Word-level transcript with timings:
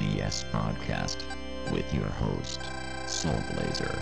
SNES 0.00 0.50
podcast 0.50 1.22
with 1.70 1.92
your 1.92 2.06
host, 2.06 2.60
Soul 3.06 3.38
Blazer. 3.52 3.98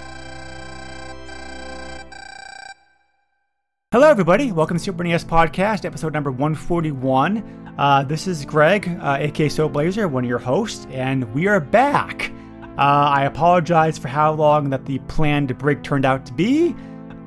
Hello, 3.90 4.08
everybody. 4.08 4.52
Welcome 4.52 4.76
to 4.76 4.82
Super 4.82 5.02
NES 5.02 5.24
Podcast, 5.24 5.84
episode 5.84 6.12
number 6.12 6.30
141. 6.30 7.74
Uh, 7.78 8.04
this 8.04 8.28
is 8.28 8.44
Greg, 8.44 8.88
uh, 9.00 9.16
aka 9.18 9.48
Soul 9.48 9.68
Blazer, 9.68 10.06
one 10.06 10.22
of 10.22 10.30
your 10.30 10.38
hosts, 10.38 10.86
and 10.90 11.24
we 11.34 11.48
are 11.48 11.58
back. 11.58 12.30
Uh, 12.78 13.10
I 13.12 13.24
apologize 13.24 13.98
for 13.98 14.06
how 14.06 14.32
long 14.32 14.70
that 14.70 14.84
the 14.84 15.00
planned 15.08 15.56
break 15.58 15.82
turned 15.82 16.04
out 16.04 16.24
to 16.26 16.32
be. 16.32 16.76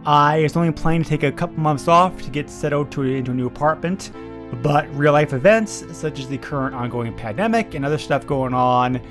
I 0.05 0.43
was 0.43 0.55
only 0.55 0.71
planning 0.71 1.03
to 1.03 1.09
take 1.09 1.23
a 1.23 1.31
couple 1.31 1.59
months 1.59 1.89
off 1.89 2.21
to 2.21 2.29
get 2.29 2.49
settled 2.49 2.89
to, 2.91 3.03
into 3.03 3.31
a 3.31 3.33
new 3.33 3.47
apartment, 3.47 4.11
but 4.61 4.93
real 4.95 5.13
life 5.13 5.33
events, 5.33 5.83
such 5.91 6.19
as 6.19 6.27
the 6.27 6.37
current 6.37 6.75
ongoing 6.75 7.13
pandemic 7.15 7.73
and 7.73 7.85
other 7.85 7.97
stuff 7.97 8.25
going 8.27 8.53
on, 8.53 9.01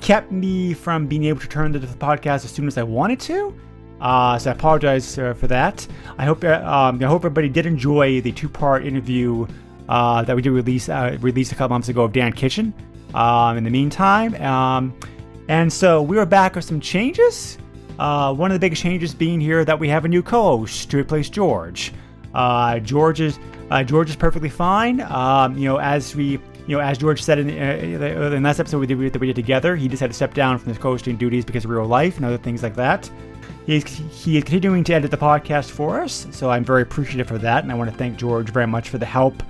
kept 0.00 0.30
me 0.32 0.74
from 0.74 1.06
being 1.06 1.24
able 1.24 1.40
to 1.40 1.48
turn 1.48 1.72
to 1.72 1.78
the 1.78 1.86
podcast 1.86 2.44
as 2.44 2.50
soon 2.50 2.66
as 2.66 2.78
I 2.78 2.82
wanted 2.82 3.20
to. 3.20 3.54
Uh, 4.00 4.38
so 4.38 4.50
I 4.50 4.54
apologize 4.54 5.18
uh, 5.18 5.34
for 5.34 5.46
that. 5.48 5.86
I 6.18 6.24
hope 6.24 6.44
uh, 6.44 6.62
um, 6.64 7.02
I 7.02 7.06
hope 7.06 7.22
everybody 7.22 7.48
did 7.48 7.66
enjoy 7.66 8.20
the 8.20 8.32
two-part 8.32 8.86
interview 8.86 9.46
uh, 9.88 10.22
that 10.22 10.36
we 10.36 10.42
did 10.42 10.50
release 10.50 10.88
uh, 10.88 11.16
released 11.20 11.52
a 11.52 11.54
couple 11.54 11.74
months 11.74 11.88
ago 11.88 12.04
of 12.04 12.12
Dan 12.12 12.32
Kitchen. 12.32 12.72
Um, 13.14 13.56
in 13.56 13.64
the 13.64 13.70
meantime, 13.70 14.34
um, 14.34 14.94
and 15.48 15.72
so 15.72 16.02
we 16.02 16.18
are 16.18 16.26
back 16.26 16.54
with 16.56 16.64
some 16.64 16.78
changes. 16.78 17.56
Uh, 17.98 18.34
one 18.34 18.50
of 18.50 18.54
the 18.54 18.60
biggest 18.60 18.82
changes 18.82 19.14
being 19.14 19.40
here 19.40 19.64
that 19.64 19.78
we 19.78 19.88
have 19.88 20.04
a 20.04 20.08
new 20.08 20.22
co-host 20.22 20.90
to 20.90 20.98
replace 20.98 21.30
George. 21.30 21.92
Uh, 22.34 22.78
George 22.80 23.20
is 23.20 23.38
uh, 23.70 23.82
George 23.82 24.10
is 24.10 24.16
perfectly 24.16 24.48
fine. 24.48 25.00
Um, 25.00 25.56
you 25.56 25.64
know, 25.64 25.78
as 25.78 26.14
we 26.14 26.40
you 26.66 26.76
know, 26.76 26.80
as 26.80 26.98
George 26.98 27.22
said 27.22 27.38
in, 27.38 27.48
uh, 27.48 27.52
in 27.52 28.00
the 28.30 28.40
last 28.40 28.60
episode 28.60 28.78
we 28.78 28.86
did, 28.86 29.12
that 29.12 29.18
we 29.18 29.26
did 29.26 29.36
together, 29.36 29.74
he 29.74 29.88
just 29.88 30.00
had 30.00 30.10
to 30.10 30.14
step 30.14 30.34
down 30.34 30.58
from 30.58 30.68
his 30.68 30.78
co-hosting 30.78 31.16
duties 31.16 31.44
because 31.44 31.64
of 31.64 31.70
real 31.70 31.86
life 31.86 32.16
and 32.16 32.26
other 32.26 32.36
things 32.36 32.62
like 32.62 32.74
that. 32.74 33.10
He's, 33.64 33.84
he 33.84 34.36
is 34.36 34.44
continuing 34.44 34.84
to 34.84 34.94
edit 34.94 35.10
the 35.10 35.16
podcast 35.16 35.70
for 35.70 36.00
us, 36.00 36.26
so 36.30 36.50
I'm 36.50 36.64
very 36.64 36.82
appreciative 36.82 37.26
for 37.26 37.38
that, 37.38 37.62
and 37.62 37.72
I 37.72 37.74
want 37.74 37.90
to 37.90 37.96
thank 37.96 38.18
George 38.18 38.50
very 38.50 38.66
much 38.66 38.90
for 38.90 38.98
the 38.98 39.06
help 39.06 39.42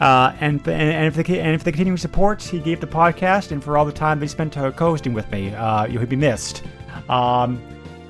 uh, 0.00 0.34
and, 0.40 0.60
and, 0.68 0.92
and, 0.92 1.14
for 1.14 1.22
the, 1.22 1.40
and 1.40 1.58
for 1.58 1.64
the 1.64 1.72
continuing 1.72 1.96
support 1.96 2.42
he 2.42 2.58
gave 2.58 2.80
the 2.80 2.86
podcast 2.86 3.52
and 3.52 3.62
for 3.62 3.78
all 3.78 3.84
the 3.84 3.92
time 3.92 4.18
they 4.18 4.26
spent 4.26 4.56
uh, 4.56 4.70
co-hosting 4.72 5.12
with 5.12 5.30
me. 5.30 5.54
Uh, 5.54 5.86
you'll 5.86 6.04
be 6.06 6.16
missed. 6.16 6.64
Um, 7.08 7.62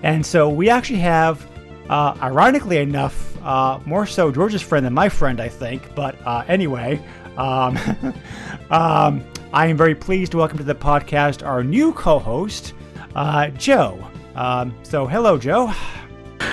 and 0.03 0.25
so 0.25 0.49
we 0.49 0.71
actually 0.71 1.01
have, 1.01 1.47
uh, 1.91 2.17
ironically 2.23 2.79
enough, 2.79 3.34
uh, 3.45 3.79
more 3.85 4.07
so 4.07 4.33
George's 4.33 4.63
friend 4.63 4.85
than 4.85 4.95
my 4.95 5.09
friend, 5.09 5.41
I 5.41 5.49
think. 5.49 5.95
But 5.95 6.17
uh, 6.27 6.45
anyway, 6.49 7.05
um, 7.37 7.79
um, 8.71 9.25
I 9.53 9.67
am 9.67 9.77
very 9.77 9.95
pleased 9.95 10.33
to 10.33 10.39
welcome 10.39 10.59
to 10.59 10.65
the 10.65 10.75
podcast 10.75 11.47
our 11.47 11.63
new 11.63 11.93
co-host, 11.93 12.75
uh, 13.15 13.49
Joe. 13.49 14.05
Um, 14.35 14.75
so 14.83 15.07
hello, 15.07 15.39
Joe. 15.39 15.73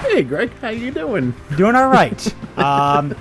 Hey, 0.02 0.24
Greg, 0.24 0.52
how 0.59 0.69
you 0.69 0.91
doing? 0.91 1.34
Doing 1.57 1.75
all 1.75 1.90
right. 1.90 2.35
um, 2.57 3.16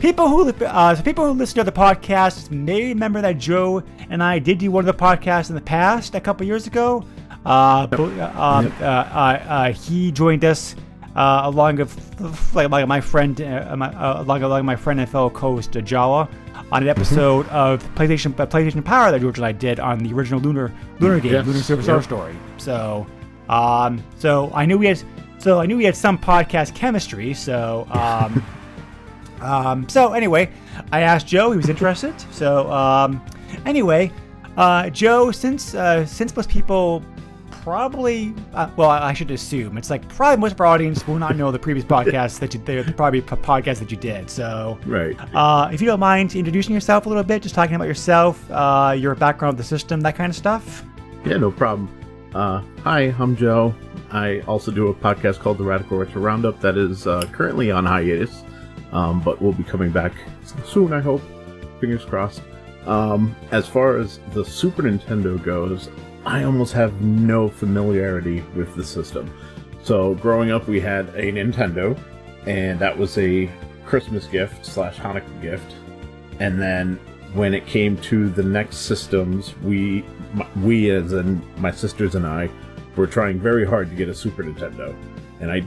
people 0.00 0.28
who 0.28 0.48
uh, 0.64 0.94
so 0.94 1.02
people 1.02 1.26
who 1.26 1.32
listen 1.32 1.56
to 1.56 1.64
the 1.64 1.72
podcast 1.72 2.50
may 2.50 2.88
remember 2.88 3.20
that 3.20 3.38
Joe 3.38 3.82
and 4.08 4.22
I 4.22 4.38
did 4.38 4.58
do 4.58 4.70
one 4.70 4.88
of 4.88 4.96
the 4.96 5.04
podcasts 5.04 5.48
in 5.48 5.54
the 5.54 5.60
past 5.60 6.14
a 6.14 6.20
couple 6.20 6.46
years 6.46 6.66
ago. 6.66 7.04
Uh, 7.44 7.86
but, 7.86 8.00
uh, 8.00 8.02
uh, 8.02 8.82
uh, 8.82 9.72
he 9.72 10.10
joined 10.10 10.44
us 10.44 10.74
uh, 11.16 11.42
along 11.44 11.76
with 11.76 12.54
like, 12.54 12.70
like 12.70 12.86
my 12.86 13.00
friend, 13.00 13.40
uh, 13.40 13.74
my, 13.76 13.88
uh, 13.88 14.22
along, 14.22 14.42
along 14.42 14.64
my 14.66 14.76
friend 14.76 15.00
and 15.00 15.08
fellow 15.08 15.30
co-host 15.30 15.76
uh, 15.76 15.80
Jawa, 15.80 16.28
on 16.70 16.82
an 16.82 16.88
episode 16.88 17.48
of 17.48 17.82
PlayStation 17.94 18.38
uh, 18.38 18.46
PlayStation 18.46 18.84
Power 18.84 19.10
that 19.10 19.20
George 19.20 19.38
and 19.38 19.46
I 19.46 19.52
did 19.52 19.80
on 19.80 19.98
the 19.98 20.12
original 20.12 20.40
Lunar 20.40 20.72
Lunar 21.00 21.18
game, 21.18 21.32
Yes, 21.32 21.46
Lunar 21.46 21.60
Silver 21.60 21.82
Star 21.82 21.96
yep. 21.96 22.04
Story. 22.04 22.36
So, 22.58 23.06
um, 23.48 24.04
so 24.18 24.52
I 24.54 24.66
knew 24.66 24.76
we 24.76 24.86
had, 24.86 25.02
so 25.38 25.58
I 25.58 25.66
knew 25.66 25.78
we 25.78 25.84
had 25.84 25.96
some 25.96 26.18
podcast 26.18 26.74
chemistry. 26.74 27.32
So, 27.32 27.86
um, 27.90 28.44
um, 29.40 29.88
so 29.88 30.12
anyway, 30.12 30.50
I 30.92 31.00
asked 31.00 31.26
Joe. 31.26 31.50
He 31.50 31.56
was 31.56 31.70
interested. 31.70 32.14
So, 32.30 32.70
um, 32.70 33.24
anyway, 33.64 34.12
uh, 34.58 34.90
Joe, 34.90 35.30
since 35.30 35.74
uh, 35.74 36.04
since 36.04 36.36
most 36.36 36.50
people 36.50 37.02
probably, 37.66 38.32
uh, 38.54 38.70
well, 38.76 38.90
I 38.90 39.12
should 39.12 39.32
assume 39.32 39.76
it's 39.76 39.90
like 39.90 40.08
probably 40.10 40.40
most 40.40 40.52
of 40.52 40.60
our 40.60 40.68
audience 40.68 41.04
will 41.08 41.18
not 41.18 41.34
know 41.34 41.50
the 41.50 41.58
previous 41.58 41.84
podcasts 41.96 42.38
that 42.38 42.54
you, 42.54 42.60
the 42.60 42.92
probably 42.96 43.20
p- 43.20 43.34
podcast 43.34 43.80
that 43.80 43.90
you 43.90 43.96
did. 43.96 44.30
So, 44.30 44.78
Right. 44.86 45.16
uh, 45.34 45.68
if 45.72 45.80
you 45.80 45.88
don't 45.88 45.98
mind 45.98 46.36
introducing 46.36 46.72
yourself 46.74 47.06
a 47.06 47.08
little 47.08 47.24
bit, 47.24 47.42
just 47.42 47.56
talking 47.56 47.74
about 47.74 47.88
yourself, 47.88 48.48
uh, 48.52 48.94
your 48.96 49.16
background 49.16 49.56
with 49.56 49.66
the 49.66 49.68
system, 49.68 50.00
that 50.02 50.14
kind 50.14 50.30
of 50.30 50.36
stuff. 50.36 50.84
Yeah, 51.24 51.38
no 51.38 51.50
problem. 51.50 51.88
Uh, 52.32 52.62
hi, 52.84 53.12
I'm 53.18 53.34
Joe. 53.34 53.74
I 54.12 54.42
also 54.42 54.70
do 54.70 54.86
a 54.86 54.94
podcast 54.94 55.40
called 55.40 55.58
the 55.58 55.64
Radical 55.64 55.98
Retro 55.98 56.22
Roundup 56.22 56.60
that 56.60 56.76
is 56.78 57.08
uh, 57.08 57.22
currently 57.32 57.72
on 57.72 57.84
hiatus, 57.84 58.44
um, 58.92 59.20
but 59.22 59.42
we'll 59.42 59.52
be 59.54 59.64
coming 59.64 59.90
back 59.90 60.12
soon, 60.64 60.92
I 60.92 61.00
hope. 61.00 61.20
Fingers 61.80 62.04
crossed. 62.04 62.42
Um, 62.86 63.34
as 63.50 63.66
far 63.66 63.96
as 63.98 64.20
the 64.34 64.44
Super 64.44 64.84
Nintendo 64.84 65.42
goes, 65.42 65.90
I 66.26 66.42
almost 66.42 66.72
have 66.72 67.00
no 67.00 67.48
familiarity 67.48 68.40
with 68.56 68.74
the 68.74 68.84
system. 68.84 69.32
So, 69.84 70.16
growing 70.16 70.50
up, 70.50 70.66
we 70.66 70.80
had 70.80 71.08
a 71.10 71.30
Nintendo, 71.30 71.96
and 72.46 72.80
that 72.80 72.98
was 72.98 73.16
a 73.16 73.48
Christmas 73.84 74.26
gift 74.26 74.66
slash 74.66 74.96
Hanukkah 74.96 75.40
gift. 75.40 75.72
And 76.40 76.60
then 76.60 76.98
when 77.32 77.54
it 77.54 77.64
came 77.66 77.96
to 77.98 78.28
the 78.28 78.42
next 78.42 78.78
systems, 78.78 79.56
we, 79.58 80.04
we 80.62 80.90
as 80.90 81.12
in 81.12 81.40
my 81.60 81.70
sisters 81.70 82.16
and 82.16 82.26
I, 82.26 82.50
were 82.96 83.06
trying 83.06 83.38
very 83.38 83.64
hard 83.64 83.88
to 83.90 83.94
get 83.94 84.08
a 84.08 84.14
Super 84.14 84.42
Nintendo. 84.42 84.96
And 85.38 85.52
I 85.52 85.62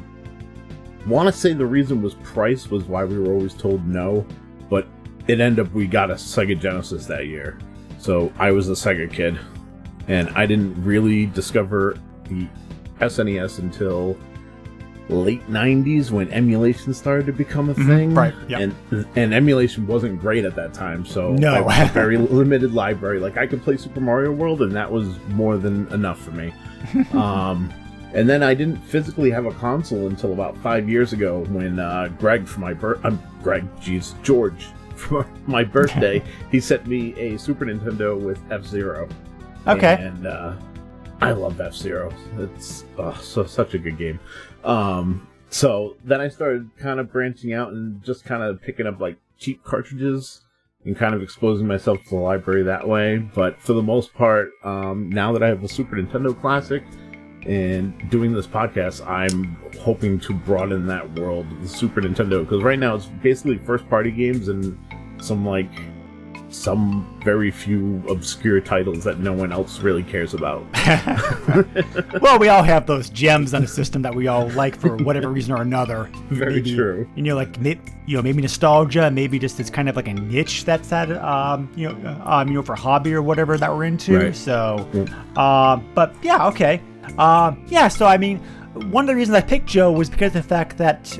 want 1.07 1.33
to 1.33 1.39
say 1.39 1.53
the 1.53 1.65
reason 1.65 2.01
was 2.01 2.15
price 2.15 2.69
was 2.69 2.83
why 2.83 3.05
we 3.05 3.17
were 3.17 3.31
always 3.31 3.53
told 3.53 3.87
no, 3.87 4.25
but 4.69 4.87
it 5.29 5.39
ended 5.39 5.65
up 5.65 5.73
we 5.73 5.87
got 5.87 6.11
a 6.11 6.15
Sega 6.15 6.59
Genesis 6.59 7.05
that 7.05 7.27
year. 7.27 7.57
So 7.97 8.33
I 8.37 8.51
was 8.51 8.67
a 8.67 8.73
Sega 8.73 9.11
kid, 9.11 9.39
and 10.09 10.29
I 10.35 10.45
didn't 10.45 10.83
really 10.83 11.27
discover 11.27 11.97
the 12.25 12.47
SNES 12.99 13.59
until 13.59 14.17
late 15.07 15.45
90s 15.47 16.11
when 16.11 16.29
emulation 16.31 16.93
started 16.93 17.25
to 17.25 17.31
become 17.31 17.69
a 17.69 17.73
thing. 17.73 18.13
Right, 18.13 18.33
yep. 18.47 18.59
and 18.91 19.07
and 19.15 19.33
emulation 19.33 19.87
wasn't 19.87 20.19
great 20.19 20.45
at 20.45 20.55
that 20.55 20.73
time 20.73 21.03
so 21.05 21.33
No. 21.33 21.65
I 21.67 21.73
had 21.73 21.87
a 21.91 21.93
very 21.93 22.17
limited 22.17 22.73
library. 22.73 23.19
Like 23.19 23.37
i 23.37 23.47
could 23.47 23.63
play 23.63 23.77
super 23.77 24.01
mario 24.01 24.31
world 24.31 24.61
and 24.61 24.71
that 24.73 24.91
was 24.91 25.07
more 25.29 25.57
than 25.57 25.87
enough 25.93 26.19
for 26.19 26.31
me. 26.31 26.53
Um 27.13 27.73
and 28.13 28.27
then 28.27 28.41
i 28.41 28.53
didn't 28.55 28.77
physically 28.77 29.29
have 29.29 29.45
a 29.45 29.51
console 29.53 30.07
until 30.07 30.33
about 30.33 30.57
five 30.57 30.89
years 30.89 31.13
ago 31.13 31.43
when 31.49 31.77
uh 31.79 32.07
greg 32.17 32.47
for 32.47 32.59
my 32.59 32.73
birth 32.73 32.99
i'm 33.03 33.21
greg 33.43 33.63
jeez 33.77 34.19
george 34.23 34.67
for 34.95 35.27
my 35.45 35.63
birthday 35.63 36.21
he 36.51 36.59
sent 36.59 36.87
me 36.87 37.13
a 37.19 37.37
super 37.37 37.65
nintendo 37.65 38.19
with 38.19 38.39
f-zero 38.51 39.07
Okay. 39.67 39.97
and 39.99 40.25
uh 40.27 40.53
I 41.21 41.31
love 41.31 41.59
F 41.59 41.75
Zero. 41.75 42.13
It's 42.37 42.85
uh, 42.97 43.17
so 43.17 43.43
such 43.43 43.73
a 43.73 43.77
good 43.77 43.97
game. 43.97 44.19
Um, 44.63 45.27
so 45.49 45.97
then 46.03 46.21
I 46.21 46.29
started 46.29 46.69
kind 46.77 46.99
of 46.99 47.11
branching 47.11 47.53
out 47.53 47.73
and 47.73 48.01
just 48.03 48.23
kind 48.23 48.41
of 48.41 48.61
picking 48.61 48.87
up 48.87 48.99
like 49.01 49.17
cheap 49.37 49.63
cartridges 49.63 50.41
and 50.85 50.95
kind 50.95 51.13
of 51.13 51.21
exposing 51.21 51.67
myself 51.67 52.01
to 52.03 52.09
the 52.11 52.15
library 52.15 52.63
that 52.63 52.87
way. 52.87 53.17
But 53.17 53.59
for 53.61 53.73
the 53.73 53.81
most 53.81 54.13
part, 54.13 54.51
um, 54.63 55.09
now 55.09 55.33
that 55.33 55.43
I 55.43 55.47
have 55.47 55.63
a 55.63 55.67
Super 55.67 55.97
Nintendo 55.97 56.39
Classic 56.39 56.83
and 57.45 58.09
doing 58.09 58.31
this 58.31 58.47
podcast, 58.47 59.05
I'm 59.05 59.57
hoping 59.79 60.19
to 60.21 60.33
broaden 60.33 60.87
that 60.87 61.19
world, 61.19 61.47
the 61.61 61.67
Super 61.67 62.01
Nintendo, 62.01 62.43
because 62.45 62.63
right 62.63 62.79
now 62.79 62.95
it's 62.95 63.07
basically 63.21 63.57
first 63.57 63.89
party 63.89 64.11
games 64.11 64.47
and 64.47 64.77
some 65.21 65.45
like 65.45 65.69
some 66.49 67.19
very 67.23 67.51
few 67.51 68.03
obscure 68.09 68.59
titles 68.59 69.03
that 69.03 69.19
no 69.19 69.33
one 69.33 69.51
else 69.51 69.79
really 69.79 70.03
cares 70.03 70.33
about. 70.33 70.65
well, 72.21 72.39
we 72.39 72.49
all 72.49 72.63
have 72.63 72.87
those 72.87 73.09
gems 73.09 73.53
on 73.53 73.61
the 73.61 73.67
system 73.67 74.01
that 74.01 74.13
we 74.13 74.27
all 74.27 74.49
like 74.51 74.75
for 74.75 74.95
whatever 74.97 75.29
reason 75.29 75.53
or 75.53 75.61
another. 75.61 76.09
Very 76.29 76.55
maybe, 76.55 76.75
true. 76.75 77.09
You 77.15 77.23
know, 77.23 77.35
like 77.35 77.57
you 77.63 78.15
know, 78.17 78.21
maybe 78.21 78.41
nostalgia, 78.41 79.11
maybe 79.11 79.37
just 79.37 79.59
it's 79.59 79.69
kind 79.69 79.89
of 79.89 79.95
like 79.95 80.07
a 80.07 80.13
niche 80.13 80.65
that's 80.65 80.89
that 80.89 81.11
um, 81.11 81.71
you 81.75 81.91
know, 81.91 82.21
um, 82.25 82.47
you 82.47 82.55
know, 82.55 82.63
for 82.63 82.75
hobby 82.75 83.13
or 83.13 83.21
whatever 83.21 83.57
that 83.57 83.71
we're 83.71 83.83
into. 83.83 84.17
Right. 84.17 84.35
So, 84.35 84.87
um, 85.35 85.87
but 85.93 86.15
yeah, 86.23 86.47
okay, 86.47 86.81
um, 87.17 87.63
yeah. 87.69 87.87
So 87.87 88.05
I 88.05 88.17
mean, 88.17 88.41
one 88.73 89.03
of 89.03 89.07
the 89.07 89.15
reasons 89.15 89.35
I 89.35 89.41
picked 89.41 89.67
Joe 89.67 89.91
was 89.91 90.09
because 90.09 90.35
of 90.35 90.43
the 90.43 90.47
fact 90.47 90.77
that. 90.77 91.17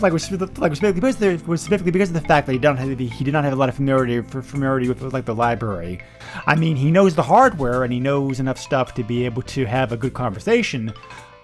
Like 0.00 0.12
was 0.12 0.28
like 0.58 0.74
specifically 0.74 1.00
because 1.00 1.22
of 1.22 1.46
was 1.46 1.60
specifically 1.62 1.92
because 1.92 2.08
of 2.10 2.14
the 2.14 2.20
fact 2.20 2.48
that 2.48 2.52
he 2.52 2.58
don't 2.58 2.76
have 2.76 2.98
he 2.98 3.24
did 3.24 3.32
not 3.32 3.44
have 3.44 3.52
a 3.52 3.56
lot 3.56 3.68
of 3.68 3.76
familiarity 3.76 4.20
familiarity 4.22 4.88
with, 4.88 5.00
like 5.12 5.24
the 5.24 5.34
library. 5.34 6.00
I 6.46 6.56
mean, 6.56 6.74
he 6.74 6.90
knows 6.90 7.14
the 7.14 7.22
hardware 7.22 7.84
and 7.84 7.92
he 7.92 8.00
knows 8.00 8.40
enough 8.40 8.58
stuff 8.58 8.92
to 8.94 9.04
be 9.04 9.24
able 9.24 9.42
to 9.42 9.64
have 9.66 9.92
a 9.92 9.96
good 9.96 10.12
conversation. 10.12 10.92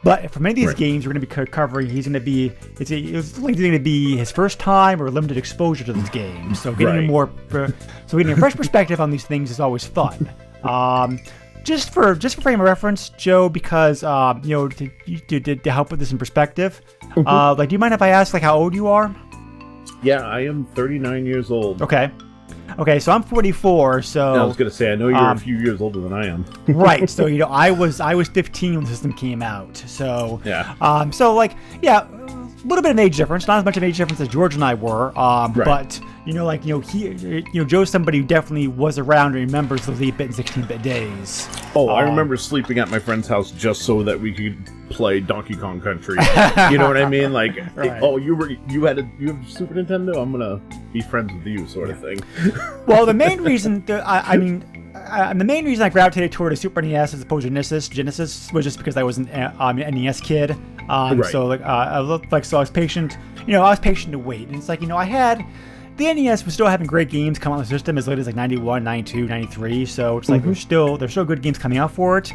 But 0.02 0.32
for 0.32 0.40
many 0.40 0.52
of 0.52 0.56
these 0.56 0.66
Right. 0.68 0.76
games 0.76 1.06
we're 1.06 1.12
going 1.12 1.24
to 1.24 1.26
be 1.44 1.46
covering, 1.46 1.88
he's 1.88 2.06
going 2.06 2.14
to 2.14 2.20
be 2.20 2.50
it's, 2.80 2.90
it's 2.90 3.38
likely 3.38 3.62
going 3.62 3.72
to 3.72 3.78
be 3.78 4.16
his 4.16 4.32
first 4.32 4.58
time 4.58 5.00
or 5.00 5.10
limited 5.10 5.36
exposure 5.36 5.84
to 5.84 5.92
these 5.92 6.10
games. 6.10 6.60
So 6.60 6.74
getting 6.74 7.04
a 7.04 7.06
more 7.06 7.30
so 8.06 8.18
getting 8.18 8.32
a 8.32 8.36
fresh 8.36 8.56
perspective 8.56 9.00
on 9.00 9.10
these 9.10 9.24
things 9.24 9.50
is 9.52 9.60
always 9.60 9.84
fun. 9.84 10.28
Um, 10.60 11.18
just 11.64 11.92
for 11.92 12.14
just 12.14 12.36
for 12.36 12.42
frame 12.42 12.60
of 12.60 12.66
reference, 12.66 13.10
Joe, 13.10 13.48
because 13.48 14.02
um, 14.02 14.40
you 14.44 14.56
know 14.56 14.68
to, 14.68 14.88
to, 15.40 15.40
to, 15.56 15.70
help 15.70 15.90
put 15.90 15.98
this 15.98 16.12
in 16.12 16.18
perspective, 16.18 16.80
Mm-hmm. 17.10 17.26
uh, 17.26 17.54
like 17.56 17.68
do 17.68 17.74
you 17.74 17.78
mind 17.78 17.92
if 17.94 18.02
I 18.02 18.08
ask 18.08 18.32
like 18.34 18.42
how 18.42 18.56
old 18.56 18.74
you 18.74 18.86
are? 18.86 19.14
Yeah, 20.02 20.20
I 20.26 20.40
am 20.40 20.64
39 20.74 21.26
years 21.26 21.50
old. 21.50 21.82
Okay, 21.82 22.10
okay, 22.78 22.98
so 23.00 23.12
I'm 23.12 23.22
44, 23.22 24.02
so 24.02 24.34
I 24.34 24.44
was 24.44 24.56
gonna 24.56 24.70
say 24.70 24.92
I 24.92 24.94
know 24.94 25.08
you're 25.08 25.16
Um, 25.18 25.36
a 25.36 25.40
few 25.40 25.58
years 25.58 25.80
older 25.80 26.00
than 26.00 26.12
I 26.12 26.26
am. 26.26 26.44
right 26.68 27.08
so 27.10 27.26
you 27.26 27.38
know 27.42 27.48
i 27.48 27.70
was 27.70 28.00
i 28.00 28.14
was 28.14 28.28
15 28.28 28.76
when 28.76 28.84
the 28.84 28.90
system 28.90 29.12
came 29.12 29.42
out 29.42 29.76
so 29.76 30.40
Yeah. 30.44 30.74
um 30.80 31.12
so 31.12 31.34
like 31.34 31.56
yeah 31.82 32.06
a 32.64 32.66
little 32.66 32.82
bit 32.82 32.90
of 32.90 32.96
an 32.96 32.98
age 32.98 33.16
difference 33.16 33.46
not 33.48 33.58
as 33.58 33.64
much 33.64 33.76
of 33.76 33.82
an 33.82 33.88
age 33.88 33.96
difference 33.96 34.20
as 34.20 34.28
george 34.28 34.54
and 34.54 34.64
i 34.64 34.74
were 34.74 35.16
um 35.18 35.52
Right. 35.54 35.64
but 35.64 36.00
you 36.26 36.32
know 36.34 36.44
like 36.44 36.64
you 36.64 36.74
know 36.74 36.80
he 36.80 37.08
you 37.08 37.44
know 37.54 37.64
joe's 37.64 37.90
somebody 37.90 38.18
who 38.18 38.24
definitely 38.24 38.68
was 38.68 38.98
around 38.98 39.34
and 39.36 39.46
remembers 39.46 39.86
those 39.86 39.98
8-bit 39.98 40.26
and 40.26 40.34
16-bit 40.34 40.82
days 40.82 41.48
Oh, 41.76 41.88
I 41.88 42.02
Um, 42.02 42.10
remember 42.10 42.36
sleeping 42.36 42.80
at 42.80 42.90
my 42.90 42.98
friend's 42.98 43.28
house 43.28 43.52
just 43.52 43.82
so 43.82 44.02
that 44.02 44.18
we 44.20 44.32
could 44.34 44.68
play 44.90 45.20
Donkey 45.20 45.54
Kong 45.54 45.80
Country. 45.80 46.16
you 46.68 46.78
know 46.78 46.88
what 46.88 46.96
I 46.96 47.08
mean? 47.08 47.32
Like, 47.32 47.52
Right. 47.76 48.02
oh, 48.02 48.16
you 48.16 48.34
were 48.34 48.50
you 48.68 48.84
had 48.86 48.98
a 48.98 49.08
you 49.20 49.28
have 49.28 49.40
a 49.40 49.48
Super 49.48 49.74
Nintendo. 49.74 50.20
I'm 50.20 50.32
gonna 50.32 50.60
be 50.92 51.00
friends 51.00 51.32
with 51.32 51.46
you, 51.46 51.68
sort 51.68 51.90
of 51.90 52.00
thing. 52.00 52.18
well 52.88 53.06
the 53.06 53.14
main 53.26 53.40
reason 53.42 53.84
that 53.86 54.04
I, 54.04 54.32
I 54.32 54.36
mean 54.36 54.64
uh, 55.06 55.34
the 55.34 55.44
main 55.44 55.64
reason 55.64 55.84
I 55.84 55.88
gravitated 55.88 56.32
toward 56.32 56.52
a 56.52 56.56
Super 56.56 56.82
NES 56.82 57.14
as 57.14 57.22
opposed 57.22 57.44
to 57.44 57.48
Genesis, 57.48 57.88
Genesis 57.88 58.52
was 58.52 58.64
just 58.64 58.78
because 58.78 58.96
I 58.96 59.02
was 59.02 59.18
an 59.18 59.28
uh, 59.30 59.54
um, 59.58 59.76
NES 59.76 60.20
kid. 60.20 60.52
Um, 60.88 61.20
Right. 61.20 61.30
So 61.30 61.46
like 61.46 61.60
uh, 61.62 61.64
I 61.64 62.00
looked 62.00 62.32
like 62.32 62.44
so 62.44 62.56
I 62.56 62.60
was 62.60 62.70
patient. 62.70 63.16
You 63.46 63.52
know, 63.52 63.62
I 63.62 63.70
was 63.70 63.78
patient 63.78 64.12
to 64.12 64.18
wait, 64.18 64.48
and 64.48 64.56
it's 64.56 64.68
like 64.68 64.80
you 64.80 64.86
know 64.86 64.96
I 64.96 65.04
had 65.04 65.44
the 65.96 66.12
NES 66.12 66.44
was 66.44 66.54
still 66.54 66.66
having 66.66 66.86
great 66.86 67.10
games 67.10 67.38
come 67.38 67.52
out 67.52 67.56
on 67.56 67.62
the 67.62 67.68
system 67.68 67.98
as 67.98 68.08
late 68.08 68.18
as 68.18 68.26
like 68.26 68.34
91, 68.34 68.82
92, 68.82 69.26
93. 69.26 69.84
So 69.84 70.16
it's 70.18 70.28
like 70.28 70.42
there's 70.42 70.58
still 70.58 70.96
there's 70.96 71.10
still 71.10 71.24
good 71.24 71.42
games 71.42 71.58
coming 71.58 71.78
out 71.78 71.92
for 71.92 72.16
it. 72.18 72.32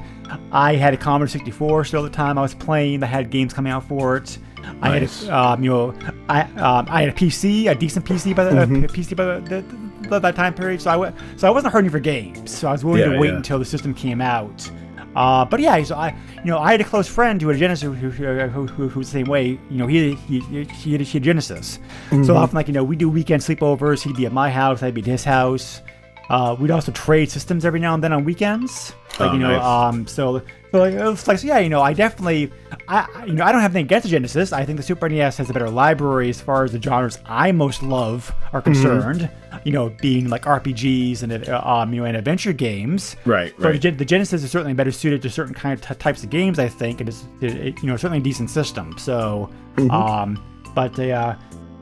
I 0.52 0.76
had 0.76 0.94
a 0.94 0.98
Commodore 0.98 1.28
64 1.28 1.86
still 1.86 2.06
at 2.06 2.12
the 2.12 2.16
time 2.16 2.38
I 2.38 2.42
was 2.42 2.54
playing 2.54 3.00
that 3.00 3.08
had 3.08 3.32
games 3.32 3.54
coming 3.54 3.72
out 3.72 3.84
for 3.88 4.18
it. 4.18 4.38
I 4.82 5.00
had 5.00 5.04
a, 5.04 5.38
um, 5.38 5.64
you 5.64 5.70
know 5.70 5.94
I 6.30 6.42
um, 6.42 6.86
I 6.90 7.02
had 7.02 7.10
a 7.10 7.14
PC, 7.14 7.70
a 7.70 7.76
decent 7.76 8.06
PC 8.06 8.36
by 8.36 8.44
the 8.46 8.62
uh, 8.62 8.66
PC 8.66 9.16
by 9.16 9.40
the, 9.40 9.62
the, 9.62 9.85
that 10.04 10.36
time 10.36 10.54
period. 10.54 10.82
So 10.82 10.92
I 10.92 10.96
wa- 10.96 11.12
so 11.38 11.48
I 11.48 11.52
wasn't 11.52 11.74
hurting 11.74 11.90
for 11.92 12.00
games. 12.00 12.52
So 12.52 12.68
I 12.68 12.72
was 12.72 12.84
willing 12.86 13.02
Yeah, 13.02 13.14
to 13.14 13.20
wait 13.20 13.30
yeah. 13.32 13.38
until 13.38 13.60
the 13.60 13.66
system 13.66 13.94
came 13.94 14.22
out. 14.22 14.70
Uh, 15.16 15.46
but 15.46 15.62
yeah, 15.62 15.82
so 15.84 15.96
I, 15.96 16.10
you 16.44 16.52
know, 16.52 16.60
I 16.60 16.72
had 16.72 16.82
a 16.82 16.84
close 16.84 17.08
friend 17.08 17.42
who 17.42 17.48
had 17.48 17.56
a 17.56 17.60
Genesis, 17.60 17.84
who, 17.84 17.94
who, 17.94 18.10
who, 18.10 18.68
who, 18.68 18.88
who 18.90 19.00
was 19.00 19.08
the 19.08 19.14
same 19.14 19.28
way. 19.28 19.58
You 19.70 19.78
know, 19.78 19.88
he 19.88 20.14
he 20.16 20.40
he, 20.42 20.92
had, 20.92 21.02
he 21.02 21.14
had 21.18 21.24
Genesis. 21.24 21.80
So 22.26 22.36
often, 22.36 22.56
like 22.56 22.68
you 22.68 22.74
know, 22.74 22.84
we 22.84 22.98
do 22.98 23.10
weekend 23.10 23.42
sleepovers. 23.42 24.02
He'd 24.04 24.18
be 24.18 24.26
at 24.26 24.34
my 24.34 24.50
house, 24.52 24.84
I'd 24.84 24.94
be 24.94 25.02
at 25.02 25.08
his 25.08 25.24
house. 25.24 25.82
Uh, 26.30 26.56
we'd 26.60 26.72
also 26.72 26.92
trade 26.92 27.30
systems 27.30 27.66
every 27.66 27.80
now 27.80 27.94
and 27.94 28.04
then 28.04 28.12
on 28.14 28.24
weekends. 28.26 28.94
Like 29.20 29.30
Oh, 29.30 29.34
you 29.34 29.40
know, 29.40 29.52
nice. 29.56 29.64
um, 29.94 30.08
so 30.08 30.42
so 30.72 30.80
like, 30.80 30.94
it 30.94 31.02
was 31.04 31.26
like 31.28 31.38
so 31.40 31.48
yeah, 31.48 31.60
you 31.60 31.70
know, 31.70 31.82
I 31.82 31.94
definitely, 31.94 32.52
I 32.90 33.08
you 33.26 33.34
know, 33.34 33.46
I 33.46 33.52
don't 33.54 33.62
have 33.62 33.72
anything 33.74 33.86
against 33.86 34.04
the 34.04 34.10
Genesis. 34.12 34.52
I 34.52 34.66
think 34.66 34.76
the 34.78 34.84
Super 34.84 35.08
NES 35.08 35.38
has 35.38 35.50
a 35.50 35.54
better 35.54 35.70
library 35.70 36.30
as 36.30 36.42
far 36.42 36.66
as 36.66 36.74
the 36.74 36.82
genres 36.82 37.20
I 37.26 37.52
most 37.54 37.82
love 37.82 38.34
are 38.52 38.62
Mm-hmm. 38.62 38.74
concerned. 38.74 39.30
You 39.64 39.72
know, 39.72 39.90
being 40.02 40.28
like 40.30 40.44
RPGs 40.44 41.24
and 41.24 41.48
uh, 41.48 41.62
um, 41.64 41.94
you 41.94 42.02
know, 42.02 42.06
and 42.06 42.18
adventure 42.18 42.52
games. 42.52 43.16
Right, 43.26 43.54
But 43.56 43.64
the, 43.64 43.70
right. 43.70 43.82
Gen- 43.82 43.98
the 43.98 44.04
Genesis 44.06 44.44
is 44.44 44.52
certainly 44.52 44.74
better 44.74 44.92
suited 44.92 45.22
to 45.22 45.30
certain 45.30 45.54
kind 45.54 45.80
of 45.80 45.88
t- 45.88 45.96
types 45.96 46.24
of 46.24 46.30
games. 46.30 46.60
I 46.60 46.68
think 46.68 47.00
it 47.00 47.08
is, 47.08 47.24
it, 47.40 47.56
it- 47.56 47.82
you 47.82 47.88
know, 47.88 47.96
certainly 47.96 48.18
a 48.20 48.22
decent 48.22 48.50
system. 48.50 48.98
So, 48.98 49.50
Mm-hmm. 49.78 49.92
um, 49.92 50.44
but 50.76 51.00
uh, 51.00 51.36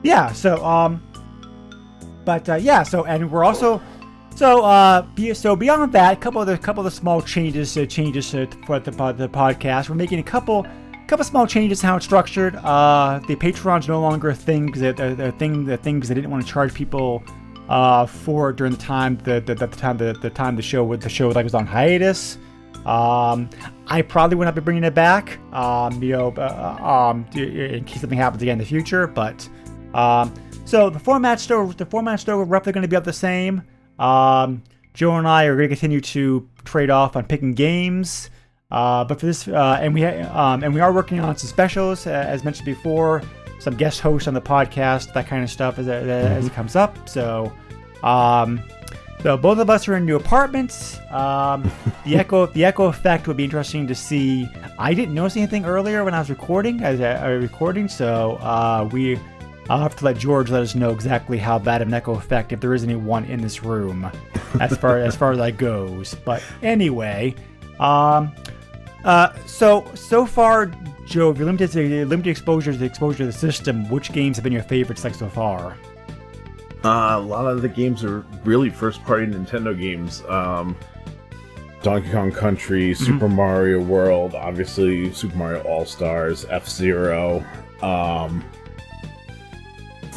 yeah, 0.04 0.30
so 0.32 0.64
um, 0.64 1.02
but 2.24 2.48
uh, 2.48 2.54
yeah, 2.54 2.82
so 2.84 3.04
and 3.04 3.30
we're 3.30 3.44
also 3.44 3.82
so 4.36 4.64
uh, 4.64 5.06
so 5.34 5.56
beyond 5.56 5.92
that, 5.92 6.12
a 6.12 6.16
couple 6.16 6.40
of 6.40 6.46
the 6.46 6.58
couple 6.58 6.86
of 6.86 6.92
the 6.92 6.96
small 6.96 7.22
changes 7.22 7.76
uh, 7.76 7.86
changes 7.86 8.34
uh, 8.34 8.46
for 8.66 8.78
the 8.78 8.90
the 8.90 9.28
podcast. 9.28 9.88
We're 9.88 9.94
making 9.94 10.18
a 10.18 10.22
couple 10.22 10.66
couple 11.06 11.24
small 11.24 11.46
changes 11.46 11.82
how 11.82 11.96
it's 11.96 12.04
structured. 12.04 12.56
Uh, 12.56 13.20
the 13.28 13.36
Patreon's 13.36 13.88
no 13.88 14.00
longer 14.00 14.30
a 14.30 14.34
thing 14.34 14.66
because 14.66 14.80
the, 14.80 15.14
the 15.14 15.32
thing 15.32 15.64
the 15.64 15.76
things 15.76 16.08
they 16.08 16.14
didn't 16.14 16.30
want 16.30 16.44
to 16.44 16.50
charge 16.50 16.74
people 16.74 17.22
uh, 17.68 18.06
for 18.06 18.52
during 18.52 18.72
the 18.72 18.78
time 18.78 19.18
the, 19.18 19.40
the, 19.40 19.54
the 19.54 19.66
time 19.66 19.96
the, 19.96 20.12
the 20.14 20.30
time 20.30 20.56
the 20.56 20.62
show 20.62 20.84
with 20.84 21.02
the 21.02 21.08
show 21.08 21.28
like 21.28 21.44
was 21.44 21.54
on 21.54 21.66
hiatus. 21.66 22.38
Um, 22.86 23.48
I 23.86 24.02
probably 24.02 24.36
would 24.36 24.44
not 24.44 24.54
be 24.54 24.60
bringing 24.60 24.84
it 24.84 24.94
back. 24.94 25.38
Um, 25.54 26.02
you 26.02 26.12
know, 26.12 26.34
uh, 26.36 27.12
um, 27.12 27.26
in 27.38 27.84
case 27.84 28.00
something 28.00 28.18
happens 28.18 28.42
again 28.42 28.54
in 28.54 28.58
the 28.58 28.66
future. 28.66 29.06
But 29.06 29.48
um, 29.94 30.34
so 30.64 30.90
the 30.90 30.98
format 30.98 31.40
still 31.40 31.66
the 31.68 31.86
format 31.86 32.20
still 32.20 32.42
roughly 32.44 32.72
going 32.72 32.82
to 32.82 32.88
be 32.88 32.96
up 32.96 33.04
the 33.04 33.12
same. 33.12 33.62
Um, 33.98 34.62
Joe 34.94 35.16
and 35.16 35.26
I 35.26 35.44
are 35.44 35.56
going 35.56 35.68
to 35.68 35.74
continue 35.74 36.00
to 36.00 36.48
trade 36.64 36.90
off 36.90 37.16
on 37.16 37.24
picking 37.24 37.52
games. 37.54 38.30
Uh, 38.70 39.04
but 39.04 39.20
for 39.20 39.26
this, 39.26 39.46
uh, 39.46 39.78
and 39.80 39.94
we 39.94 40.02
ha- 40.02 40.30
um, 40.54 40.62
and 40.64 40.74
we 40.74 40.80
are 40.80 40.92
working 40.92 41.20
on 41.20 41.36
some 41.36 41.48
specials, 41.48 42.06
uh, 42.06 42.10
as 42.10 42.44
mentioned 42.44 42.66
before, 42.66 43.22
some 43.60 43.74
guest 43.76 44.00
hosts 44.00 44.26
on 44.28 44.34
the 44.34 44.40
podcast, 44.40 45.12
that 45.14 45.26
kind 45.26 45.42
of 45.44 45.50
stuff 45.50 45.78
as, 45.78 45.86
it- 45.86 46.08
as 46.08 46.46
it 46.46 46.52
comes 46.52 46.74
up. 46.76 47.08
So, 47.08 47.52
um, 48.02 48.60
so 49.22 49.36
both 49.36 49.58
of 49.58 49.70
us 49.70 49.86
are 49.88 49.96
in 49.96 50.04
new 50.04 50.16
apartments. 50.16 50.98
Um, 51.10 51.70
the 52.04 52.16
echo, 52.16 52.46
the 52.46 52.64
echo 52.64 52.86
effect 52.86 53.26
would 53.28 53.36
be 53.36 53.44
interesting 53.44 53.86
to 53.86 53.94
see. 53.94 54.48
I 54.78 54.92
didn't 54.92 55.14
notice 55.14 55.36
anything 55.36 55.64
earlier 55.64 56.04
when 56.04 56.12
I 56.14 56.18
was 56.18 56.28
recording, 56.30 56.82
as 56.82 57.00
I, 57.00 57.12
I 57.12 57.34
was 57.34 57.42
recording. 57.42 57.88
So 57.88 58.36
uh, 58.36 58.88
we, 58.92 59.18
I'll 59.70 59.80
have 59.80 59.96
to 59.96 60.04
let 60.04 60.18
George 60.18 60.50
let 60.50 60.62
us 60.62 60.74
know 60.74 60.90
exactly 60.90 61.38
how 61.38 61.58
bad 61.58 61.80
of 61.82 61.88
an 61.88 61.94
echo 61.94 62.14
effect, 62.14 62.52
if 62.52 62.60
there 62.60 62.74
is 62.74 62.84
any 62.84 62.96
one 62.96 63.24
in 63.24 63.40
this 63.40 63.62
room, 63.62 64.10
as 64.60 64.76
far 64.78 64.98
as 64.98 65.16
far 65.16 65.32
as 65.32 65.38
that 65.38 65.56
goes. 65.56 66.14
But 66.24 66.42
anyway, 66.62 67.34
um, 67.80 68.32
uh, 69.04 69.32
so 69.46 69.90
so 69.94 70.26
far, 70.26 70.66
Joe, 71.06 71.30
if 71.30 71.38
you're 71.38 71.46
limited 71.46 71.70
to 71.72 72.06
limited 72.06 72.30
exposure 72.30 72.72
to 72.72 72.78
the 72.78 72.84
exposure 72.84 73.18
to 73.18 73.26
the 73.26 73.32
system, 73.32 73.88
which 73.88 74.12
games 74.12 74.36
have 74.36 74.44
been 74.44 74.52
your 74.52 74.62
favorites 74.62 75.02
like 75.04 75.14
so 75.14 75.28
far? 75.28 75.76
Uh, 76.84 77.16
a 77.16 77.20
lot 77.20 77.46
of 77.46 77.62
the 77.62 77.68
games 77.68 78.04
are 78.04 78.20
really 78.44 78.68
first-party 78.68 79.26
Nintendo 79.28 79.78
games. 79.78 80.22
Um, 80.28 80.76
Donkey 81.82 82.10
Kong 82.10 82.30
Country, 82.30 82.92
Mm-hmm. 82.92 83.04
Super 83.04 83.28
Mario 83.28 83.80
World, 83.80 84.34
obviously 84.34 85.10
Super 85.14 85.36
Mario 85.36 85.62
All 85.62 85.86
Stars, 85.86 86.44
F 86.50 86.68
Zero, 86.68 87.42
um, 87.80 88.44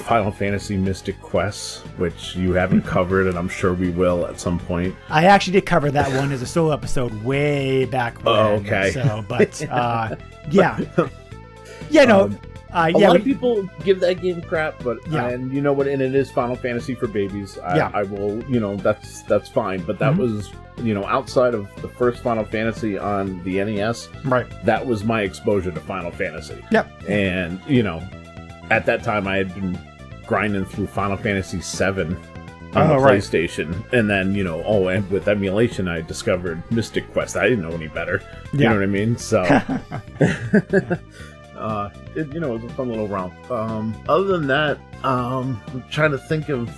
Final 0.08 0.32
Fantasy 0.32 0.78
Mystic 0.78 1.20
Quest, 1.22 1.82
which 1.98 2.36
you 2.36 2.54
haven't 2.54 2.82
covered, 2.86 3.28
and 3.28 3.38
I'm 3.38 3.50
sure 3.50 3.74
we 3.74 3.90
will 3.90 4.26
at 4.26 4.40
some 4.40 4.58
point. 4.58 4.96
I 5.10 5.26
actually 5.26 5.54
did 5.54 5.66
cover 5.66 5.92
that 5.92 6.10
one 6.18 6.32
as 6.32 6.42
a 6.42 6.46
solo 6.48 6.72
episode 6.72 7.12
way 7.24 7.84
back 7.86 8.24
when. 8.24 8.36
Oh, 8.36 8.48
okay. 8.56 8.92
So, 8.92 9.26
but 9.28 9.62
uh, 9.70 10.16
yeah, 10.50 10.80
yeah, 11.90 12.06
no, 12.06 12.22
Um, 12.26 12.40
uh, 12.74 12.92
a 12.94 12.98
lot 12.98 13.12
we- 13.12 13.18
of 13.18 13.24
people 13.26 13.70
give 13.84 14.00
that 14.00 14.22
game 14.22 14.42
crap, 14.42 14.82
but 14.84 14.98
Yeah. 15.10 15.28
and 15.28 15.52
you 15.52 15.60
know 15.62 15.74
what? 15.74 15.88
And 15.88 16.02
it 16.02 16.16
is 16.16 16.32
Final 16.32 16.56
Fantasy 16.56 16.96
for 16.96 17.08
babies. 17.08 17.58
I, 17.60 17.76
Yeah. 17.78 17.92
I 17.94 18.04
will, 18.04 18.42
you 18.46 18.60
know, 18.62 18.76
that's 18.78 19.24
that's 19.24 19.50
fine. 19.50 19.82
But 19.84 20.00
that 20.00 20.14
Mhm. 20.14 20.18
was, 20.20 20.50
you 20.82 20.94
know, 20.94 21.06
outside 21.06 21.54
of 21.54 21.68
the 21.82 21.88
first 21.90 22.20
Final 22.20 22.46
Fantasy 22.46 22.98
on 22.98 23.44
the 23.44 23.60
NES, 23.60 24.08
right. 24.24 24.46
that 24.66 24.86
was 24.86 25.04
my 25.04 25.22
exposure 25.24 25.72
to 25.72 25.80
Final 25.82 26.12
Fantasy. 26.12 26.64
Yep. 26.72 27.10
And 27.10 27.60
you 27.68 27.84
know, 27.84 28.02
at 28.70 28.86
that 28.86 29.04
time, 29.04 29.28
I 29.28 29.38
had 29.38 29.54
been 29.54 29.78
grinding 30.28 30.66
through 30.66 30.88
Final 30.88 31.18
Fantasy 31.18 31.58
VII 31.60 32.02
on 32.02 32.18
Oh, 32.76 32.88
the 32.90 32.98
right. 33.00 33.20
PlayStation, 33.22 33.74
and 33.94 34.10
then 34.10 34.36
you 34.36 34.44
know, 34.44 34.62
oh, 34.66 34.88
and 34.90 35.10
with 35.10 35.28
emulation, 35.28 35.88
I 35.88 36.02
discovered 36.02 36.62
Mystic 36.72 37.12
Quest. 37.14 37.36
I 37.38 37.48
didn't 37.50 37.64
know 37.68 37.72
any 37.76 37.88
better. 37.88 38.22
You 38.54 38.60
Yeah. 38.60 38.70
know 38.70 38.76
what 38.76 38.84
I 38.84 38.88
mean? 38.88 39.18
So. 39.18 39.42
uh, 41.58 41.90
it, 42.16 42.32
you 42.34 42.40
know, 42.40 42.56
it 42.56 42.62
was 42.62 42.72
a 42.72 42.76
fun 42.76 42.90
little 42.90 43.08
romp. 43.08 43.34
Um, 43.52 43.96
other 44.08 44.26
than 44.26 44.48
that, 44.48 44.78
um, 45.04 45.62
I'm 45.68 45.84
trying 45.90 46.12
to 46.12 46.18
think 46.18 46.50
of 46.50 46.70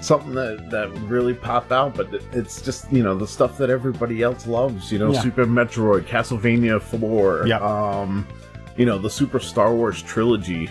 something 0.00 0.34
that 0.34 0.70
that 0.70 0.90
would 0.92 1.02
really 1.10 1.34
pop 1.34 1.72
out, 1.72 1.94
but 1.94 2.12
it- 2.12 2.22
it's 2.32 2.60
just 2.60 2.90
you 2.92 3.02
know 3.02 3.14
the 3.14 3.26
stuff 3.26 3.56
that 3.58 3.70
everybody 3.70 4.22
else 4.22 4.46
loves. 4.46 4.92
You 4.92 4.98
know, 4.98 5.12
Yeah. 5.12 5.20
Super 5.20 5.46
Metroid, 5.46 6.04
Castlevania 6.06 6.80
Four, 6.80 7.46
Yep. 7.46 7.62
um, 7.62 8.26
you 8.76 8.84
know 8.86 8.98
the 8.98 9.10
Super 9.10 9.40
Star 9.40 9.74
Wars 9.74 10.02
trilogy. 10.02 10.70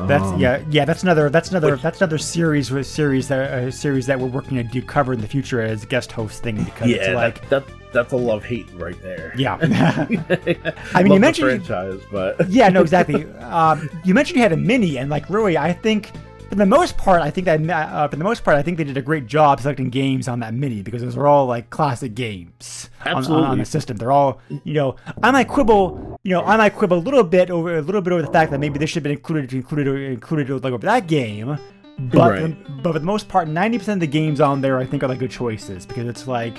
That's 0.00 0.24
Um, 0.24 0.38
yeah, 0.40 0.62
yeah. 0.70 0.84
That's 0.84 1.02
another. 1.02 1.30
That's 1.30 1.50
another. 1.50 1.72
which- 1.72 1.82
that's 1.82 2.00
another 2.00 2.18
series. 2.18 2.70
with 2.70 2.86
Series 2.86 3.28
that 3.28 3.50
uh, 3.52 3.70
series 3.70 4.06
that 4.06 4.18
we're 4.20 4.26
working 4.26 4.56
to 4.58 4.62
do 4.62 4.82
cover 4.82 5.12
in 5.14 5.20
the 5.20 5.26
future 5.28 5.60
as 5.62 5.82
a 5.84 5.86
guest 5.86 6.12
host 6.12 6.42
thing 6.42 6.62
because 6.64 6.88
yeah, 6.88 7.12
like 7.14 7.40
that, 7.48 7.66
that 7.66 7.74
that's 7.92 8.12
a 8.12 8.16
love 8.16 8.44
hate 8.44 8.66
right 8.74 9.00
there. 9.02 9.32
yeah. 9.36 9.56
I 10.94 11.02
mean, 11.02 11.12
you 11.14 11.20
mentioned- 11.20 11.64
franchise, 11.66 12.00
but 12.12 12.48
yeah, 12.50 12.68
no, 12.68 12.82
exactly. 12.82 13.26
Um, 13.40 13.88
you 14.04 14.12
mentioned 14.12 14.36
you 14.36 14.42
had 14.42 14.52
a 14.52 14.56
mini, 14.56 14.98
and 14.98 15.08
like 15.08 15.30
really, 15.30 15.56
I 15.56 15.72
think 15.72 16.10
for 16.48 16.54
the 16.54 16.66
most 16.66 16.96
part, 16.96 17.22
I 17.22 17.30
think 17.30 17.46
that 17.46 17.68
uh, 17.68 18.08
for 18.08 18.16
the 18.16 18.24
most 18.24 18.44
part, 18.44 18.56
I 18.56 18.62
think 18.62 18.78
they 18.78 18.84
did 18.84 18.96
a 18.96 19.02
great 19.02 19.26
job 19.26 19.60
selecting 19.60 19.90
games 19.90 20.28
on 20.28 20.40
that 20.40 20.54
mini 20.54 20.82
because 20.82 21.02
those 21.02 21.16
are 21.16 21.26
all 21.26 21.46
like 21.46 21.70
classic 21.70 22.14
games 22.14 22.88
on- 23.04 23.24
on, 23.26 23.44
on, 23.44 23.58
the 23.58 23.64
system. 23.64 23.96
They're 23.96 24.12
all, 24.12 24.40
you 24.64 24.74
know, 24.74 24.96
I 25.22 25.30
might 25.32 25.48
quibble, 25.48 26.20
you 26.22 26.32
know, 26.32 26.42
I 26.44 26.56
might 26.56 26.74
quibble 26.74 26.98
a 26.98 27.04
little 27.04 27.24
bit 27.24 27.50
over 27.50 27.76
a 27.78 27.82
little 27.82 28.00
bit 28.00 28.12
over 28.12 28.22
the 28.22 28.32
fact 28.32 28.50
that 28.52 28.60
maybe 28.60 28.78
this 28.78 28.90
should 28.90 28.96
have 28.96 29.02
been 29.04 29.12
included 29.12 29.52
included 29.52 30.12
included 30.12 30.48
like 30.62 30.72
over 30.72 30.86
that 30.86 31.06
game. 31.08 31.58
But 31.98 32.30
Right. 32.30 32.82
but 32.82 32.92
for 32.92 32.98
the 32.98 33.04
most 33.06 33.28
part, 33.28 33.48
ninety 33.48 33.78
percent 33.78 33.96
of 33.96 34.00
the 34.00 34.06
games 34.12 34.40
on 34.40 34.60
there, 34.60 34.78
I 34.78 34.84
think, 34.86 35.02
are 35.02 35.08
like 35.08 35.18
good 35.18 35.30
choices 35.30 35.86
because 35.86 36.06
it's 36.06 36.28
like, 36.28 36.58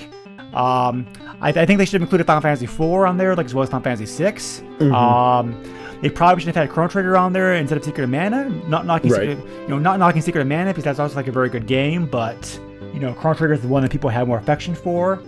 um, 0.52 1.06
I, 1.40 1.50
I 1.50 1.64
think 1.64 1.78
they 1.78 1.84
should 1.84 2.00
have 2.00 2.02
included 2.02 2.26
Final 2.26 2.40
Fantasy 2.42 2.64
IV 2.64 2.80
on 2.80 3.16
there, 3.16 3.36
like 3.36 3.46
as 3.46 3.54
well 3.54 3.62
as 3.62 3.70
Final 3.70 3.84
Fantasy 3.84 4.24
VI. 4.24 4.32
Mm-hmm. 4.32 4.92
Um, 4.94 5.77
they 6.00 6.08
probably 6.08 6.40
should 6.42 6.54
have 6.54 6.56
had 6.56 6.70
Chrono 6.70 6.88
Trigger 6.88 7.16
on 7.16 7.32
there 7.32 7.54
instead 7.54 7.76
of 7.78 7.84
Secret 7.84 8.04
of 8.04 8.10
Mana. 8.10 8.48
Not 8.68 8.86
knocking, 8.86 9.10
Right. 9.10 9.36
Secret, 9.36 9.60
you 9.62 9.68
know, 9.68 9.78
not 9.78 9.98
knocking 9.98 10.22
Secret 10.22 10.42
of 10.42 10.46
Mana 10.48 10.70
because 10.70 10.84
that's 10.84 10.98
also 10.98 11.16
like 11.16 11.26
a 11.28 11.32
very 11.32 11.48
good 11.48 11.66
game, 11.66 12.06
but 12.06 12.60
you 12.92 13.00
know, 13.00 13.12
Chrono 13.14 13.36
Trigger 13.36 13.54
is 13.54 13.60
the 13.60 13.68
one 13.68 13.82
that 13.82 13.90
people 13.90 14.10
have 14.10 14.28
more 14.28 14.38
affection 14.38 14.74
for. 14.74 15.20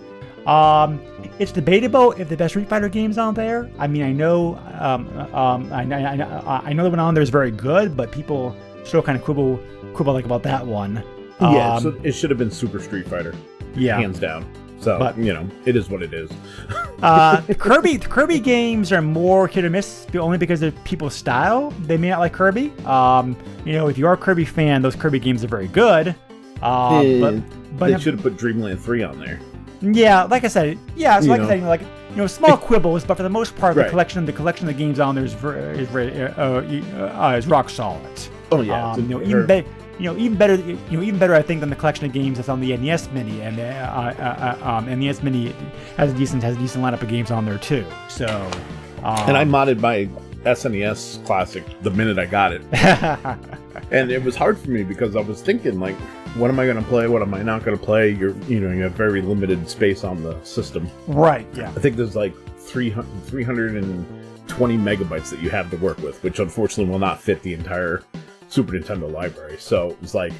Um, 0.45 0.99
it's 1.37 1.51
debatable 1.51 2.13
if 2.13 2.27
the 2.27 2.35
best 2.37 2.53
Street 2.53 2.67
Fighter 2.67 2.89
game's 2.89 3.17
on 3.17 3.33
there. 3.35 3.69
I 3.77 3.87
mean, 3.87 4.01
I 4.03 4.11
know, 4.11 4.55
um, 4.79 5.07
um, 5.35 5.71
I, 5.71 5.83
I, 5.83 6.15
I, 6.15 6.61
I 6.65 6.73
know 6.73 6.83
the 6.83 6.89
one 6.89 6.99
on 6.99 7.13
there 7.13 7.21
is 7.21 7.29
very 7.29 7.51
good, 7.51 7.95
but 7.95 8.11
people 8.11 8.55
still 8.83 9.03
kind 9.03 9.17
of 9.17 9.23
quibble, 9.23 9.59
quibble 9.93 10.13
like 10.13 10.25
about 10.25 10.41
that 10.43 10.65
one. 10.65 11.03
yeah, 11.39 11.75
Um, 11.75 11.83
so 11.83 11.95
it 12.03 12.13
should 12.13 12.31
have 12.31 12.39
been 12.39 12.49
Super 12.49 12.79
Street 12.79 13.07
Fighter, 13.07 13.35
yeah. 13.75 13.99
hands 13.99 14.19
down. 14.19 14.51
So 14.81 14.97
But- 14.99 15.17
you 15.17 15.31
know, 15.33 15.47
it 15.65 15.75
is 15.75 15.89
what 15.89 16.01
it 16.03 16.13
is. 16.13 16.29
Uh, 17.01 17.41
Kirby 17.57 17.97
Kirby 17.97 18.39
games 18.39 18.91
are 18.91 19.01
more 19.01 19.47
hit 19.47 19.65
or 19.65 19.71
miss 19.71 20.05
only 20.13 20.37
because 20.37 20.61
of 20.61 20.71
people's 20.83 21.15
style. 21.15 21.73
They 21.87 21.97
may 21.97 22.09
not 22.09 22.19
like 22.19 22.31
Kirby. 22.31 22.71
Um, 22.85 23.35
you 23.65 23.73
know, 23.73 23.87
if 23.87 23.97
you 23.97 24.05
are 24.05 24.13
a 24.13 24.17
Kirby 24.17 24.45
fan, 24.45 24.83
those 24.83 24.95
Kirby 24.95 25.17
games 25.17 25.43
are 25.43 25.47
very 25.47 25.67
good. 25.67 26.13
Uh, 26.61 27.01
but 27.19 27.35
but 27.79 27.87
they 27.87 27.99
should 27.99 28.13
have 28.13 28.21
put 28.21 28.37
Dreamland 28.37 28.79
Three 28.79 29.01
on 29.01 29.19
there. 29.19 29.39
yeah, 29.81 30.25
like 30.25 30.43
I 30.43 30.47
said, 30.47 30.77
yeah. 30.95 31.19
So 31.19 31.29
like 31.29 31.39
know. 31.41 31.47
I 31.47 31.49
said, 31.49 31.59
you 31.61 31.65
like 31.65 31.81
you 32.11 32.17
know, 32.17 32.27
small 32.27 32.55
quibbles, 32.55 33.03
but 33.03 33.17
for 33.17 33.23
the 33.23 33.29
most 33.29 33.55
part, 33.55 33.73
the 33.75 33.85
collection 33.85 34.23
the 34.25 34.33
collection 34.33 34.67
of 34.69 34.75
the 34.75 34.77
games 34.77 34.99
on 34.99 35.15
there 35.15 35.25
is 35.25 35.33
ver- 35.33 35.71
is, 35.71 35.87
very, 35.87 36.11
uh, 36.21 36.61
uh, 37.23 37.35
is 37.35 37.47
rock 37.47 37.67
solid. 37.71 38.01
Oh 38.51 38.61
yeah, 38.61 38.91
Um, 38.91 39.01
you 39.01 39.07
know, 39.17 39.21
even 39.23 39.47
better, 39.47 39.67
you 40.01 40.07
know, 40.07 40.17
even 40.17 40.35
better, 40.35 40.55
you 40.55 40.97
know, 40.97 41.03
even 41.03 41.19
better, 41.19 41.35
I 41.35 41.43
think, 41.43 41.59
than 41.59 41.69
the 41.69 41.75
collection 41.75 42.05
of 42.05 42.11
games 42.11 42.37
that's 42.37 42.49
on 42.49 42.59
the 42.59 42.75
NES 42.75 43.11
Mini, 43.11 43.41
and 43.41 43.59
uh, 43.59 43.63
uh, 43.63 44.57
uh, 44.63 44.67
um, 44.67 44.99
NES 44.99 45.21
Mini 45.21 45.53
has 45.95 46.11
a 46.11 46.17
decent 46.17 46.41
has 46.41 46.55
a 46.55 46.59
decent 46.59 46.83
lineup 46.83 47.03
of 47.03 47.07
games 47.07 47.29
on 47.29 47.45
there 47.45 47.59
too. 47.59 47.85
So, 48.09 48.25
um, 49.03 49.29
and 49.29 49.37
I 49.37 49.45
modded 49.45 49.79
my 49.79 50.09
SNES 50.43 51.23
Classic 51.23 51.63
the 51.83 51.91
minute 51.91 52.17
I 52.17 52.25
got 52.25 52.51
it, 52.51 52.63
and 53.91 54.11
it 54.11 54.23
was 54.23 54.35
hard 54.35 54.57
for 54.57 54.71
me 54.71 54.83
because 54.83 55.15
I 55.15 55.21
was 55.21 55.39
thinking 55.43 55.79
like, 55.79 55.95
what 56.35 56.49
am 56.49 56.59
I 56.59 56.65
going 56.65 56.77
to 56.77 56.89
play? 56.89 57.07
What 57.07 57.21
am 57.21 57.35
I 57.35 57.43
not 57.43 57.63
going 57.63 57.77
to 57.77 57.83
play? 57.83 58.09
You're, 58.09 58.35
you 58.45 58.59
know, 58.59 58.71
you 58.71 58.81
have 58.81 58.93
very 58.93 59.21
limited 59.21 59.69
space 59.69 60.03
on 60.03 60.23
the 60.23 60.41
system. 60.43 60.89
right, 61.07 61.45
yeah, 61.53 61.69
I 61.69 61.79
think 61.79 61.95
there's 61.95 62.15
like 62.15 62.33
300, 62.57 63.05
320 63.27 64.77
megabytes 64.79 65.29
that 65.29 65.41
you 65.41 65.51
have 65.51 65.69
to 65.69 65.77
work 65.77 65.99
with, 65.99 66.23
which 66.23 66.39
unfortunately 66.39 66.91
will 66.91 66.97
not 66.97 67.21
fit 67.21 67.43
the 67.43 67.53
entire 67.53 68.01
Super 68.51 68.73
Nintendo 68.73 69.09
library. 69.09 69.55
So 69.59 69.97
it's 70.01 70.13
like, 70.13 70.33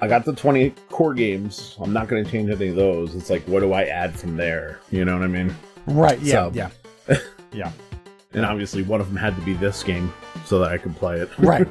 I 0.00 0.08
got 0.08 0.24
the 0.24 0.32
20 0.32 0.70
core 0.90 1.14
games. 1.14 1.76
I'm 1.80 1.92
not 1.92 2.08
going 2.08 2.24
to 2.24 2.28
change 2.28 2.50
any 2.50 2.68
of 2.68 2.74
those. 2.74 3.14
It's 3.14 3.30
like, 3.30 3.44
what 3.44 3.60
do 3.60 3.72
I 3.72 3.84
add 3.84 4.18
from 4.18 4.36
there? 4.36 4.80
You 4.90 5.04
know 5.04 5.14
what 5.14 5.22
I 5.22 5.28
mean? 5.28 5.54
right, 5.86 6.18
yeah, 6.20 6.32
So- 6.32 6.50
yeah, 6.52 6.70
yeah. 7.52 7.70
And 8.34 8.44
obviously, 8.46 8.82
one 8.82 9.00
of 9.00 9.06
them 9.08 9.16
had 9.16 9.36
to 9.36 9.42
be 9.42 9.52
this 9.52 9.82
game 9.82 10.12
so 10.46 10.58
that 10.58 10.72
I 10.72 10.78
could 10.78 10.96
play 10.96 11.20
it. 11.20 11.28
Right. 11.38 11.68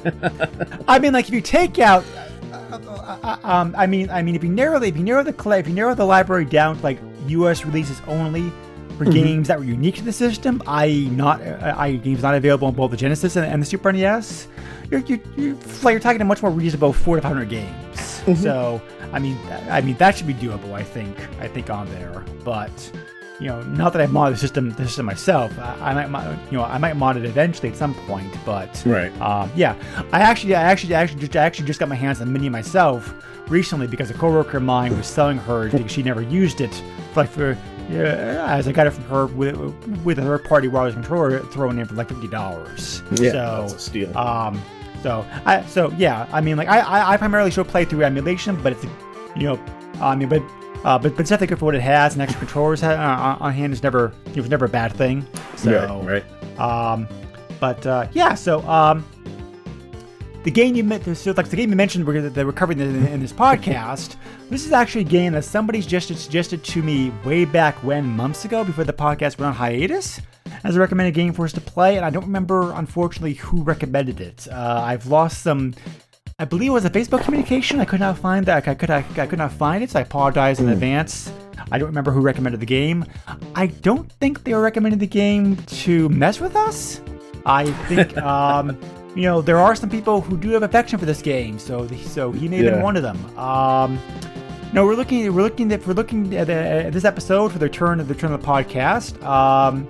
I 0.88 1.00
mean, 1.00 1.12
like 1.12 1.28
if 1.28 1.34
you 1.34 1.42
take 1.42 1.80
out, 1.80 2.06
uh, 2.54 3.18
uh, 3.24 3.38
um, 3.44 3.74
I 3.76 3.88
mean, 3.88 4.12
I 4.12 4.22
mean, 4.22 4.36
if 4.36 4.44
you 4.44 4.52
narrow 4.52 4.80
if 4.82 4.96
you 4.96 5.04
narrow 5.04 5.24
the 5.24 5.50
if 5.58 5.68
you 5.68 5.74
narrow 5.74 5.96
the 5.96 6.06
library 6.06 6.46
down 6.46 6.78
to 6.78 6.84
like 6.84 7.00
U.S. 7.28 7.66
releases 7.66 8.00
only 8.08 8.54
for 9.04 9.12
games 9.12 9.48
that 9.48 9.58
were 9.58 9.66
unique 9.66 9.96
to 9.96 10.04
the 10.04 10.12
system, 10.14 10.62
i.e., 10.68 11.10
not, 11.10 11.42
uh, 11.42 11.74
i.e., 11.80 11.98
games 11.98 12.22
not 12.22 12.36
available 12.36 12.68
on 12.68 12.74
both 12.74 12.92
the 12.92 12.98
Genesis 12.98 13.36
and, 13.36 13.46
and 13.46 13.62
the 13.62 13.66
Super 13.66 13.92
NES, 13.92 14.48
you're 14.90 15.00
you're, 15.02 15.20
you're, 15.36 15.56
like, 15.84 15.94
you're 15.94 16.00
talking 16.00 16.22
a 16.22 16.26
much 16.26 16.42
more 16.42 16.52
reasonable 16.52 16.94
four 16.94 17.16
to 17.16 17.22
five 17.22 17.32
hundred 17.34 17.50
games. 17.50 18.22
So, 18.40 18.80
I 19.14 19.18
mean, 19.18 19.38
I 19.70 19.82
mean 19.82 19.98
that 19.98 20.16
should 20.16 20.28
be 20.28 20.36
doable. 20.36 20.74
I 20.74 20.84
think, 20.84 21.18
I 21.40 21.48
think 21.48 21.70
on 21.70 21.90
there, 21.90 22.24
but. 22.44 22.92
You 23.40 23.48
know, 23.48 23.64
not 23.64 23.92
that 23.94 24.04
I've 24.04 24.12
modded 24.12 24.34
the 24.34 24.38
system, 24.38 24.70
the 24.70 24.86
system 24.86 25.08
myself. 25.08 25.58
I, 25.58 25.90
I 25.90 25.94
might, 25.96 26.12
mod- 26.12 26.38
you 26.52 26.60
know, 26.60 26.64
I 26.64 26.78
might 26.78 26.96
mod 26.96 27.18
it 27.18 27.26
eventually 27.26 27.70
at 27.70 27.76
some 27.76 27.96
point, 28.06 28.32
but 28.46 28.84
Right. 28.86 29.12
um, 29.20 29.52
yeah, 29.56 29.74
I 30.14 30.20
actually, 30.22 30.54
I 30.54 30.62
actually, 30.62 30.94
actually, 30.94 31.22
just, 31.22 31.36
I 31.36 31.40
actually 31.44 31.66
just 31.66 31.80
got 31.80 31.90
my 31.90 31.96
hands 31.96 32.22
on 32.22 32.32
mini 32.32 32.50
myself 32.50 33.12
recently 33.50 33.88
because 33.88 34.12
a 34.12 34.14
coworker 34.14 34.58
of 34.58 34.64
mine 34.64 34.96
was 34.96 35.08
selling 35.08 35.40
hers 35.40 35.72
because 35.72 35.92
she 35.92 36.04
never 36.04 36.22
used 36.22 36.62
it. 36.62 36.72
For, 37.14 37.22
like 37.22 37.30
for, 37.32 37.58
yeah, 37.90 38.46
as 38.56 38.68
I 38.68 38.72
got 38.72 38.88
it 38.88 38.92
from 38.92 39.04
her 39.06 39.26
with 39.28 39.58
with 40.04 40.20
a 40.20 40.22
third 40.22 40.44
party 40.44 40.68
wireless 40.68 40.94
controller 40.94 41.40
thrown 41.40 41.80
in 41.80 41.86
for 41.86 41.96
like 41.96 42.10
fifty 42.10 42.28
dollars. 42.28 43.02
Yeah, 43.12 43.32
so, 43.32 43.62
that's 43.62 43.74
a 43.74 43.80
steal. 43.80 44.18
Um, 44.18 44.62
so 45.02 45.26
I, 45.46 45.64
so 45.66 45.92
yeah, 45.98 46.28
I 46.32 46.42
mean, 46.42 46.58
like 46.58 46.68
I, 46.68 46.80
I, 46.80 47.14
I 47.14 47.18
primarily 47.18 47.52
show 47.52 47.64
play 47.64 47.86
through 47.86 48.04
emulation, 48.04 48.62
but 48.62 48.74
it's, 48.74 48.86
you 49.36 49.44
know, 49.44 49.60
I 50.00 50.16
mean, 50.16 50.30
but. 50.30 50.44
Uh, 50.84 50.98
but, 50.98 51.12
but 51.12 51.20
it's 51.20 51.30
definitely 51.30 51.46
good 51.46 51.60
for 51.60 51.66
what 51.66 51.76
it 51.76 51.82
has, 51.82 52.14
and 52.14 52.24
extra 52.24 52.40
controllers 52.40 52.82
uh, 52.82 53.38
on 53.40 53.54
hand 53.54 53.72
is 53.72 53.84
never 53.84 54.12
it 54.34 54.38
was 54.38 54.50
never 54.50 54.66
a 54.66 54.68
bad 54.68 54.92
thing. 54.92 55.24
So 55.56 55.70
yeah, 55.70 56.04
right. 56.04 56.60
um, 56.60 57.08
but 57.60 57.86
uh, 57.86 58.08
yeah, 58.14 58.34
so 58.34 58.62
um, 58.68 59.06
the 60.44 60.52
game 60.52 60.76
you 60.76 60.84
met, 60.84 61.04
so 61.16 61.34
like 61.38 61.50
the 61.50 61.56
game 61.56 61.70
you 61.70 61.76
mentioned 61.76 62.06
we're, 62.06 62.30
that 62.30 62.46
we're 62.46 62.52
covering 62.52 62.80
in, 62.80 63.06
in 63.08 63.20
this 63.20 63.34
podcast. 63.34 64.16
This 64.50 64.66
is 64.66 64.72
actually 64.72 65.02
a 65.02 65.06
game 65.06 65.34
that 65.34 65.44
somebody 65.44 65.82
just 65.82 66.08
suggested 66.08 66.64
to 66.64 66.82
me 66.82 67.12
way 67.24 67.46
back 67.46 67.76
when 67.84 68.06
months 68.06 68.44
ago 68.46 68.64
before 68.64 68.84
the 68.84 68.94
podcast 68.94 69.38
went 69.38 69.50
on 69.50 69.54
hiatus 69.54 70.20
as 70.64 70.76
a 70.76 70.80
recommended 70.80 71.14
game 71.14 71.34
for 71.34 71.46
us 71.46 71.54
to 71.54 71.62
play, 71.62 71.96
and 71.96 72.06
I 72.06 72.10
don't 72.10 72.26
remember 72.26 72.74
unfortunately 72.74 73.34
who 73.36 73.62
recommended 73.64 74.20
it. 74.20 74.48
Uh, 74.50 74.82
I've 74.84 75.08
lost 75.08 75.44
some. 75.44 75.74
I 76.40 76.46
believe 76.46 76.72
it 76.72 76.74
was 76.74 76.86
a 76.86 76.90
Facebook 76.90 77.24
communication. 77.24 77.80
I 77.80 77.86
could 77.86 78.00
not 78.00 78.18
find 78.18 78.46
that. 78.48 78.68
I 78.68 78.74
could 78.74 78.90
I, 78.90 79.06
I 79.18 79.28
could 79.28 79.40
not 79.40 79.52
find 79.52 79.84
it. 79.84 79.92
So 79.92 80.00
I 80.00 80.02
apologize 80.02 80.60
in 80.60 80.70
advance. 80.70 81.32
I 81.72 81.78
don't 81.78 81.88
remember 81.88 82.12
who 82.12 82.22
recommended 82.22 82.60
the 82.60 82.66
game. 82.66 83.06
I 83.54 83.68
don't 83.68 84.12
think 84.14 84.44
they 84.44 84.54
were 84.54 84.62
recommending 84.62 85.00
the 85.00 85.08
game 85.08 85.56
to 85.58 86.10
mess 86.10 86.40
with 86.40 86.56
us. 86.56 87.02
I 87.46 87.72
think, 87.88 88.18
um, 88.24 88.78
you 89.16 89.24
know, 89.24 89.42
there 89.42 89.58
are 89.58 89.76
some 89.76 89.90
people 89.90 90.22
who 90.22 90.38
do 90.38 90.50
have 90.52 90.64
affection 90.64 90.98
for 90.98 91.06
this 91.06 91.22
game, 91.22 91.60
so 91.60 91.88
so 91.88 92.32
he 92.32 92.48
may 92.48 92.58
have 92.58 92.74
been 92.74 92.84
one 92.84 92.96
of 92.96 93.04
them. 93.04 93.38
Um, 93.38 94.00
no, 94.74 94.86
we're 94.86 94.96
looking. 94.96 95.34
We're 95.34 95.42
looking 95.42 95.72
at. 95.74 95.86
We're 95.86 95.94
looking 95.94 96.36
at, 96.36 96.48
the, 96.48 96.54
at 96.54 96.94
this 96.94 97.04
episode 97.04 97.52
for 97.52 97.60
the 97.60 97.68
turn 97.68 98.00
of 98.00 98.08
the 98.08 98.16
turn 98.16 98.32
of 98.32 98.42
the 98.42 98.48
podcast. 98.48 99.22
Um, 99.24 99.86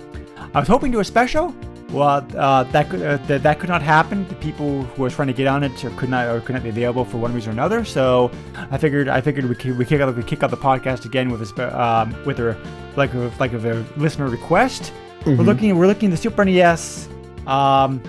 I 0.54 0.58
was 0.58 0.68
hoping 0.68 0.90
to 0.90 0.96
do 0.96 1.00
a 1.00 1.04
special. 1.04 1.54
Well, 1.90 2.26
uh, 2.36 2.64
that 2.64 2.88
could 2.88 3.02
uh, 3.02 3.18
that, 3.28 3.42
that 3.44 3.60
could 3.60 3.68
not 3.68 3.82
happen. 3.82 4.26
The 4.26 4.34
people 4.36 4.82
who 4.82 5.02
were 5.02 5.10
trying 5.10 5.28
to 5.28 5.34
get 5.34 5.46
on 5.46 5.62
it 5.62 5.84
or 5.84 5.90
could 5.90 6.08
not 6.08 6.26
or 6.26 6.40
could 6.40 6.54
not 6.54 6.64
be 6.64 6.70
available 6.70 7.04
for 7.04 7.18
one 7.18 7.32
reason 7.32 7.50
or 7.50 7.52
another. 7.52 7.84
So 7.84 8.30
I 8.56 8.78
figured 8.78 9.08
I 9.08 9.20
figured 9.20 9.44
we 9.44 9.54
could, 9.54 9.78
we 9.78 9.84
kick 9.84 10.00
out 10.00 10.16
we 10.16 10.22
kick 10.24 10.42
out 10.42 10.50
the 10.50 10.56
podcast 10.56 11.04
again 11.04 11.30
with 11.30 11.42
a 11.42 11.46
spe- 11.46 11.60
um, 11.60 12.16
with 12.24 12.40
a 12.40 12.56
like 12.96 13.14
a 13.14 13.30
like 13.38 13.52
a 13.52 13.84
listener 13.96 14.28
request. 14.28 14.92
We're 15.24 15.34
looking 15.36 15.78
we're 15.78 15.86
looking 15.86 16.08
at 16.08 16.12
the 16.12 16.16
Super 16.16 16.44
NES 16.44 17.08
um, 17.46 18.02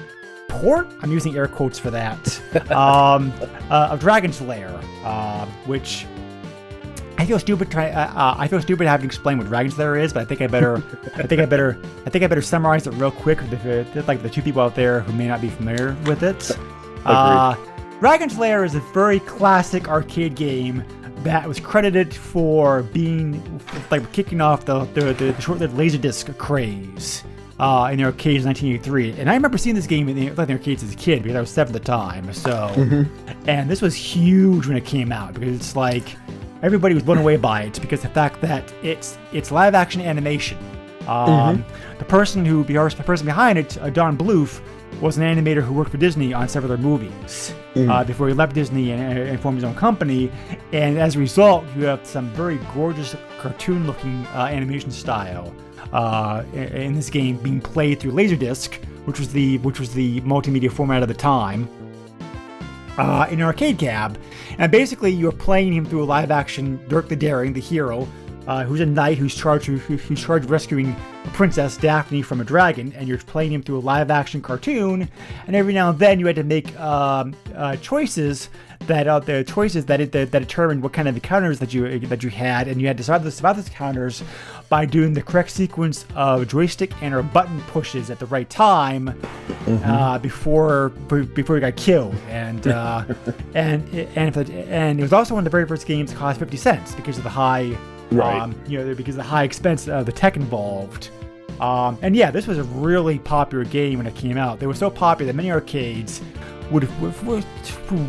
I'm 1.01 1.11
using 1.11 1.35
air 1.35 1.47
quotes 1.47 1.79
for 1.79 1.91
that. 1.91 2.41
um, 2.71 3.33
uh, 3.69 3.89
of 3.91 3.99
Dragon's 3.99 4.41
Lair, 4.41 4.79
uh, 5.03 5.45
which 5.65 6.05
I 7.17 7.25
feel 7.25 7.39
stupid 7.39 7.71
try. 7.71 7.89
Uh, 7.89 8.11
uh, 8.13 8.35
I 8.37 8.47
feel 8.47 8.61
stupid 8.61 8.87
having 8.87 9.03
to 9.03 9.05
explain 9.07 9.37
what 9.37 9.47
Dragon's 9.47 9.77
Lair 9.77 9.95
is, 9.95 10.11
but 10.11 10.21
I 10.21 10.25
think 10.25 10.41
I 10.41 10.47
better. 10.47 10.77
I 11.15 11.23
think 11.23 11.41
I 11.41 11.45
better. 11.45 11.79
I 12.05 12.09
think 12.09 12.23
I 12.23 12.27
better 12.27 12.41
summarize 12.41 12.87
it 12.87 12.91
real 12.91 13.11
quick. 13.11 13.39
For 13.39 13.47
the, 13.47 14.03
like 14.07 14.21
the 14.21 14.29
two 14.29 14.41
people 14.41 14.61
out 14.61 14.75
there 14.75 15.01
who 15.01 15.13
may 15.13 15.27
not 15.27 15.39
be 15.41 15.49
familiar 15.49 15.95
with 16.05 16.23
it. 16.23 16.51
Uh, 17.05 17.53
Dragon's 17.99 18.37
Lair 18.37 18.63
is 18.63 18.75
a 18.75 18.79
very 18.93 19.19
classic 19.19 19.89
arcade 19.89 20.35
game 20.35 20.85
that 21.17 21.45
was 21.45 21.59
credited 21.59 22.15
for 22.15 22.83
being 22.83 23.59
like 23.91 24.09
kicking 24.13 24.39
off 24.39 24.63
the 24.63 24.85
the, 24.93 25.13
the, 25.13 25.33
the 25.33 25.41
short-lived 25.41 25.75
Laserdisc 25.75 26.37
craze. 26.37 27.25
Uh, 27.63 27.89
in 27.91 27.97
the 27.97 28.03
arcades 28.03 28.43
in 28.43 28.49
1983. 28.49 29.21
And 29.21 29.29
I 29.29 29.33
remember 29.35 29.57
seeing 29.57 29.75
this 29.75 29.87
game 29.87 30.09
in 30.09 30.15
the, 30.17 30.31
like, 30.31 30.47
the 30.47 30.53
arcades 30.53 30.83
as 30.83 30.91
a 30.93 30.97
kid 30.97 31.23
because 31.23 31.37
I 31.37 31.39
was 31.39 31.49
seven 31.49 31.73
at 31.73 31.81
the 31.81 31.85
time. 31.85 32.31
So, 32.33 32.69
and 33.47 33.69
this 33.69 33.81
was 33.81 33.95
huge 33.95 34.67
when 34.67 34.75
it 34.75 34.85
came 34.85 35.11
out 35.13 35.33
because 35.33 35.55
it's 35.55 35.75
like 35.75 36.15
everybody 36.61 36.93
was 36.93 37.03
blown 37.03 37.19
away 37.19 37.37
by 37.37 37.63
it 37.63 37.79
because 37.79 38.01
the 38.01 38.09
fact 38.09 38.41
that 38.41 38.73
it's 38.83 39.17
it's 39.31 39.49
live 39.51 39.75
action 39.75 40.01
animation. 40.01 40.57
Um, 41.07 41.65
The 41.99 42.05
person 42.05 42.45
who 42.45 42.63
the 42.63 43.03
person 43.05 43.25
behind 43.25 43.57
it, 43.57 43.77
uh, 43.81 43.89
Don 43.89 44.17
Bluth, 44.17 44.61
was 45.01 45.17
an 45.17 45.23
animator 45.23 45.61
who 45.61 45.73
worked 45.73 45.91
for 45.91 45.97
Disney 45.97 46.33
on 46.33 46.47
several 46.49 46.71
other 46.73 46.81
movies 46.81 47.53
uh, 47.89 48.03
before 48.03 48.27
he 48.27 48.33
left 48.33 48.53
Disney 48.53 48.91
and, 48.91 49.17
and 49.17 49.39
formed 49.39 49.57
his 49.57 49.63
own 49.63 49.75
company. 49.75 50.31
And 50.71 50.97
as 50.97 51.15
a 51.15 51.19
result, 51.19 51.65
you 51.75 51.85
have 51.85 52.05
some 52.05 52.29
very 52.31 52.57
gorgeous 52.73 53.15
cartoon-looking 53.39 54.25
uh, 54.27 54.47
animation 54.51 54.91
style 54.91 55.53
uh, 55.91 56.43
in- 56.53 56.95
this 56.95 57.09
game 57.09 57.37
being 57.37 57.61
played 57.61 57.99
through 57.99 58.11
Laserdisc, 58.11 58.75
which 59.05 59.19
was 59.19 59.33
the 59.33 59.57
which 59.59 59.79
was 59.79 59.93
the 59.93 60.21
multimedia 60.21 60.71
format 60.71 61.01
of 61.01 61.07
the 61.07 61.13
time 61.13 61.67
uh, 62.97 63.27
in 63.29 63.39
an 63.39 63.45
arcade 63.45 63.77
cab. 63.77 64.17
And 64.57 64.71
basically, 64.71 65.11
you're 65.11 65.31
playing 65.31 65.73
him 65.73 65.85
through 65.85 66.03
a 66.03 66.05
live 66.05 66.31
action 66.31 66.79
Dirk 66.87 67.09
the 67.09 67.15
Daring, 67.15 67.53
the 67.53 67.59
hero, 67.59 68.07
uh, 68.47 68.63
who's 68.63 68.79
a 68.81 68.85
knight 68.85 69.17
who's 69.17 69.35
charged 69.35 69.65
who, 69.65 69.77
who's 69.77 70.21
charged 70.21 70.49
rescuing 70.49 70.95
Princess 71.33 71.77
Daphne 71.77 72.21
from 72.21 72.41
a 72.41 72.43
dragon, 72.43 72.93
and 72.95 73.07
you're 73.07 73.17
playing 73.17 73.53
him 73.53 73.63
through 73.63 73.79
a 73.79 73.79
live 73.79 74.11
action 74.11 74.41
cartoon. 74.41 75.09
And 75.47 75.55
every 75.55 75.73
now 75.73 75.89
and 75.89 75.99
then, 75.99 76.19
you 76.19 76.27
had 76.27 76.35
to 76.35 76.43
make 76.43 76.77
um, 76.79 77.35
uh, 77.55 77.77
choices 77.77 78.49
that 78.87 79.07
uh, 79.07 79.19
the 79.19 79.43
choices 79.43 79.85
that, 79.85 79.99
it, 80.01 80.11
that 80.11 80.31
that 80.31 80.39
determined 80.39 80.83
what 80.83 80.93
kind 80.93 81.07
of 81.07 81.15
encounters 81.15 81.59
that 81.59 81.73
you 81.73 81.99
that 81.99 82.23
you 82.23 82.29
had, 82.29 82.67
and 82.67 82.81
you 82.81 82.87
had 82.87 82.97
to 82.97 83.01
decide 83.01 83.23
this 83.23 83.39
about 83.39 83.55
those 83.55 83.67
encounters 83.67 84.23
by 84.69 84.85
doing 84.85 85.13
the 85.13 85.21
correct 85.21 85.51
sequence 85.51 86.05
of 86.15 86.47
joystick 86.47 86.91
and 87.01 87.13
or 87.13 87.21
button 87.23 87.61
pushes 87.67 88.09
at 88.09 88.19
the 88.19 88.25
right 88.27 88.49
time 88.49 89.19
uh, 89.67 90.17
before 90.19 90.89
before 90.89 91.55
you 91.55 91.61
got 91.61 91.75
killed, 91.75 92.15
and 92.29 92.67
uh, 92.67 93.03
and 93.55 93.87
and 93.93 94.29
if 94.29 94.37
it, 94.37 94.49
and 94.49 94.99
it 94.99 95.03
was 95.03 95.13
also 95.13 95.33
one 95.33 95.41
of 95.41 95.45
the 95.45 95.49
very 95.51 95.67
first 95.67 95.85
games 95.85 96.11
that 96.11 96.17
cost 96.17 96.39
fifty 96.39 96.57
cents 96.57 96.95
because 96.95 97.17
of 97.17 97.23
the 97.23 97.29
high, 97.29 97.75
Right. 98.11 98.41
um, 98.41 98.55
you 98.67 98.77
know, 98.77 98.93
because 98.95 99.15
of 99.15 99.23
the 99.23 99.23
high 99.29 99.43
expense 99.43 99.87
of 99.87 100.05
the 100.05 100.11
tech 100.11 100.35
involved. 100.35 101.09
Um, 101.59 101.97
and 102.01 102.15
yeah, 102.15 102.31
this 102.31 102.47
was 102.47 102.57
a 102.57 102.63
really 102.63 103.19
popular 103.19 103.63
game 103.63 103.99
when 103.99 104.07
it 104.07 104.15
came 104.15 104.37
out. 104.37 104.59
They 104.59 104.65
were 104.67 104.73
so 104.73 104.89
popular 104.89 105.31
that 105.31 105.35
many 105.35 105.51
arcades 105.51 106.19
would 106.73 106.89
would, 107.25 107.45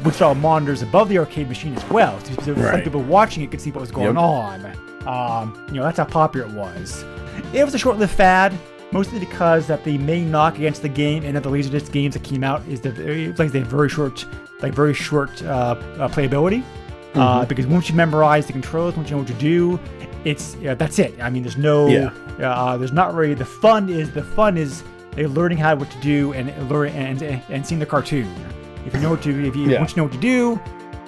install 0.04 0.35
monitors 0.35 0.83
above 0.83 1.09
the 1.09 1.18
arcade 1.18 1.49
machine 1.49 1.75
as 1.76 1.88
well, 1.90 2.18
so 2.25 2.42
so 2.42 2.52
Right. 2.54 2.83
people 2.83 3.02
watching 3.02 3.44
it 3.44 3.50
could 3.50 3.61
see 3.61 3.71
what 3.71 3.80
was 3.80 3.90
going 3.92 4.16
Yep. 4.16 4.16
on. 4.16 4.66
Um, 5.06 5.54
you 5.68 5.75
know, 5.75 5.83
that's 5.85 5.99
how 5.99 6.04
popular 6.04 6.47
it 6.47 6.52
was. 6.54 7.04
It 7.52 7.64
was 7.64 7.75
a 7.75 7.78
short-lived 7.78 8.12
fad, 8.12 8.52
mostly 8.90 9.18
because 9.18 9.66
that 9.66 9.85
the 9.85 9.99
main 9.99 10.30
knock 10.30 10.56
against 10.56 10.83
the 10.83 10.88
game 10.88 11.25
and 11.25 11.37
of 11.37 11.42
the 11.42 11.50
Laserdisc 11.50 11.92
games 11.92 12.14
that 12.14 12.23
came 12.23 12.42
out 12.42 12.62
is 12.68 12.80
that 12.80 12.99
it- 12.99 13.38
like 13.38 13.52
they 13.52 13.59
have 13.61 13.68
very 13.68 13.88
short, 13.90 14.25
like 14.62 14.73
very 14.75 14.94
short 14.94 15.42
uh, 15.44 15.76
uh, 15.99 16.09
playability. 16.09 16.62
Uh, 17.14 17.44
because 17.44 17.64
once 17.66 17.88
you 17.88 17.94
memorize 17.94 18.47
the 18.47 18.52
controls, 18.52 18.97
once 18.97 19.09
you 19.09 19.14
know 19.14 19.18
what 19.23 19.28
to 19.28 19.35
do, 19.35 19.78
it's 20.25 20.56
yeah, 20.61 20.75
that's 20.75 20.99
it. 20.99 21.14
I 21.23 21.30
mean, 21.30 21.42
there's 21.44 21.56
no, 21.56 21.87
Yeah. 21.87 22.11
uh, 22.42 22.76
there's 22.76 22.92
not 22.92 23.14
really 23.14 23.35
the 23.35 23.44
fun 23.44 23.88
is 23.88 24.11
the 24.11 24.23
fun 24.23 24.56
is 24.56 24.83
they 25.14 25.26
learning 25.26 25.59
how 25.59 25.75
what 25.76 25.90
to 25.90 25.99
do 26.00 26.33
and 26.33 26.71
learn 26.71 26.88
and, 26.90 27.23
and 27.23 27.66
seeing 27.66 27.78
the 27.78 27.87
cartoon. 27.87 28.33
If 28.87 28.94
you 28.94 29.00
know 29.00 29.11
what 29.11 29.23
to, 29.23 29.47
if 29.47 29.56
you 29.56 29.71
Yeah. 29.71 29.78
once 29.78 29.92
you 29.92 29.99
know 29.99 30.04
what 30.04 30.12
to 30.12 30.18
do, 30.21 30.61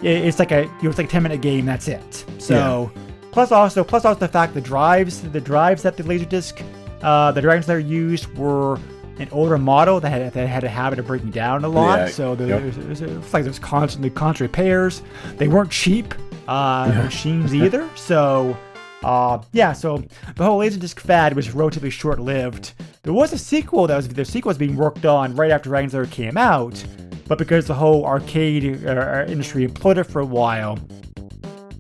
it's 0.02 0.38
like 0.38 0.52
a 0.52 0.62
you 0.62 0.70
know, 0.82 0.88
it's 0.90 0.98
like 0.98 1.08
a 1.08 1.10
ten 1.10 1.22
minute 1.22 1.40
game. 1.40 1.66
That's 1.66 1.88
it. 1.88 2.24
So 2.38 2.90
plus 3.32 3.52
also 3.52 3.84
plus 3.84 4.04
also 4.04 4.18
the 4.20 4.28
fact 4.28 4.54
the 4.54 4.60
drives 4.60 5.20
the 5.22 5.40
drives 5.40 5.82
that 5.82 5.96
the 5.96 6.02
Laserdisc 6.02 6.62
uh, 7.02 7.32
the 7.32 7.40
that 7.42 7.64
Slayer 7.64 7.78
used 7.78 8.34
were 8.36 8.78
an 9.18 9.28
older 9.32 9.58
model 9.58 10.00
that 10.00 10.10
had 10.10 10.32
that 10.32 10.46
had 10.46 10.64
a 10.64 10.68
habit 10.68 10.98
of 10.98 11.06
breaking 11.06 11.30
down 11.30 11.64
a 11.64 11.68
lot. 11.68 11.98
Yeah, 11.98 12.06
So 12.08 12.34
there, 12.34 12.48
yep. 12.48 12.62
there's, 12.62 12.76
there's, 12.76 13.00
it's 13.02 13.32
like 13.34 13.44
there's 13.44 13.58
constantly 13.58 14.10
constant 14.10 14.48
repairs. 14.50 15.02
They 15.36 15.48
weren't 15.48 15.70
cheap 15.70 16.14
uh, 16.48 16.92
machines 17.04 17.54
either. 17.62 17.88
So 17.94 18.56
uh, 19.04 19.42
yeah, 19.52 19.72
so 19.72 20.02
the 20.36 20.44
whole 20.44 20.60
Laserdisc 20.60 20.98
fad 21.00 21.34
was 21.36 21.54
relatively 21.54 21.90
short-lived. 21.90 22.72
There 23.06 23.14
was 23.14 23.32
a 23.32 23.38
sequel 23.38 23.86
that 23.86 23.94
was 23.94 24.08
the 24.08 24.24
sequel 24.24 24.50
was 24.50 24.58
being 24.58 24.74
worked 24.74 25.06
on 25.06 25.36
right 25.36 25.52
after 25.52 25.68
Dragon's 25.68 25.94
Lair 25.94 26.06
came 26.06 26.36
out, 26.36 26.84
but 27.28 27.38
because 27.38 27.64
the 27.64 27.74
whole 27.74 28.04
arcade 28.04 28.84
uh, 28.84 29.24
industry 29.28 29.64
imploded 29.64 30.06
for 30.06 30.18
a 30.18 30.24
while, 30.24 30.76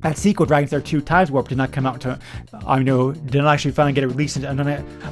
that 0.02 0.16
sequel, 0.16 0.46
Dragon's 0.46 0.70
Lair 0.70 0.80
2 0.80 1.00
Times 1.00 1.32
Warp, 1.32 1.48
did 1.48 1.58
not 1.58 1.72
come 1.72 1.84
out 1.84 1.94
until 1.96 2.16
I 2.64 2.80
know 2.80 3.10
did 3.10 3.42
not 3.42 3.52
actually 3.52 3.72
finally 3.72 3.92
get 3.92 4.04
it 4.04 4.06
released 4.06 4.36
until 4.36 4.68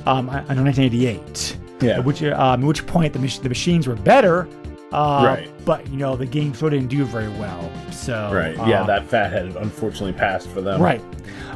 um, 0.07 0.29
until 0.29 0.63
1988. 0.63 1.59
Yeah. 1.81 1.99
At 1.99 2.05
which 2.05 2.23
um, 2.23 2.63
at 2.63 2.65
which 2.65 2.87
point 2.87 3.13
the, 3.13 3.19
mach- 3.19 3.43
the 3.43 3.49
machines 3.49 3.89
were 3.89 3.97
better. 3.97 4.47
Uh, 4.95 5.25
Right. 5.25 5.51
But 5.65 5.89
you 5.89 5.97
know 5.97 6.15
the 6.17 6.27
game 6.27 6.55
sort 6.55 6.75
of 6.75 6.81
didn't 6.81 6.91
do 6.91 7.05
very 7.05 7.29
well. 7.31 7.71
So 7.91 8.31
Right. 8.33 8.55
Yeah, 8.69 8.83
uh, 8.83 8.87
that 8.87 9.07
fat 9.09 9.33
had 9.33 9.57
unfortunately 9.57 10.13
passed 10.13 10.49
for 10.49 10.61
them. 10.61 10.81
Right. 10.81 11.01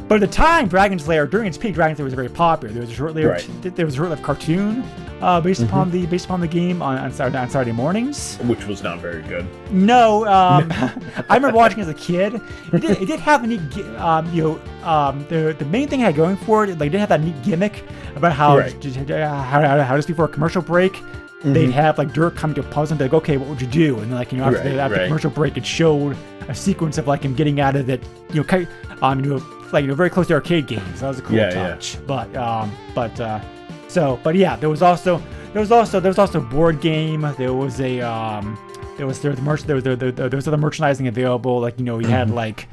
But 0.07 0.15
at 0.15 0.21
the 0.21 0.35
time, 0.35 0.67
Dragon's 0.67 1.07
Lair, 1.07 1.27
during 1.27 1.47
its 1.47 1.57
peak, 1.57 1.75
Dragon's 1.75 1.99
Lair 1.99 2.05
was 2.05 2.15
very 2.15 2.29
popular. 2.29 2.73
There 2.73 2.81
was 2.81 2.89
a 2.89 2.93
short-lived, 2.95 3.27
Right. 3.27 3.41
Mm-hmm. 3.41 3.75
there 3.75 3.85
was 3.85 3.93
a 3.93 3.97
short-lived 3.97 4.23
cartoon 4.23 4.83
uh, 5.21 5.39
based 5.39 5.61
upon 5.61 5.91
the 5.91 6.07
based 6.07 6.25
upon 6.25 6.39
the 6.41 6.47
game 6.47 6.81
on, 6.81 6.97
on, 6.97 7.11
Saturday, 7.11 7.37
on 7.37 7.49
Saturday 7.51 7.71
mornings. 7.71 8.37
Which 8.45 8.65
was 8.65 8.81
not 8.81 8.99
very 8.99 9.21
good. 9.23 9.45
No, 9.71 10.25
um, 10.25 10.71
I 11.29 11.35
remember 11.35 11.55
watching 11.55 11.79
as 11.81 11.87
a 11.89 11.93
kid. 11.93 12.41
It 12.73 12.81
did, 12.81 12.99
it 13.01 13.05
did 13.05 13.19
have 13.19 13.43
a 13.43 13.47
neat, 13.47 13.61
um, 13.97 14.33
you 14.33 14.43
know, 14.43 14.87
um, 14.89 15.23
the 15.29 15.55
the 15.59 15.65
main 15.65 15.87
thing 15.87 16.01
I 16.01 16.05
had 16.07 16.15
going 16.15 16.37
for 16.37 16.63
it, 16.65 16.79
like, 16.79 16.87
it 16.87 16.89
did 16.91 16.99
have 17.01 17.09
that 17.09 17.21
neat 17.21 17.39
gimmick 17.43 17.83
about 18.15 18.33
how 18.33 18.57
Right. 18.57 18.79
just, 18.81 18.97
uh, 18.97 19.43
how, 19.43 19.61
how, 19.61 19.81
how 19.83 19.95
just 19.95 20.07
before 20.07 20.25
a 20.25 20.29
commercial 20.29 20.63
break. 20.63 20.99
They'd 21.43 21.71
have 21.71 21.97
like 21.97 22.11
Dirk 22.13 22.35
come 22.35 22.53
to 22.55 22.61
a 22.61 22.63
puzzle 22.65 22.93
and 22.95 22.99
be 22.99 23.05
like, 23.05 23.13
okay, 23.13 23.37
what 23.37 23.47
would 23.47 23.61
you 23.61 23.67
do? 23.67 23.93
And 23.99 24.11
then, 24.11 24.17
like, 24.17 24.31
you 24.33 24.39
know, 24.39 24.43
after, 24.45 24.57
Right, 24.57 24.63
the, 24.73 24.79
after 24.79 24.95
the 24.95 25.01
right. 25.01 25.07
commercial 25.07 25.31
break, 25.31 25.55
it 25.55 25.65
showed 25.65 26.17
a 26.49 26.53
sequence 26.55 26.97
of 26.97 27.07
like 27.07 27.21
him 27.23 27.33
getting 27.33 27.61
out 27.61 27.77
of 27.77 27.89
it, 27.89 28.03
you 28.33 28.43
know, 28.43 28.65
um, 29.01 29.23
you 29.23 29.29
know, 29.37 29.45
like 29.71 29.83
you 29.83 29.87
know, 29.87 29.95
very 29.95 30.09
close 30.09 30.27
to 30.27 30.33
arcade 30.33 30.67
games. 30.67 30.99
That 30.99 31.07
was 31.07 31.19
a 31.19 31.21
cool 31.21 31.37
Yeah, 31.37 31.53
yeah. 31.53 31.69
touch. 31.69 31.97
But 32.05 32.35
um, 32.35 32.71
but 32.93 33.17
uh, 33.21 33.39
so, 33.87 34.19
but 34.23 34.35
yeah, 34.35 34.55
there 34.57 34.69
was 34.69 34.81
also 34.81 35.21
there 35.53 35.61
was 35.61 35.71
also 35.71 35.99
there 36.01 36.09
was 36.09 36.17
also 36.19 36.41
board 36.41 36.81
game. 36.81 37.21
There 37.37 37.53
was 37.53 37.79
a 37.79 38.01
um, 38.01 38.57
there 38.97 39.07
was 39.07 39.21
there 39.21 39.31
was 39.31 39.39
merch 39.39 39.63
there 39.63 39.75
was 39.75 39.83
there, 39.85 39.95
there, 39.95 40.11
there 40.11 40.29
was 40.31 40.47
other 40.47 40.57
merchandising 40.57 41.07
available. 41.07 41.61
Like 41.61 41.79
you 41.79 41.85
know, 41.85 41.99
you 41.99 42.05
Mm-hmm. 42.07 42.11
had 42.15 42.31
like 42.31 42.67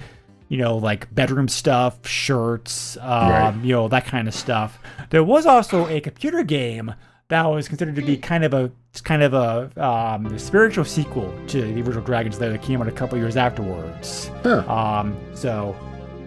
you 0.49 0.59
know 0.59 0.77
like 0.77 1.15
bedroom 1.15 1.47
stuff, 1.49 2.05
shirts, 2.09 2.97
um, 2.97 3.31
Right. 3.31 3.55
you 3.63 3.73
know 3.75 3.87
that 3.89 4.07
kind 4.07 4.27
of 4.27 4.35
stuff. 4.35 4.79
There 5.11 5.23
was 5.23 5.47
also 5.47 5.87
a 5.87 6.01
computer 6.01 6.43
game 6.43 6.95
that 7.29 7.45
was 7.45 7.69
considered 7.69 7.97
to 7.97 8.03
be 8.03 8.17
kind 8.17 8.45
of 8.45 8.55
a 8.55 8.71
kind 9.03 9.23
of 9.23 9.35
a 9.35 9.71
um, 9.85 10.39
spiritual 10.39 10.85
sequel 10.85 11.33
to 11.49 11.61
the 11.61 11.81
original 11.83 12.03
Dragon's 12.03 12.39
Lair 12.41 12.51
that 12.53 12.63
came 12.63 12.81
out 12.81 12.89
a 12.89 12.93
couple 12.93 13.19
years 13.19 13.37
afterwards. 13.37 14.31
Huh. 14.43 14.59
Um, 14.73 15.17
so, 15.35 15.77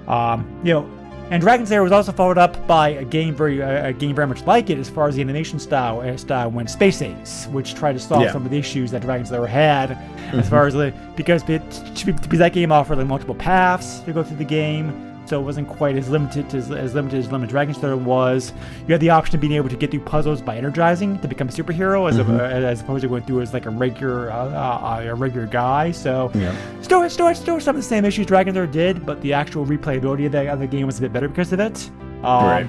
um, 0.07 0.45
you 0.63 0.73
know, 0.73 0.89
and 1.31 1.41
Dragon's 1.41 1.69
Lair 1.71 1.83
was 1.83 1.91
also 1.91 2.11
followed 2.11 2.37
up 2.37 2.65
by 2.67 2.89
a 2.89 3.05
game 3.05 3.35
very 3.35 3.59
a 3.61 3.93
game 3.93 4.15
very 4.15 4.27
much 4.27 4.41
like 4.47 4.69
it 4.69 4.77
as 4.79 4.89
far 4.89 5.07
as 5.07 5.15
the 5.15 5.21
animation 5.21 5.59
style 5.59 6.01
uh, 6.01 6.17
style 6.17 6.49
went 6.51 6.69
Space 6.69 7.01
Ace, 7.01 7.47
which 7.51 7.75
tried 7.75 7.93
to 7.93 7.99
solve 7.99 8.23
Yeah. 8.23 8.31
some 8.33 8.43
of 8.45 8.51
the 8.51 8.57
issues 8.57 8.91
that 8.91 9.01
Dragon's 9.01 9.31
Lair 9.31 9.45
had 9.45 9.91
as 10.33 10.49
far 10.49 10.67
as 10.67 10.73
the 10.73 10.93
because 11.15 11.47
it, 11.49 11.61
because 12.05 12.39
that 12.39 12.53
game 12.53 12.71
offered 12.71 12.97
like 12.97 13.07
multiple 13.07 13.35
paths 13.35 13.99
to 14.01 14.11
go 14.13 14.23
through 14.23 14.37
the 14.37 14.43
game. 14.43 15.05
So 15.29 15.39
it 15.39 15.43
wasn't 15.43 15.67
quite 15.67 15.95
as 15.95 16.09
limited 16.09 16.53
as, 16.55 16.71
as 16.71 16.95
limited 16.95 17.19
as 17.19 17.31
Lemon 17.31 17.47
Dragon's 17.47 17.77
Lair 17.83 17.95
was. 17.95 18.51
You 18.87 18.93
had 18.93 18.99
the 19.01 19.11
option 19.11 19.35
of 19.35 19.41
being 19.41 19.53
able 19.53 19.69
to 19.69 19.75
get 19.77 19.91
through 19.91 19.99
puzzles 19.99 20.41
by 20.41 20.57
energizing 20.57 21.19
to 21.19 21.27
become 21.27 21.49
a 21.49 21.51
superhero, 21.51 22.09
as, 22.09 22.17
a, 22.17 22.23
as 22.23 22.81
opposed 22.81 23.03
to 23.03 23.07
going 23.07 23.21
through 23.23 23.41
as 23.41 23.53
like 23.53 23.67
a 23.67 23.69
regular 23.69 24.31
uh, 24.31 24.35
uh, 24.35 25.03
a 25.05 25.13
regular 25.13 25.45
guy. 25.45 25.91
So 25.91 26.31
Yeah. 26.33 26.55
Still, 26.81 27.07
still, 27.09 27.35
still 27.35 27.59
some 27.59 27.75
of 27.75 27.81
the 27.83 27.87
same 27.87 28.05
issues 28.05 28.25
Dragon's 28.25 28.55
Lair 28.55 28.65
did, 28.65 29.05
but 29.05 29.21
the 29.21 29.33
actual 29.33 29.65
replayability 29.67 30.25
of 30.25 30.31
the, 30.31 30.51
of 30.51 30.59
the 30.59 30.67
game 30.67 30.87
was 30.87 30.97
a 30.97 31.01
bit 31.01 31.13
better 31.13 31.27
because 31.27 31.53
of 31.53 31.59
it. 31.59 31.89
Um, 32.23 32.45
Right. 32.45 32.67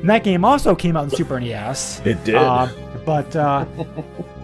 And 0.00 0.08
that 0.08 0.24
game 0.24 0.44
also 0.44 0.74
came 0.74 0.96
out 0.96 1.04
in 1.04 1.10
Super 1.10 1.38
NES. 1.40 2.00
It 2.06 2.22
did. 2.24 2.36
Uh, 2.36 2.68
but 3.04 3.34
uh, 3.36 3.66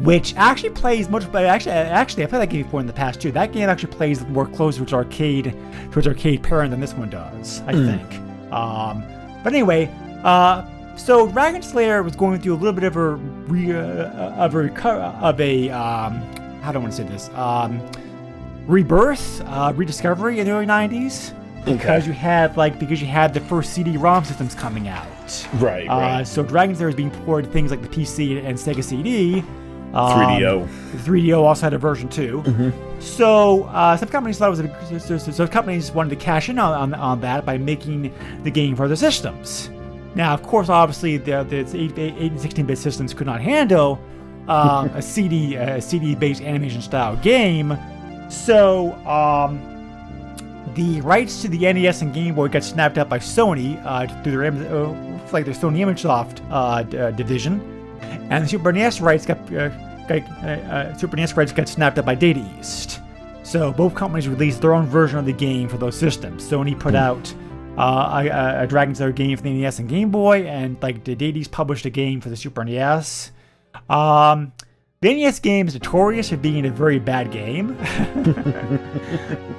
which 0.00 0.34
actually 0.36 0.70
plays 0.70 1.08
much 1.08 1.30
better. 1.30 1.46
Actually, 1.46 1.72
actually, 1.72 2.24
I 2.24 2.26
played 2.26 2.42
that 2.42 2.46
game 2.50 2.62
before 2.62 2.80
in 2.80 2.86
the 2.86 2.92
past 2.92 3.20
too. 3.20 3.30
That 3.32 3.52
game 3.52 3.68
actually 3.68 3.92
plays 3.92 4.24
more 4.28 4.46
closer 4.46 4.78
to 4.78 4.82
its 4.84 4.92
arcade, 4.92 5.54
to 5.92 5.98
its 5.98 6.08
arcade 6.08 6.42
parent 6.42 6.70
than 6.70 6.80
this 6.80 6.94
one 6.94 7.10
does. 7.10 7.60
I 7.66 7.72
Hmm. 7.72 7.86
think. 7.86 8.52
Um, 8.52 9.02
but 9.44 9.52
anyway, 9.52 9.90
uh, 10.24 10.64
so 10.96 11.26
Dragon's 11.28 11.74
Lair 11.74 12.02
was 12.02 12.16
going 12.16 12.40
through 12.40 12.54
a 12.54 12.56
little 12.56 12.72
bit 12.72 12.84
of 12.84 12.96
a 12.96 13.10
re, 13.14 13.72
uh, 13.72 13.78
of 14.44 14.54
a 14.54 14.72
of 15.22 15.40
a 15.40 15.70
um, 15.70 16.22
how 16.62 16.72
do 16.72 16.78
I 16.78 16.80
want 16.82 16.92
to 16.92 16.96
say 17.02 17.08
this? 17.08 17.28
Um, 17.34 17.80
rebirth, 18.66 19.42
uh, 19.46 19.72
rediscovery 19.74 20.38
in 20.40 20.46
the 20.46 20.52
early 20.52 20.66
'90s. 20.66 21.32
Because 21.64 22.08
you 22.08 22.12
had 22.12 22.56
like 22.56 22.80
because 22.80 23.00
you 23.00 23.06
had 23.06 23.32
the 23.32 23.40
first 23.40 23.72
CD-ROM 23.72 24.24
systems 24.24 24.52
coming 24.52 24.88
out. 24.88 25.06
Right, 25.60 25.86
Uh, 25.88 25.96
right. 25.96 26.26
so 26.26 26.42
Dragon's 26.42 26.78
Lair 26.80 26.86
was 26.88 26.96
being 26.96 27.10
ported 27.12 27.46
to 27.50 27.52
things 27.52 27.70
like 27.70 27.80
the 27.82 27.88
PC 27.88 28.44
and 28.44 28.58
Sega 28.58 28.82
CD. 28.82 29.44
Um, 29.92 30.18
3DO. 30.18 30.68
3DO 31.04 31.38
also 31.42 31.66
had 31.66 31.74
a 31.74 31.78
version 31.78 32.08
too. 32.08 32.42
Mm-hmm. 32.44 33.00
So 33.00 33.64
uh, 33.64 33.96
some 33.96 34.08
companies 34.08 34.38
thought 34.38 34.46
it 34.46 34.50
was 34.50 34.60
a, 34.60 35.00
so, 35.00 35.18
so, 35.18 35.32
so 35.32 35.46
companies 35.46 35.90
wanted 35.90 36.10
to 36.10 36.16
cash 36.16 36.48
in 36.48 36.58
on, 36.58 36.72
on, 36.72 36.94
on 36.94 37.20
that 37.20 37.44
by 37.44 37.58
making 37.58 38.12
the 38.42 38.50
game 38.50 38.76
for 38.76 38.84
other 38.84 38.96
systems. 38.96 39.70
now, 40.14 40.32
of 40.32 40.42
course, 40.42 40.68
obviously, 40.68 41.16
the, 41.16 41.42
the 41.44 41.58
8, 41.58 41.98
8 41.98 42.32
and 42.32 42.38
16-bit 42.38 42.78
systems 42.78 43.12
could 43.12 43.26
not 43.26 43.40
handle 43.40 44.00
um, 44.48 44.88
a 44.94 45.02
CD 45.02 45.56
a 45.56 45.80
CD-based 45.80 46.42
animation 46.42 46.82
style 46.82 47.16
game. 47.16 47.76
So, 48.30 48.92
um, 49.06 49.68
the 50.74 51.00
rights 51.02 51.42
to 51.42 51.48
the 51.48 51.70
NES 51.72 52.02
and 52.02 52.14
Game 52.14 52.34
Boy 52.34 52.48
got 52.48 52.64
snapped 52.64 52.98
up 52.98 53.08
by 53.08 53.18
Sony 53.18 53.80
uh, 53.84 54.06
through 54.22 54.32
their 54.32 54.44
uh, 54.46 55.22
like 55.32 55.44
their 55.44 55.54
Sony 55.54 55.78
ImageSoft 55.78 56.40
uh, 56.50 56.96
uh, 56.96 57.10
division, 57.12 57.71
and 58.30 58.44
the 58.44 58.48
Super 58.48 58.72
NES 58.72 59.00
rights 59.00 59.26
got, 59.26 59.38
uh, 59.52 59.68
got 60.06 60.22
uh, 60.42 60.46
uh, 60.46 60.96
Super 60.96 61.16
NES 61.16 61.36
rights 61.36 61.52
got 61.52 61.68
snapped 61.68 61.98
up 61.98 62.04
by 62.04 62.14
Data 62.14 62.44
East. 62.58 63.00
So 63.42 63.72
both 63.72 63.94
companies 63.94 64.28
released 64.28 64.60
their 64.60 64.74
own 64.74 64.86
version 64.86 65.18
of 65.18 65.26
the 65.26 65.32
game 65.32 65.68
for 65.68 65.76
those 65.76 65.96
systems. 65.96 66.48
Sony 66.48 66.78
put 66.78 66.94
out 66.94 67.34
uh, 67.76 68.22
a, 68.24 68.62
a 68.62 68.66
Dragon's 68.66 69.00
Lair 69.00 69.12
game 69.12 69.36
for 69.36 69.42
the 69.42 69.52
NES 69.52 69.78
and 69.78 69.88
Game 69.88 70.10
Boy, 70.10 70.46
and 70.46 70.76
like 70.82 71.04
the 71.04 71.14
Data 71.14 71.38
East 71.38 71.50
published 71.50 71.84
a 71.84 71.90
game 71.90 72.20
for 72.20 72.28
the 72.28 72.36
Super 72.36 72.64
NES. 72.64 73.32
Um, 73.90 74.52
the 75.00 75.14
NES 75.14 75.40
game 75.40 75.66
is 75.66 75.74
notorious 75.74 76.28
for 76.28 76.36
being 76.36 76.66
a 76.66 76.70
very 76.70 76.98
bad 76.98 77.32
game. 77.32 77.76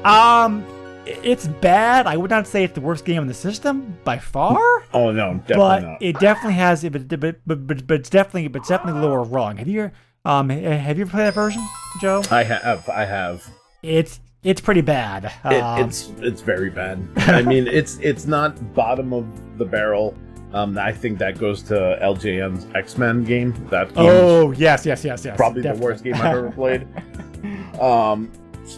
um, 0.06 0.66
it's 1.06 1.48
bad. 1.48 2.08
I 2.08 2.16
would 2.18 2.30
not 2.30 2.48
say 2.48 2.64
it's 2.64 2.74
the 2.74 2.82
worst 2.82 3.06
game 3.06 3.22
in 3.22 3.28
the 3.28 3.34
system 3.34 3.98
by 4.04 4.18
far, 4.18 4.58
Oh 4.94 5.12
no, 5.12 5.34
definitely 5.48 5.56
but 5.58 5.80
not. 5.84 6.02
it 6.02 6.20
definitely 6.20 6.54
has. 6.56 6.84
But 6.84 7.08
but, 7.08 7.20
but 7.46 7.68
but 7.68 7.88
but 7.88 8.00
it's 8.00 8.10
definitely 8.10 8.48
but 8.48 8.60
it's 8.62 8.70
definitely 8.70 9.02
lower 9.02 9.24
rung. 9.24 9.58
Have 9.58 9.68
you 9.68 9.92
um 10.26 10.50
have 10.50 10.98
you 10.98 11.04
ever 11.04 11.12
played 11.12 11.26
that 11.28 11.34
version, 11.34 11.66
Joe? 12.02 12.24
I 12.32 12.44
have, 12.44 12.88
I 12.90 13.06
have. 13.06 13.46
It's 13.82 14.20
it's 14.44 14.62
pretty 14.62 14.82
bad. 14.82 15.26
It, 15.46 15.62
Um, 15.62 15.82
it's 15.86 16.12
it's 16.20 16.42
very 16.42 16.70
bad. 16.70 17.06
I 17.18 17.42
mean, 17.52 17.68
it's 17.68 17.98
it's 18.00 18.26
not 18.26 18.74
bottom 18.74 19.14
of 19.14 19.26
the 19.58 19.66
barrel. 19.66 20.16
Um, 20.54 20.78
I 20.78 20.92
think 20.92 21.18
that 21.18 21.40
goes 21.40 21.64
to 21.64 21.98
LJN's 22.02 22.68
X 22.76 22.98
Men 22.98 23.24
game. 23.24 23.54
That 23.72 23.88
game 23.96 24.06
oh 24.08 24.52
yes 24.52 24.86
yes 24.86 25.04
yes 25.04 25.26
yes. 25.26 25.36
probably 25.36 25.64
the 25.64 25.74
worst 25.74 26.04
game 26.04 26.14
I've 26.16 26.26
ever 26.38 26.52
played. 26.52 26.88
Um, 27.82 28.32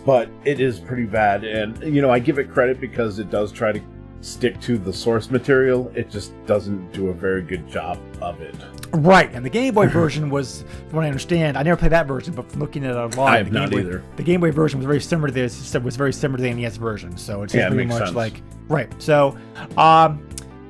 but 0.06 0.30
it 0.43 0.60
is 0.60 0.80
pretty 0.80 1.06
bad, 1.06 1.43
and 1.43 1.82
you 1.93 2.02
know 2.02 2.10
I 2.12 2.19
give 2.19 2.39
it 2.39 2.52
credit 2.52 2.80
because 2.80 3.19
it 3.19 3.30
does 3.30 3.52
try 3.52 3.71
to 3.71 3.82
stick 4.21 4.60
to 4.62 4.78
the 4.78 4.91
source 4.91 5.30
material. 5.30 5.91
It 5.95 6.10
just 6.10 6.34
doesn't 6.48 6.91
do 6.91 7.10
a 7.10 7.13
very 7.13 7.43
good 7.43 7.67
job 7.67 8.00
of 8.21 8.41
it. 8.41 8.56
Right, 8.91 9.32
and 9.34 9.45
the 9.45 9.50
Game 9.50 9.74
Boy 9.74 9.88
version 9.88 10.30
was, 10.30 10.63
from 10.88 10.95
what 10.95 11.06
I 11.06 11.08
understand, 11.08 11.58
I 11.58 11.63
never 11.63 11.78
played 11.78 11.91
that 11.91 12.08
version, 12.08 12.34
but 12.34 12.50
from 12.50 12.62
looking 12.62 12.86
at 12.86 12.91
it 12.91 12.95
online, 12.98 13.34
I 13.34 13.38
have 13.38 13.52
the 13.52 13.60
not 13.60 13.69
Game 13.69 13.82
Boy, 13.84 13.88
either. 13.88 14.04
The 14.15 14.24
Game 14.24 14.39
Boy 14.41 14.52
version 14.52 14.80
was 14.80 14.86
very 14.86 15.02
similar 15.02 15.28
to 15.28 15.34
this. 15.34 15.76
It 15.76 15.84
was 15.84 15.95
very 15.95 16.13
similar 16.13 16.38
to 16.38 16.43
the 16.43 16.54
NES 16.54 16.78
version, 16.78 17.17
so 17.17 17.43
it's 17.43 17.54
Yeah, 17.54 17.67
pretty 17.67 17.86
makes 17.86 18.00
much 18.00 18.08
sense. 18.08 18.15
like 18.15 18.41
right. 18.67 18.89
So, 19.02 19.38
um, 19.78 20.26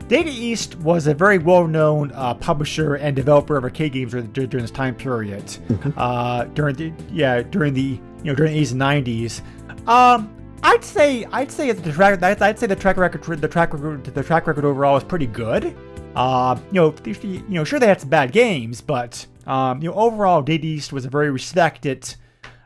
Data 0.07 0.29
East 0.29 0.75
was 0.79 1.07
a 1.07 1.13
very 1.13 1.37
well-known 1.37 2.11
uh, 2.13 2.33
publisher 2.35 2.95
and 2.95 3.15
developer 3.15 3.57
of 3.57 3.63
arcade 3.63 3.93
games 3.93 4.11
during, 4.11 4.27
during 4.31 4.49
this 4.63 4.71
time 4.71 4.95
period. 4.95 5.43
Uh, 5.97 6.43
during 6.45 6.75
the 6.75 6.91
yeah 7.11 7.41
during 7.41 7.73
the 7.73 7.99
you 8.25 8.31
know 8.31 8.35
during 8.35 8.53
the 8.53 8.61
80s 8.61 8.71
and 8.71 8.81
90s. 8.81 9.87
Um, 9.87 10.35
I'd 10.63 10.83
say 10.83 11.25
I'd 11.25 11.51
say 11.51 11.71
the 11.71 11.91
track 11.91 12.21
I'd, 12.23 12.57
say 12.57 12.65
the 12.65 12.75
track 12.75 12.97
record 12.97 13.39
the 13.39 13.47
track 13.47 13.71
record 13.73 14.03
the 14.03 14.23
track 14.23 14.47
record 14.47 14.65
overall 14.65 14.97
is 14.97 15.03
pretty 15.03 15.27
good. 15.27 15.75
Uh, 16.15 16.57
you 16.71 16.81
know, 16.81 16.95
you 17.05 17.43
know, 17.49 17.63
sure 17.63 17.77
they 17.79 17.87
had 17.87 18.01
some 18.01 18.09
bad 18.09 18.31
games, 18.31 18.81
but 18.81 19.27
um, 19.45 19.81
you 19.81 19.89
know, 19.89 19.95
overall, 19.95 20.41
Data 20.41 20.65
East 20.65 20.91
was 20.91 21.05
a 21.05 21.09
very 21.09 21.29
respected, 21.29 22.15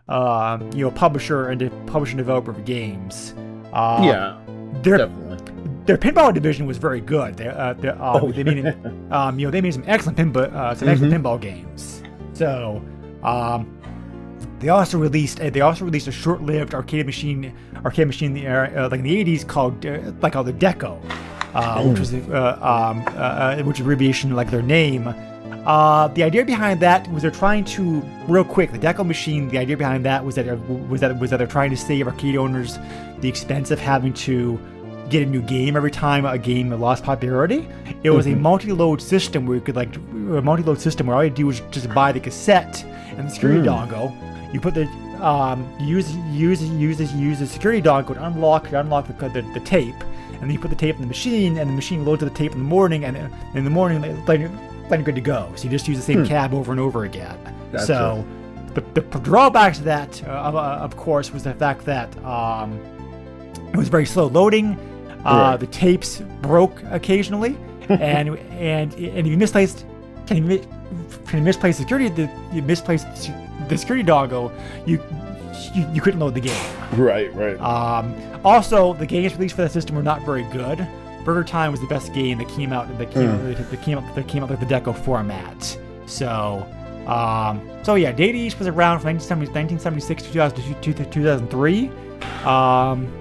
uh, 0.08 0.60
you 0.74 0.86
know, 0.86 0.92
publisher 0.92 1.50
and 1.50 1.60
de- 1.60 1.70
publisher 1.88 2.12
and 2.12 2.20
developer 2.20 2.52
of 2.52 2.64
games. 2.64 3.34
Uh, 3.74 4.02
yeah, 4.04 4.40
their 4.82 5.00
definitely. 5.00 5.84
their 5.86 5.98
pinball 5.98 6.34
division 6.34 6.68
was 6.68 6.78
very 6.78 7.02
good. 7.02 7.36
They, 7.36 7.48
uh, 7.48 7.74
they, 7.74 7.90
um, 7.90 8.00
Oh, 8.02 8.32
they 8.32 8.44
made, 8.44 8.66
um, 9.12 9.38
you 9.40 9.48
know, 9.48 9.52
they 9.52 9.62
made 9.62 9.74
some 9.74 9.84
excellent 9.88 10.18
pinball, 10.18 10.54
uh, 10.54 10.74
some 10.74 10.88
excellent 10.88 11.12
pinball 11.14 11.42
games. 11.42 12.02
So, 12.34 12.82
um, 13.24 13.79
they 14.60 14.70
also 14.70 14.98
released 14.98 15.40
uh, 15.40 15.50
they 15.50 15.62
also 15.62 15.86
released 15.86 16.08
a 16.08 16.12
short-lived 16.12 16.74
arcade 16.74 17.06
machine 17.06 17.54
arcade 17.86 18.08
machine 18.08 18.36
in 18.38 18.44
the, 18.44 18.48
uh, 18.48 18.90
like 18.90 19.00
in 19.00 19.06
the 19.06 19.24
80s 19.24 19.48
called 19.48 19.86
uh, 19.86 20.12
like 20.22 20.34
called 20.34 20.48
the 20.48 20.54
Deco, 20.54 21.00
uh, 21.54 21.84
which 21.84 22.00
was 22.00 22.14
uh, 22.14 22.18
um, 22.62 23.04
uh, 23.08 23.12
uh, 23.12 23.64
which 23.64 23.80
abbreviation 23.80 24.36
like 24.36 24.52
their 24.52 24.62
name. 24.62 25.14
Uh, 25.66 26.08
the 26.10 26.24
idea 26.24 26.46
behind 26.46 26.80
that 26.80 27.10
was 27.12 27.22
they're 27.22 27.32
trying 27.32 27.64
to 27.64 28.02
real 28.28 28.44
quick 28.44 28.72
the 28.72 28.80
Deco 28.80 29.06
machine. 29.06 29.50
The 29.50 29.58
idea 29.58 29.78
behind 29.78 30.06
that 30.06 30.24
was 30.24 30.36
that 30.36 30.46
was 30.68 31.02
that 31.02 31.20
was 31.20 31.30
that 31.30 31.38
they're 31.38 31.48
trying 31.48 31.70
to 31.72 31.78
save 31.78 32.08
arcade 32.08 32.36
owners 32.36 32.78
the 33.20 33.28
expense 33.30 33.72
of 33.72 33.80
having 33.80 34.14
to 34.14 34.60
get 35.10 35.24
a 35.24 35.26
new 35.26 35.42
game 35.42 35.76
every 35.76 35.92
time 35.92 36.26
a 36.26 36.38
game 36.38 36.70
lost 36.70 37.04
popularity. 37.04 37.68
It 38.04 38.10
was 38.12 38.28
a 38.28 38.36
multi-load 38.36 39.02
system 39.02 39.46
where 39.46 39.56
you 39.56 39.62
could 39.62 39.76
like 39.76 39.96
a 39.96 40.42
multi-load 40.42 40.80
system 40.80 41.08
where 41.08 41.16
all 41.16 41.24
you 41.24 41.30
do 41.30 41.48
was 41.48 41.62
just 41.72 41.94
buy 41.94 42.12
the 42.12 42.20
cassette 42.20 42.84
and 42.84 43.28
the 43.28 43.32
security 43.32 43.62
dongle. 43.68 44.16
You 44.54 44.60
put 44.60 44.74
the 44.74 44.86
um, 45.24 45.68
use 45.80 46.16
use 46.32 46.62
use 46.64 47.14
use 47.14 47.40
the 47.40 47.48
security 47.48 47.82
dongle 47.82 48.14
to 48.16 48.26
unlock 48.26 48.70
to 48.70 48.80
unlock 48.80 49.08
the, 49.08 49.30
the, 49.30 49.42
the 49.54 49.60
tape, 49.60 49.96
and 50.32 50.42
then 50.42 50.52
you 50.52 50.60
put 50.60 50.70
the 50.70 50.76
tape 50.76 50.96
in 50.96 51.02
the 51.02 51.08
machine, 51.08 51.58
and 51.58 51.70
the 51.70 51.74
machine 51.74 52.06
loads 52.06 52.24
the 52.24 52.30
tape 52.30 52.54
in 52.54 52.60
the 52.60 52.64
morning, 52.64 53.06
and 53.06 53.18
uh, 53.18 53.28
in 53.54 53.64
the 53.64 53.70
morning 53.70 54.02
like 54.26 54.40
you're 54.40 54.50
good 55.04 55.16
to 55.16 55.22
go. 55.22 55.52
So 55.56 55.66
you 55.66 55.70
just 55.70 55.88
use 55.88 55.98
the 55.98 56.04
same 56.04 56.26
cab 56.26 56.54
over 56.54 56.72
and 56.72 56.80
over 56.80 57.04
again. 57.04 57.38
Gotcha. 57.72 57.86
So 57.86 58.26
the, 58.74 58.82
the 59.02 59.02
drawback 59.20 59.74
to 59.76 59.84
that, 59.84 60.24
uh, 60.24 60.32
of, 60.32 60.56
uh, 60.56 60.60
of 60.60 60.96
course, 60.98 61.32
was 61.32 61.44
the 61.44 61.54
fact 61.54 61.86
that 61.86 62.16
um, 62.24 62.80
it 63.72 63.76
was 63.76 63.90
very 63.90 64.06
slow 64.06 64.28
loading. 64.28 64.78
Uh, 65.26 65.50
Right. 65.52 65.60
The 65.60 65.68
tapes 65.68 66.22
broke 66.42 66.82
occasionally, 66.92 67.58
and 67.90 68.30
and 68.30 68.94
and 68.94 68.94
if 68.94 69.28
you 69.28 69.38
misplaced, 69.38 69.86
can 70.28 70.50
you, 70.50 70.60
can 71.28 71.40
you 71.40 71.44
misplace 71.44 71.78
security? 71.78 72.10
The 72.10 72.30
you 72.54 72.62
misplaced 72.62 73.32
the 73.68 73.78
security 73.78 74.04
dongle 74.10 74.52
you, 74.88 75.02
you 75.76 75.88
you 75.94 76.02
couldn't 76.02 76.20
load 76.20 76.34
the 76.36 76.40
game. 76.42 76.66
Right, 76.94 77.34
right. 77.36 77.60
Um, 77.60 78.16
also, 78.46 78.94
the 78.94 79.06
games 79.06 79.34
released 79.34 79.56
for 79.56 79.62
that 79.64 79.72
system 79.72 79.96
were 79.96 80.04
not 80.04 80.24
very 80.26 80.44
good. 80.44 80.88
Burger 81.26 81.44
Time 81.44 81.72
was 81.72 81.82
the 81.82 81.88
best 81.88 82.14
game 82.14 82.38
that 82.38 82.48
came 82.50 82.72
out 82.72 82.88
that 82.98 83.12
came 83.12 83.54
that 83.54 83.82
came 83.82 83.98
out 83.98 84.16
that 84.16 84.28
came 84.28 84.44
out 84.44 84.50
with 84.50 84.60
the 84.62 84.66
Deco 84.66 84.98
format. 84.98 85.78
So, 86.06 86.66
um, 87.08 87.62
so 87.84 87.96
yeah, 87.96 88.12
Data 88.12 88.38
East 88.38 88.58
was 88.58 88.68
around 88.68 89.00
from 89.00 89.08
1976 89.16 90.24
to 90.24 90.32
2000 90.32 90.82
to 90.82 91.06
2003. 91.06 91.92
Um, 92.46 93.12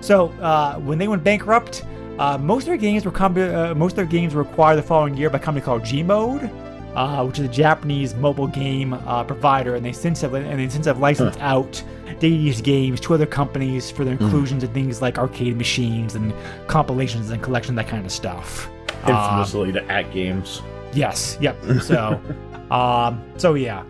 so 0.00 0.28
uh, 0.40 0.78
when 0.80 0.98
they 0.98 1.08
went 1.08 1.24
bankrupt, 1.24 1.84
uh, 2.18 2.38
most 2.38 2.62
of 2.62 2.66
their 2.66 2.76
games 2.76 3.04
were 3.04 3.10
com- 3.10 3.36
uh, 3.36 3.74
most 3.74 3.92
of 3.92 3.96
their 3.96 4.06
games 4.06 4.34
were 4.34 4.42
acquired 4.42 4.76
the 4.76 4.82
following 4.82 5.16
year 5.16 5.28
by 5.30 5.38
a 5.38 5.40
company 5.40 5.64
called 5.64 5.82
Gmode, 5.82 6.50
uh, 6.94 7.24
which 7.24 7.38
is 7.38 7.44
a 7.44 7.48
Japanese 7.48 8.14
mobile 8.14 8.46
game 8.46 8.94
uh, 8.94 9.24
provider, 9.24 9.74
and 9.74 9.84
they 9.84 9.92
since 9.92 10.20
have 10.22 10.34
and 10.34 10.58
they 10.58 10.68
since 10.68 10.86
have 10.86 10.98
licensed 10.98 11.38
out 11.40 11.82
Data 12.18 12.34
East 12.34 12.64
games 12.64 13.00
to 13.00 13.14
other 13.14 13.26
companies 13.26 13.90
for 13.90 14.04
their 14.04 14.14
inclusions 14.14 14.64
in 14.64 14.72
things 14.72 15.02
like 15.02 15.18
arcade 15.18 15.56
machines 15.56 16.14
and 16.14 16.32
compilations 16.66 17.30
and 17.30 17.42
collections, 17.42 17.76
that 17.76 17.88
kind 17.88 18.06
of 18.06 18.12
stuff. 18.12 18.68
Um, 19.04 19.14
Infamously 19.14 19.72
to 19.72 19.80
AtGames. 19.82 20.62
Yes. 20.94 21.36
Yep. 21.40 21.82
So, 21.82 22.20
um, 22.70 23.22
so 23.36 23.54
yeah. 23.54 23.84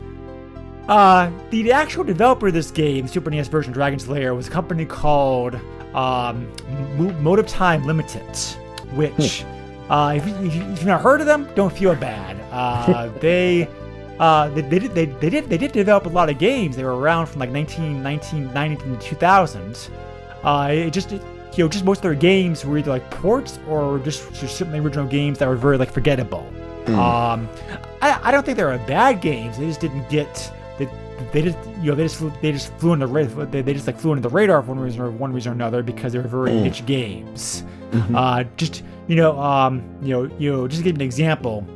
Uh, 0.88 1.30
the 1.50 1.72
actual 1.72 2.04
developer 2.04 2.48
of 2.48 2.54
this 2.54 2.70
game, 2.70 3.08
Super 3.08 3.30
NES 3.30 3.48
version 3.48 3.72
Dragon's 3.72 4.08
Lair, 4.08 4.34
was 4.34 4.48
a 4.48 4.50
company 4.50 4.84
called 4.84 5.58
um, 5.96 6.46
Mo- 6.98 7.12
Motive 7.20 7.46
Time 7.48 7.84
Limited, 7.84 8.22
which, 8.94 9.44
uh, 9.90 10.12
if, 10.16 10.26
you, 10.26 10.34
if 10.46 10.54
you- 10.54 10.62
if 10.62 10.68
you've 10.78 10.86
not 10.86 11.00
heard 11.00 11.20
of 11.20 11.26
them, 11.26 11.48
don't 11.54 11.72
feel 11.72 11.94
bad. 11.96 12.36
Uh, 12.52 13.08
they, 13.20 13.68
uh, 14.20 14.48
they, 14.50 14.60
they 14.62 14.78
did 14.78 14.94
they, 14.94 15.04
they 15.06 15.30
did 15.30 15.48
they 15.48 15.58
did 15.58 15.72
develop 15.72 16.06
a 16.06 16.08
lot 16.08 16.30
of 16.30 16.38
games. 16.38 16.76
They 16.76 16.84
were 16.84 16.96
around 16.96 17.26
from 17.26 17.40
like 17.40 17.50
19, 17.50 18.02
1990 18.02 18.76
to 18.98 19.08
2000. 19.08 19.88
Uh, 20.44 20.68
it 20.70 20.90
just 20.92 21.12
it, 21.12 21.20
you 21.54 21.64
know 21.64 21.68
just 21.68 21.84
most 21.84 21.98
of 21.98 22.02
their 22.02 22.14
games 22.14 22.64
were 22.64 22.78
either 22.78 22.90
like 22.90 23.10
ports 23.10 23.58
or 23.68 23.98
just 24.00 24.32
just 24.34 24.56
simply 24.56 24.78
original 24.78 25.06
games 25.06 25.38
that 25.38 25.48
were 25.48 25.56
very 25.56 25.76
like 25.78 25.90
forgettable. 25.90 26.46
Um, 26.88 27.48
I, 28.00 28.20
I 28.22 28.30
don't 28.30 28.44
think 28.46 28.56
they 28.56 28.64
were 28.64 28.78
bad 28.86 29.20
games. 29.20 29.58
They 29.58 29.66
just 29.66 29.80
didn't 29.80 30.08
get 30.08 30.52
they, 31.32 31.42
just 31.42 31.58
you 31.82 31.90
know 31.90 31.94
they 31.94 32.04
just 32.04 32.20
they 32.40 32.52
just 32.52 32.72
flew 32.74 32.92
under 32.92 33.06
ra- 33.06 33.24
they, 33.24 33.62
they 33.62 33.74
just 33.74 33.86
like 33.86 33.98
flew 33.98 34.12
under 34.12 34.22
the 34.22 34.28
radar 34.28 34.62
for 34.62 34.68
one 34.68 34.78
reason 34.80 35.00
or 35.00 35.10
one 35.10 35.32
reason 35.32 35.52
or 35.52 35.54
another 35.54 35.82
because 35.82 36.12
they 36.12 36.18
were 36.18 36.28
very 36.28 36.52
niche 36.52 36.84
games. 36.86 37.64
Uh, 38.14 38.44
just 38.56 38.82
you 39.08 39.16
know 39.16 39.38
um 39.40 39.82
you 40.02 40.08
know 40.10 40.36
you 40.38 40.52
know 40.52 40.68
just 40.68 40.80
to 40.80 40.84
give 40.84 40.94
an 40.96 41.00
example, 41.00 41.66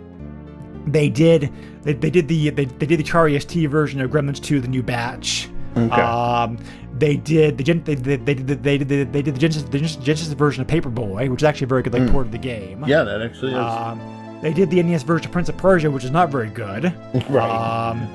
they 0.86 1.08
did 1.08 1.52
they, 1.82 1.92
they 1.94 2.10
did 2.10 2.28
the 2.28 2.50
they, 2.50 2.64
they 2.64 2.86
did 2.86 2.98
the 2.98 3.04
Atari 3.04 3.40
ST 3.40 3.68
version 3.70 4.00
of 4.00 4.10
Gremlins 4.10 4.42
2, 4.42 4.60
the 4.60 4.68
new 4.68 4.82
batch. 4.82 5.48
Okay. 5.76 6.02
Um, 6.02 6.58
they 6.98 7.16
did 7.16 7.56
the 7.56 7.64
gen- 7.64 7.84
they, 7.84 7.94
they, 7.94 8.16
they 8.16 8.34
did 8.34 8.46
the, 8.48 8.54
they 8.56 8.78
did 8.78 8.88
the, 8.88 9.04
they 9.04 9.22
did 9.22 9.34
the 9.34 9.38
Genesis, 9.38 9.62
the 9.62 9.78
Genesis 9.78 10.28
version 10.32 10.60
of 10.62 10.66
Paperboy, 10.66 11.30
which 11.30 11.40
is 11.40 11.44
actually 11.44 11.66
a 11.66 11.68
very 11.68 11.82
good 11.82 11.94
like 11.94 12.10
port 12.10 12.26
of 12.26 12.32
the 12.32 12.38
game. 12.38 12.84
yeah, 12.86 13.02
that 13.04 13.22
actually 13.22 13.52
is. 13.52 13.58
Um, 13.58 14.00
they 14.42 14.52
did 14.52 14.70
the 14.70 14.82
NES 14.82 15.02
version 15.02 15.26
of 15.26 15.32
Prince 15.32 15.48
of 15.48 15.56
Persia, 15.56 15.90
which 15.90 16.04
is 16.04 16.10
not 16.10 16.30
very 16.30 16.50
good. 16.50 16.84
right. 17.30 17.90
Um, 17.90 18.08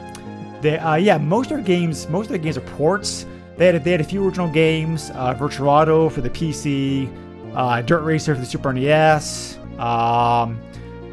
they, 0.66 0.78
uh, 0.78 0.96
yeah, 0.96 1.18
most 1.18 1.52
of 1.52 1.58
their 1.58 1.66
games, 1.66 2.08
most 2.10 2.26
of 2.26 2.30
their 2.30 2.40
games 2.40 2.58
are 2.58 2.62
ports. 2.62 3.26
They 3.58 3.68
had, 3.68 3.84
they 3.84 3.92
had 3.92 4.02
a 4.02 4.06
few 4.06 4.26
original 4.26 4.50
games, 4.50 5.12
uh, 5.12 5.34
Virtuoso 5.34 6.10
for 6.10 6.22
the 6.22 6.30
PC, 6.30 7.10
uh, 7.56 7.82
Dirt 7.82 8.02
Racer 8.02 8.36
for 8.36 8.42
the 8.42 8.48
Super 8.48 8.74
NES. 8.74 9.58
Um, 9.80 10.60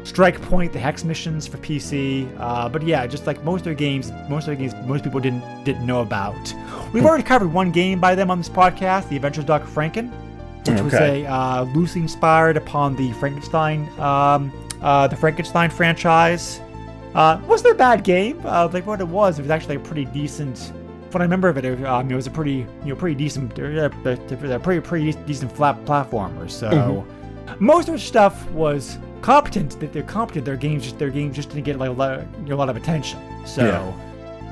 Strike 0.03 0.41
Point, 0.41 0.73
the 0.73 0.79
Hex 0.79 1.03
missions 1.03 1.47
for 1.47 1.57
PC. 1.57 2.29
Uh, 2.39 2.67
but 2.67 2.83
yeah, 2.83 3.07
just 3.07 3.25
like 3.25 3.41
most 3.43 3.61
of 3.61 3.65
their 3.65 3.73
games, 3.73 4.11
most 4.29 4.43
of 4.43 4.47
their 4.47 4.55
games, 4.55 4.73
most 4.85 5.03
people 5.03 5.19
didn't 5.19 5.63
didn't 5.63 5.85
know 5.85 6.01
about. 6.01 6.53
We've 6.91 7.05
already 7.05 7.23
covered 7.23 7.51
one 7.53 7.71
game 7.71 7.99
by 7.99 8.15
them 8.15 8.29
on 8.29 8.37
this 8.37 8.49
podcast, 8.49 9.07
The 9.09 9.15
Adventures 9.15 9.43
of 9.43 9.47
Dr. 9.47 9.67
Franken, 9.67 10.11
which 10.67 10.81
was 10.81 10.93
a 10.93 11.25
uh, 11.25 11.63
loosely 11.73 12.01
inspired 12.01 12.57
upon 12.57 12.95
the 12.95 13.11
Frankenstein, 13.13 13.87
um, 13.99 14.51
uh, 14.81 15.07
the 15.07 15.15
Frankenstein 15.15 15.69
franchise. 15.69 16.59
Uh, 17.15 17.39
wasn't 17.45 17.71
a 17.71 17.75
bad 17.75 18.03
game. 18.03 18.41
Uh, 18.45 18.69
like 18.71 18.85
what 18.85 18.99
it 18.99 19.07
was, 19.07 19.39
it 19.39 19.43
was 19.43 19.51
actually 19.51 19.75
a 19.75 19.79
pretty 19.79 20.05
decent. 20.05 20.73
What 21.11 21.21
I 21.21 21.25
remember 21.25 21.47
of 21.47 21.57
it, 21.57 21.65
it, 21.65 21.83
um, 21.85 22.09
it 22.09 22.15
was 22.15 22.25
a 22.25 22.31
pretty, 22.31 22.65
you 22.83 22.89
know, 22.89 22.95
pretty 22.95 23.15
decent, 23.15 23.57
uh, 23.59 23.89
uh, 24.09 24.59
pretty, 24.59 24.81
pretty 24.81 25.13
decent 25.25 25.51
flat 25.51 25.83
platformer. 25.85 26.49
So 26.49 27.05
most 27.59 27.81
of 27.87 27.93
their 27.93 27.97
stuff 27.99 28.49
was 28.51 28.97
competent. 29.21 29.79
That 29.79 29.93
they're 29.93 30.01
competent. 30.03 30.45
Their 30.45 30.57
games, 30.57 30.83
just 30.83 30.97
their 30.97 31.11
games, 31.11 31.35
just 31.35 31.49
didn't 31.49 31.65
get 31.65 31.77
like 31.77 31.89
a 31.89 31.93
lot, 31.93 32.21
you 32.39 32.49
know, 32.49 32.55
a 32.55 32.57
lot 32.57 32.69
of 32.69 32.77
attention. 32.77 33.19
So, 33.45 33.93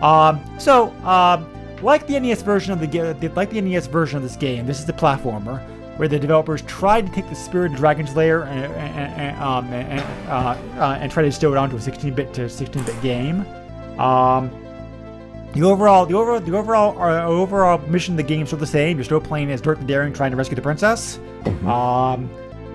um, 0.04 0.40
so 0.60 0.90
um, 1.04 1.48
like 1.82 2.06
the 2.06 2.20
NES 2.20 2.44
version 2.44 2.74
of 2.74 2.80
the 2.80 3.30
like 3.36 3.50
the 3.50 3.60
NES 3.60 3.88
version 3.88 4.18
of 4.18 4.24
this 4.24 4.36
game, 4.36 4.68
this 4.68 4.80
is 4.80 4.86
the 4.86 4.94
platformer 4.94 5.66
where 5.98 6.08
the 6.08 6.20
developers 6.20 6.62
tried 6.64 7.06
to 7.06 7.12
take 7.12 7.30
the 7.30 7.36
spirit 7.36 7.72
of 7.72 7.78
Dragon's 7.78 8.16
Lair 8.16 8.44
and, 8.44 8.74
and, 8.74 9.14
and, 9.14 9.42
um, 9.42 9.72
and, 9.74 10.00
uh, 10.30 10.58
uh, 10.80 10.98
and 11.00 11.12
try 11.12 11.22
to 11.24 11.30
distill 11.30 11.54
it 11.54 11.58
onto 11.58 11.76
a 11.76 11.80
16-bit 11.80 12.34
to 12.34 12.42
16-bit 12.42 13.02
game. 13.02 13.46
Um, 14.00 14.50
the 15.54 15.64
overall, 15.64 16.06
the 16.06 16.16
overall, 16.16 16.40
the 16.40 16.56
overall, 16.56 17.02
uh, 17.02 17.26
overall 17.26 17.78
mission 17.88 18.14
of 18.14 18.18
the 18.18 18.24
game 18.24 18.44
is 18.44 18.50
still 18.50 18.60
the 18.60 18.66
same. 18.66 18.98
You're 18.98 19.04
still 19.04 19.20
playing 19.20 19.52
as 19.52 19.60
Dirk 19.60 19.80
the 19.80 19.86
Daring, 19.86 20.14
trying 20.14 20.32
to 20.32 20.38
rescue 20.38 20.56
the 20.56 20.62
princess. 20.62 21.20
Um, 21.66 22.30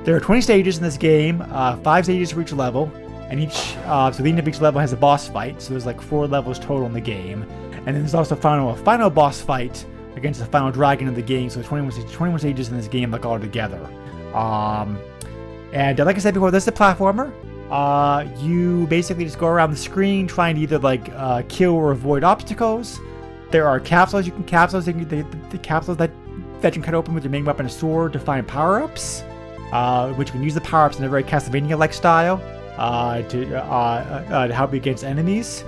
there 0.04 0.14
are 0.14 0.20
20 0.20 0.42
stages 0.42 0.76
in 0.76 0.82
this 0.82 0.98
game, 0.98 1.42
uh, 1.50 1.76
five 1.78 2.04
stages 2.04 2.32
for 2.32 2.42
each 2.42 2.52
level, 2.52 2.92
and 3.28 3.40
each 3.40 3.74
uh, 3.86 4.12
so 4.12 4.22
the 4.22 4.28
end 4.28 4.38
of 4.38 4.46
each 4.46 4.60
level 4.60 4.80
has 4.80 4.92
a 4.92 4.96
boss 4.96 5.26
fight. 5.26 5.60
So 5.60 5.70
there's 5.70 5.86
like 5.86 6.00
four 6.00 6.28
levels 6.28 6.58
total 6.58 6.86
in 6.86 6.92
the 6.92 7.00
game, 7.00 7.42
and 7.72 7.86
then 7.86 7.94
there's 7.94 8.14
also 8.14 8.36
final 8.36 8.70
a 8.70 8.76
final 8.76 9.08
boss 9.08 9.40
fight 9.40 9.84
against 10.16 10.40
the 10.40 10.46
final 10.46 10.72
dragon 10.72 11.08
of 11.08 11.14
the 11.14 11.22
game. 11.22 11.50
So 11.50 11.62
21 11.62 11.92
stages, 11.92 12.12
21 12.12 12.40
stages 12.40 12.68
in 12.68 12.76
this 12.76 12.88
game, 12.88 13.10
like 13.10 13.24
all 13.24 13.38
together. 13.38 13.80
Um, 14.34 14.98
and 15.72 16.00
uh, 16.00 16.04
like 16.04 16.16
I 16.16 16.18
said 16.18 16.34
before, 16.34 16.50
this 16.50 16.64
is 16.64 16.68
a 16.68 16.72
platformer. 16.72 17.32
Uh, 17.70 18.26
you 18.38 18.86
basically 18.86 19.24
just 19.24 19.38
go 19.38 19.46
around 19.46 19.70
the 19.70 19.76
screen 19.76 20.26
trying 20.26 20.54
to 20.54 20.60
either 20.60 20.78
like 20.78 21.08
uh, 21.10 21.42
kill 21.48 21.74
or 21.74 21.92
avoid 21.92 22.24
obstacles. 22.24 22.98
There 23.50 23.68
are 23.68 23.78
capsules 23.78 24.26
you 24.26 24.32
can 24.32 24.44
capsules 24.44 24.86
you, 24.86 25.04
the, 25.04 25.22
the 25.50 25.58
capsules 25.58 25.96
that 25.98 26.10
that 26.60 26.74
you 26.74 26.82
can 26.82 26.82
cut 26.82 26.94
open 26.94 27.14
with 27.14 27.22
your 27.22 27.30
main 27.30 27.44
weapon, 27.44 27.66
a 27.66 27.68
sword, 27.68 28.12
to 28.14 28.18
find 28.18 28.46
power-ups. 28.46 29.22
Uh, 29.72 30.12
which 30.12 30.28
you 30.28 30.32
can 30.32 30.44
use 30.44 30.54
the 30.54 30.60
power-ups 30.60 30.98
in 30.98 31.04
a 31.04 31.08
very 31.08 31.24
Castlevania-like 31.24 31.92
style 31.92 32.40
uh, 32.78 33.20
to 33.22 33.64
uh, 33.64 34.46
to 34.46 34.54
help 34.54 34.72
you 34.72 34.76
against 34.76 35.02
enemies. 35.02 35.64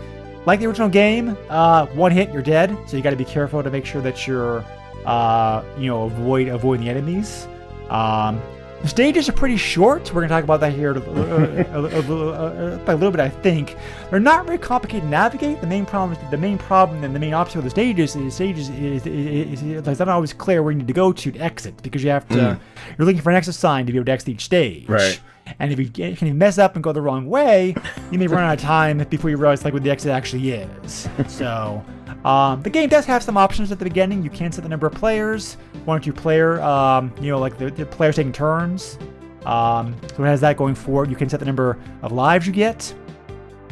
Like 0.49 0.61
the 0.61 0.67
original 0.67 0.89
game, 0.89 1.37
uh, 1.51 1.85
one 1.89 2.11
hit 2.11 2.33
you're 2.33 2.41
dead, 2.41 2.75
so 2.87 2.97
you 2.97 3.03
got 3.03 3.11
to 3.11 3.17
be 3.17 3.25
careful 3.27 3.63
to 3.63 3.71
make 3.71 3.85
sure 3.85 4.01
that 4.01 4.27
you're 4.27 4.65
uh, 5.05 5.63
you 5.77 5.89
know 5.89 6.05
avoid 6.05 6.49
avoid 6.49 6.81
the 6.81 6.89
enemies. 6.89 7.47
Um, 7.91 8.41
the 8.81 8.89
stages 8.89 9.29
are 9.29 9.33
pretty 9.33 9.59
short. 9.59 10.11
We're 10.15 10.23
gonna 10.23 10.31
talk 10.31 10.45
about 10.45 10.61
that 10.61 10.73
here 10.73 10.93
a, 10.93 11.01
a, 11.01 11.83
a, 11.83 12.01
a, 12.01 12.79
a 12.79 12.97
little 12.97 13.11
bit. 13.11 13.21
I 13.21 13.29
think 13.29 13.77
they're 14.09 14.21
not 14.21 14.47
very 14.47 14.57
complicated 14.57 15.03
to 15.03 15.09
navigate. 15.11 15.61
The 15.61 15.67
main 15.67 15.85
problem, 15.85 16.19
is 16.19 16.31
the 16.31 16.39
main 16.39 16.57
problem, 16.57 17.05
and 17.05 17.15
the 17.15 17.21
main 17.21 17.35
obstacle 17.35 17.59
of 17.59 17.65
the 17.65 17.71
stages 17.71 18.17
is 18.17 18.33
stages 18.33 18.71
is, 18.71 19.05
is, 19.05 19.61
is, 19.61 19.63
is 19.63 19.87
it's 19.87 19.99
not 19.99 20.09
always 20.09 20.33
clear 20.33 20.63
where 20.63 20.73
you 20.73 20.79
need 20.79 20.89
to 20.89 20.95
go 20.95 21.13
to 21.13 21.31
to 21.31 21.39
exit 21.41 21.83
because 21.83 22.03
you 22.03 22.09
have 22.09 22.27
to. 22.29 22.59
You're 22.97 23.07
looking 23.07 23.21
for 23.21 23.29
an 23.29 23.37
exit 23.37 23.55
sign 23.55 23.85
to 23.85 23.93
be 23.93 23.99
able 23.99 24.07
to 24.07 24.13
exit 24.13 24.31
each 24.31 24.45
stage. 24.47 24.89
Right. 24.89 25.21
And 25.59 25.73
if 25.73 25.79
you 25.79 25.89
get, 25.89 26.19
can 26.19 26.29
you 26.29 26.35
mess 26.35 26.59
up 26.59 26.75
and 26.75 26.85
go 26.85 26.93
the 26.93 27.03
wrong 27.03 27.27
way, 27.27 27.75
you 28.11 28.19
may 28.19 28.27
run 28.27 28.45
out 28.45 28.55
of 28.55 28.61
time 28.61 28.99
before 29.11 29.31
you 29.31 29.37
realize 29.37 29.65
like 29.65 29.73
what 29.73 29.83
the 29.83 29.91
exit 29.91 30.11
actually 30.11 30.51
is. 30.51 31.09
so, 31.29 31.85
um, 32.25 32.63
the 32.63 32.71
game 32.71 32.89
does 32.89 33.05
have 33.07 33.23
some 33.23 33.37
options 33.37 33.71
at 33.73 33.79
the 33.79 33.85
beginning. 33.85 34.23
You 34.23 34.31
can 34.31 34.53
set 34.53 34.63
the 34.63 34.69
number 34.69 34.87
of 34.87 34.95
players, 34.95 35.55
one 35.85 35.99
or 35.99 36.01
two 36.01 36.13
player, 36.13 36.61
um, 36.63 37.13
you 37.21 37.31
know, 37.31 37.39
like 37.39 37.59
the, 37.59 37.71
the 37.71 37.87
players 37.87 38.17
taking 38.17 38.33
turns. 38.33 38.99
Um, 39.45 39.97
so 40.15 40.25
it 40.25 40.27
has 40.27 40.41
that 40.41 40.57
going 40.57 40.75
for 40.75 41.05
it. 41.05 41.11
You 41.11 41.17
can 41.17 41.29
set 41.29 41.41
the 41.41 41.47
number 41.47 41.79
of 42.03 42.13
lives 42.13 42.47
you 42.47 42.53
get. 42.53 42.95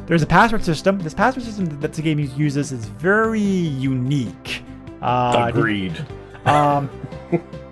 There's 0.07 0.23
a 0.23 0.27
password 0.27 0.65
system. 0.65 0.99
This 1.01 1.15
password 1.15 1.45
system 1.45 1.67
that 1.81 1.93
the 1.93 2.03
game 2.03 2.19
uses 2.19 2.71
is 2.71 2.85
very 2.87 3.41
unique. 3.41 4.63
Uh, 5.03 5.47
Agreed. 5.49 5.97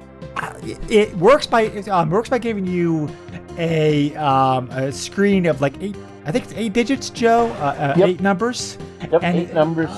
it, 0.91 1.15
works 1.17 1.47
by 1.47 1.63
it 1.63 1.89
um, 1.89 2.11
works 2.11 2.29
by 2.29 2.39
giving 2.39 2.67
you 2.67 3.09
a 3.59 4.15
um, 4.17 4.71
a 4.71 4.91
screen 4.93 5.47
of 5.47 5.61
like 5.61 5.75
eight. 5.83 5.97
I 6.27 6.33
think 6.33 6.45
it's 6.45 6.55
eight 6.55 6.73
digits, 6.73 7.11
Joe. 7.11 7.49
Uh, 7.59 7.65
uh, 7.65 7.95
Yep. 7.99 8.09
Eight 8.09 8.21
numbers. 8.21 8.79
Yep, 9.13 9.23
And 9.23 9.37
eight 9.39 9.55
numbers. 9.55 9.91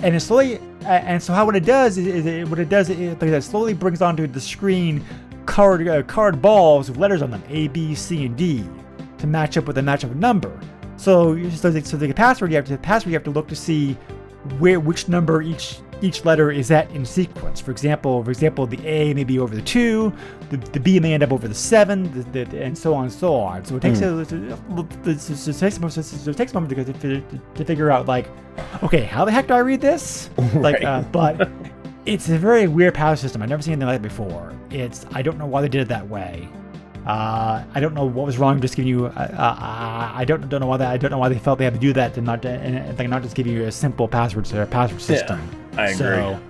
And 0.00 0.14
it 0.14 0.20
slowly. 0.20 0.58
Uh, 0.84 0.88
and 0.88 1.22
so 1.22 1.32
how 1.32 1.44
what 1.44 1.56
it 1.56 1.64
does 1.64 1.98
is, 1.98 2.06
is 2.06 2.26
it, 2.26 2.48
what 2.48 2.58
it 2.58 2.68
does 2.70 2.88
is 2.90 2.98
it, 2.98 3.22
it 3.22 3.42
slowly 3.42 3.74
brings 3.74 4.00
onto 4.00 4.26
the 4.26 4.40
screen 4.40 5.04
card 5.46 5.86
uh, 5.88 6.02
card 6.04 6.40
balls 6.40 6.88
with 6.90 6.98
letters 6.98 7.20
on 7.22 7.30
them 7.30 7.42
A, 7.48 7.68
B, 7.68 7.94
C, 7.94 8.24
and 8.26 8.36
D 8.36 8.64
to 9.18 9.26
match 9.26 9.56
up 9.56 9.66
with 9.66 9.76
a 9.78 9.82
match 9.82 10.04
of 10.04 10.10
a 10.12 10.14
number. 10.14 10.58
So 10.96 11.32
you- 11.34 11.50
so 11.50 11.70
the, 11.70 11.82
so 11.84 11.96
the 11.96 12.12
password 12.14 12.50
you 12.50 12.56
have 12.56 12.64
to 12.66 12.72
the 12.72 12.78
password 12.78 13.10
you 13.12 13.16
have 13.16 13.24
to 13.24 13.30
look 13.30 13.48
to 13.48 13.56
see 13.56 13.94
where 14.58 14.80
which 14.80 15.08
number 15.08 15.42
each 15.42 15.78
each 16.02 16.24
letter 16.24 16.50
is 16.50 16.70
at 16.70 16.90
in 16.90 17.04
sequence. 17.04 17.60
For 17.60 17.70
example, 17.70 18.22
for 18.24 18.30
example, 18.30 18.66
the 18.66 18.84
A 18.86 19.14
may 19.14 19.24
be 19.24 19.38
over 19.38 19.54
the 19.54 19.62
two, 19.62 20.12
the, 20.50 20.56
the 20.56 20.80
B 20.80 21.00
may 21.00 21.14
end 21.14 21.22
up 21.22 21.32
over 21.32 21.48
the 21.48 21.54
seven, 21.54 22.10
the, 22.32 22.44
the, 22.44 22.62
and 22.62 22.76
so 22.76 22.94
on 22.94 23.04
and 23.04 23.12
so 23.12 23.36
on. 23.36 23.64
So 23.64 23.76
it 23.76 23.82
takes 23.82 24.00
a, 24.00 24.18
it, 24.18 24.32
it 24.32 25.58
takes 25.58 25.76
a 25.76 25.80
moment, 25.80 25.96
it 25.96 26.36
takes 26.36 26.52
a 26.52 26.54
moment 26.54 26.86
to, 26.86 26.92
to, 26.92 27.40
to 27.54 27.64
figure 27.64 27.90
out 27.90 28.06
like, 28.06 28.26
okay, 28.82 29.02
how 29.02 29.24
the 29.24 29.32
heck 29.32 29.48
do 29.48 29.54
I 29.54 29.58
read 29.58 29.80
this? 29.80 30.30
Like, 30.54 30.82
uh, 30.82 31.02
but 31.02 31.48
it's 32.06 32.28
a 32.28 32.36
very 32.36 32.66
weird 32.66 32.94
power 32.94 33.16
system. 33.16 33.40
I've 33.40 33.48
never 33.48 33.62
seen 33.62 33.72
anything 33.72 33.86
like 33.88 34.02
that 34.02 34.08
before. 34.08 34.52
It's 34.70 35.06
I 35.12 35.22
don't 35.22 35.38
know 35.38 35.46
why 35.46 35.62
they 35.62 35.68
did 35.68 35.82
it 35.82 35.88
that 35.88 36.08
way. 36.08 36.48
Uh, 37.06 37.64
I 37.74 37.80
don't 37.80 37.94
know 37.94 38.04
what 38.04 38.26
was 38.26 38.36
wrong. 38.36 38.60
Just 38.60 38.76
giving 38.76 38.88
you, 38.88 39.06
uh, 39.06 39.10
uh, 39.10 40.12
I 40.14 40.24
don't 40.26 40.48
don't 40.48 40.60
know 40.60 40.66
why 40.66 40.76
that. 40.76 40.90
I 40.90 40.96
don't 40.96 41.10
know 41.10 41.18
why 41.18 41.28
they 41.28 41.38
felt 41.38 41.58
they 41.58 41.64
had 41.64 41.74
to 41.74 41.80
do 41.80 41.92
that 41.94 42.14
to 42.14 42.20
not 42.20 42.44
and, 42.44 42.76
and 42.76 42.98
like 42.98 43.08
not 43.08 43.22
just 43.22 43.34
give 43.34 43.46
you 43.46 43.64
a 43.64 43.72
simple 43.72 44.06
password 44.06 44.52
or 44.52 44.66
password 44.66 45.00
system. 45.00 45.40
I 45.76 45.88
agree. 45.90 45.96
So, 45.96 46.40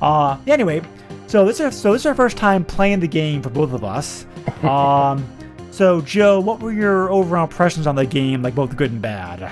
uh, 0.00 0.38
anyway, 0.46 0.82
so 1.26 1.44
this 1.44 1.60
is 1.60 1.76
so 1.78 1.92
this 1.92 2.02
is 2.02 2.06
our 2.06 2.14
first 2.14 2.36
time 2.36 2.64
playing 2.64 3.00
the 3.00 3.08
game 3.08 3.42
for 3.42 3.50
both 3.50 3.72
of 3.72 3.84
us. 3.84 4.26
Um, 4.62 5.26
so 5.70 6.00
Joe, 6.02 6.38
what 6.40 6.60
were 6.60 6.72
your 6.72 7.10
overall 7.10 7.44
impressions 7.44 7.86
on 7.86 7.94
the 7.94 8.04
game, 8.04 8.42
like 8.42 8.54
both 8.54 8.76
good 8.76 8.90
and 8.90 9.00
bad? 9.00 9.50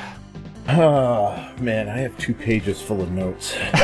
Oh 0.68 1.52
man, 1.60 1.88
I 1.88 1.98
have 1.98 2.16
two 2.18 2.34
pages 2.34 2.80
full 2.82 3.00
of 3.00 3.10
notes. 3.10 3.54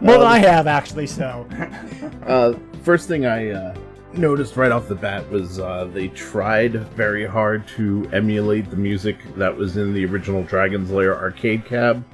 More 0.00 0.18
than 0.18 0.26
I 0.26 0.38
have 0.38 0.66
actually. 0.66 1.06
So, 1.06 1.46
Uh, 2.26 2.54
first 2.84 3.08
thing 3.08 3.26
I 3.26 3.50
uh, 3.50 3.74
noticed 4.12 4.56
right 4.56 4.70
off 4.70 4.86
the 4.86 4.94
bat 4.94 5.28
was 5.30 5.58
uh, 5.58 5.88
they 5.92 6.06
tried 6.08 6.74
very 6.90 7.26
hard 7.26 7.66
to 7.68 8.08
emulate 8.12 8.70
the 8.70 8.76
music 8.76 9.16
that 9.36 9.54
was 9.56 9.76
in 9.76 9.92
the 9.92 10.04
original 10.06 10.44
Dragon's 10.44 10.90
Lair 10.90 11.18
arcade 11.18 11.64
cab, 11.64 12.04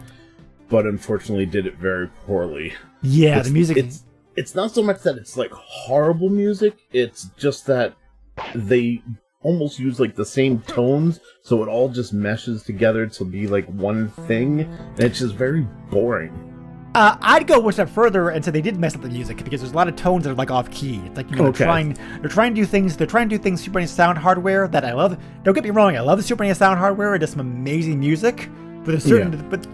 but 0.68 0.84
unfortunately 0.86 1.46
did 1.46 1.66
it 1.66 1.76
very 1.76 2.08
poorly. 2.26 2.74
yeah, 3.02 3.30
It's- 3.30 3.46
the 3.46 3.52
music. 3.52 3.76
It's 3.76 4.04
it's 4.36 4.54
not 4.54 4.70
so 4.70 4.82
much 4.84 5.02
that 5.02 5.16
it's 5.16 5.36
like 5.36 5.50
horrible 5.52 6.28
music. 6.28 6.74
It's 6.92 7.24
just 7.36 7.66
that 7.66 7.94
they 8.54 9.02
almost 9.42 9.78
use 9.80 9.98
like 9.98 10.14
the 10.14 10.24
same 10.24 10.60
tones, 10.60 11.18
so 11.42 11.62
it 11.62 11.68
all 11.68 11.88
just 11.88 12.12
meshes 12.12 12.62
together 12.62 13.06
to 13.06 13.24
be 13.24 13.46
like 13.48 13.66
one 13.66 14.08
thing, 14.28 14.60
and 14.60 15.00
it's 15.00 15.18
just 15.18 15.34
very 15.34 15.66
boring. 15.90 16.32
Uh, 16.94 17.16
I'd 17.20 17.46
go 17.46 17.58
one 17.60 17.72
step 17.72 17.88
further 17.88 18.30
and 18.30 18.44
say 18.44 18.50
they 18.50 18.62
did 18.62 18.76
mess 18.78 18.94
up 18.94 19.02
the 19.02 19.08
music 19.10 19.42
because 19.44 19.60
there's 19.60 19.72
a 19.72 19.76
lot 19.76 19.88
of 19.88 19.96
tones 19.96 20.24
that 20.24 20.30
are 20.30 20.34
like 20.34 20.50
off 20.50 20.70
key. 20.70 21.00
It's 21.04 21.16
like 21.16 21.28
you 21.30 21.36
know, 21.36 21.46
Okay. 21.46 21.58
they're 21.58 21.66
trying, 21.66 21.98
they're 22.20 22.30
trying 22.30 22.54
to 22.54 22.60
do 22.60 22.64
things, 22.66 22.96
they're 22.96 23.06
trying 23.06 23.28
to 23.28 23.36
do 23.36 23.42
things 23.42 23.60
Super 23.60 23.78
NES 23.80 23.90
sound 23.90 24.18
hardware 24.18 24.66
that 24.68 24.84
I 24.84 24.92
love. 24.94 25.18
Don't 25.44 25.54
get 25.54 25.64
me 25.64 25.70
wrong, 25.70 25.96
I 25.96 26.00
love 26.00 26.18
the 26.18 26.24
Super 26.24 26.44
NES 26.44 26.58
sound 26.58 26.78
hardware. 26.78 27.14
It 27.14 27.18
does 27.20 27.30
some 27.30 27.40
amazing 27.40 28.00
music, 28.00 28.48
but 28.84 28.92
there's 28.92 29.04
certain, 29.04 29.32
Yeah. 29.32 29.42
but 29.50 29.66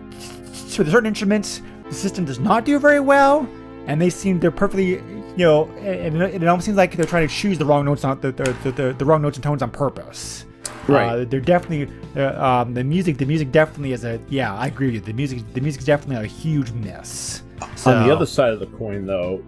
for 0.77 0.85
certain 0.85 1.07
instruments, 1.07 1.63
the 1.89 1.95
system 1.95 2.25
does 2.25 2.39
not 2.39 2.65
do 2.65 2.79
very 2.79 3.01
well, 3.01 3.49
and 3.87 4.01
they 4.01 4.11
seem 4.11 4.41
they're 4.41 4.51
perfectly, 4.51 4.93
you 4.93 5.35
know, 5.39 5.67
and 5.79 6.21
it, 6.23 6.47
almost 6.47 6.67
seems 6.67 6.77
like 6.77 6.97
they're 6.97 7.07
trying 7.07 7.29
to 7.29 7.35
choose 7.35 7.59
the 7.59 7.65
wrong 7.65 7.85
notes 7.85 8.05
on 8.05 8.21
the 8.21 8.33
the, 8.33 8.45
the, 8.63 8.73
the, 8.73 8.93
the 8.95 9.05
wrong 9.05 9.23
notes 9.23 9.37
and 9.37 9.45
tones 9.45 9.63
on 9.63 9.71
purpose. 9.71 10.47
Right. 10.89 11.07
Uh, 11.07 11.25
they're 11.25 11.41
definitely 11.41 11.95
uh, 12.17 12.45
um, 12.45 12.75
the 12.75 12.85
music. 12.85 13.19
The 13.19 13.27
music 13.27 13.53
definitely 13.53 13.93
is 13.93 14.05
a 14.05 14.21
yeah. 14.29 14.55
I 14.55 14.67
agree 14.67 14.87
with 14.89 14.95
you. 14.95 15.01
The 15.01 15.13
music. 15.13 15.43
The 15.55 15.61
music's 15.61 15.85
definitely 15.85 16.25
a 16.25 16.29
huge 16.29 16.73
miss. 16.73 17.43
So, 17.77 17.93
On 17.93 18.07
the 18.07 18.15
other 18.15 18.27
side 18.27 18.53
of 18.53 18.61
the 18.61 18.67
coin, 18.67 19.07
though, 19.07 19.43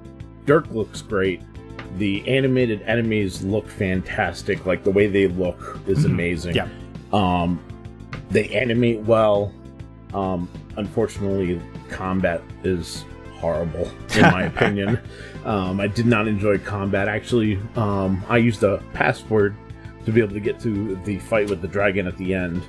Dirk 0.46 0.70
looks 0.70 1.02
great. 1.02 1.42
The 1.98 2.26
animated 2.28 2.82
enemies 2.82 3.42
look 3.42 3.68
fantastic. 3.68 4.64
Like 4.64 4.84
the 4.84 4.90
way 4.90 5.06
they 5.06 5.28
look 5.28 5.80
is 5.86 6.04
amazing. 6.04 6.54
yeah. 6.54 6.68
Um, 7.12 7.62
they 8.30 8.48
animate 8.48 9.00
well. 9.00 9.52
Um, 10.14 10.48
unfortunately, 10.76 11.60
combat 11.88 12.42
is 12.64 13.04
horrible 13.34 13.90
in 14.14 14.22
my 14.22 14.42
opinion. 14.52 14.98
Um, 15.44 15.80
I 15.80 15.86
did 15.86 16.06
not 16.06 16.26
enjoy 16.26 16.58
combat. 16.58 17.08
Actually, 17.08 17.58
um, 17.76 18.24
I 18.28 18.38
used 18.38 18.62
a 18.62 18.82
password 18.94 19.54
to 20.04 20.12
be 20.12 20.20
able 20.20 20.34
to 20.34 20.40
get 20.40 20.58
to 20.60 20.96
the 21.04 21.18
fight 21.18 21.50
with 21.50 21.60
the 21.62 21.68
dragon 21.68 22.06
at 22.06 22.16
the 22.16 22.34
end. 22.34 22.62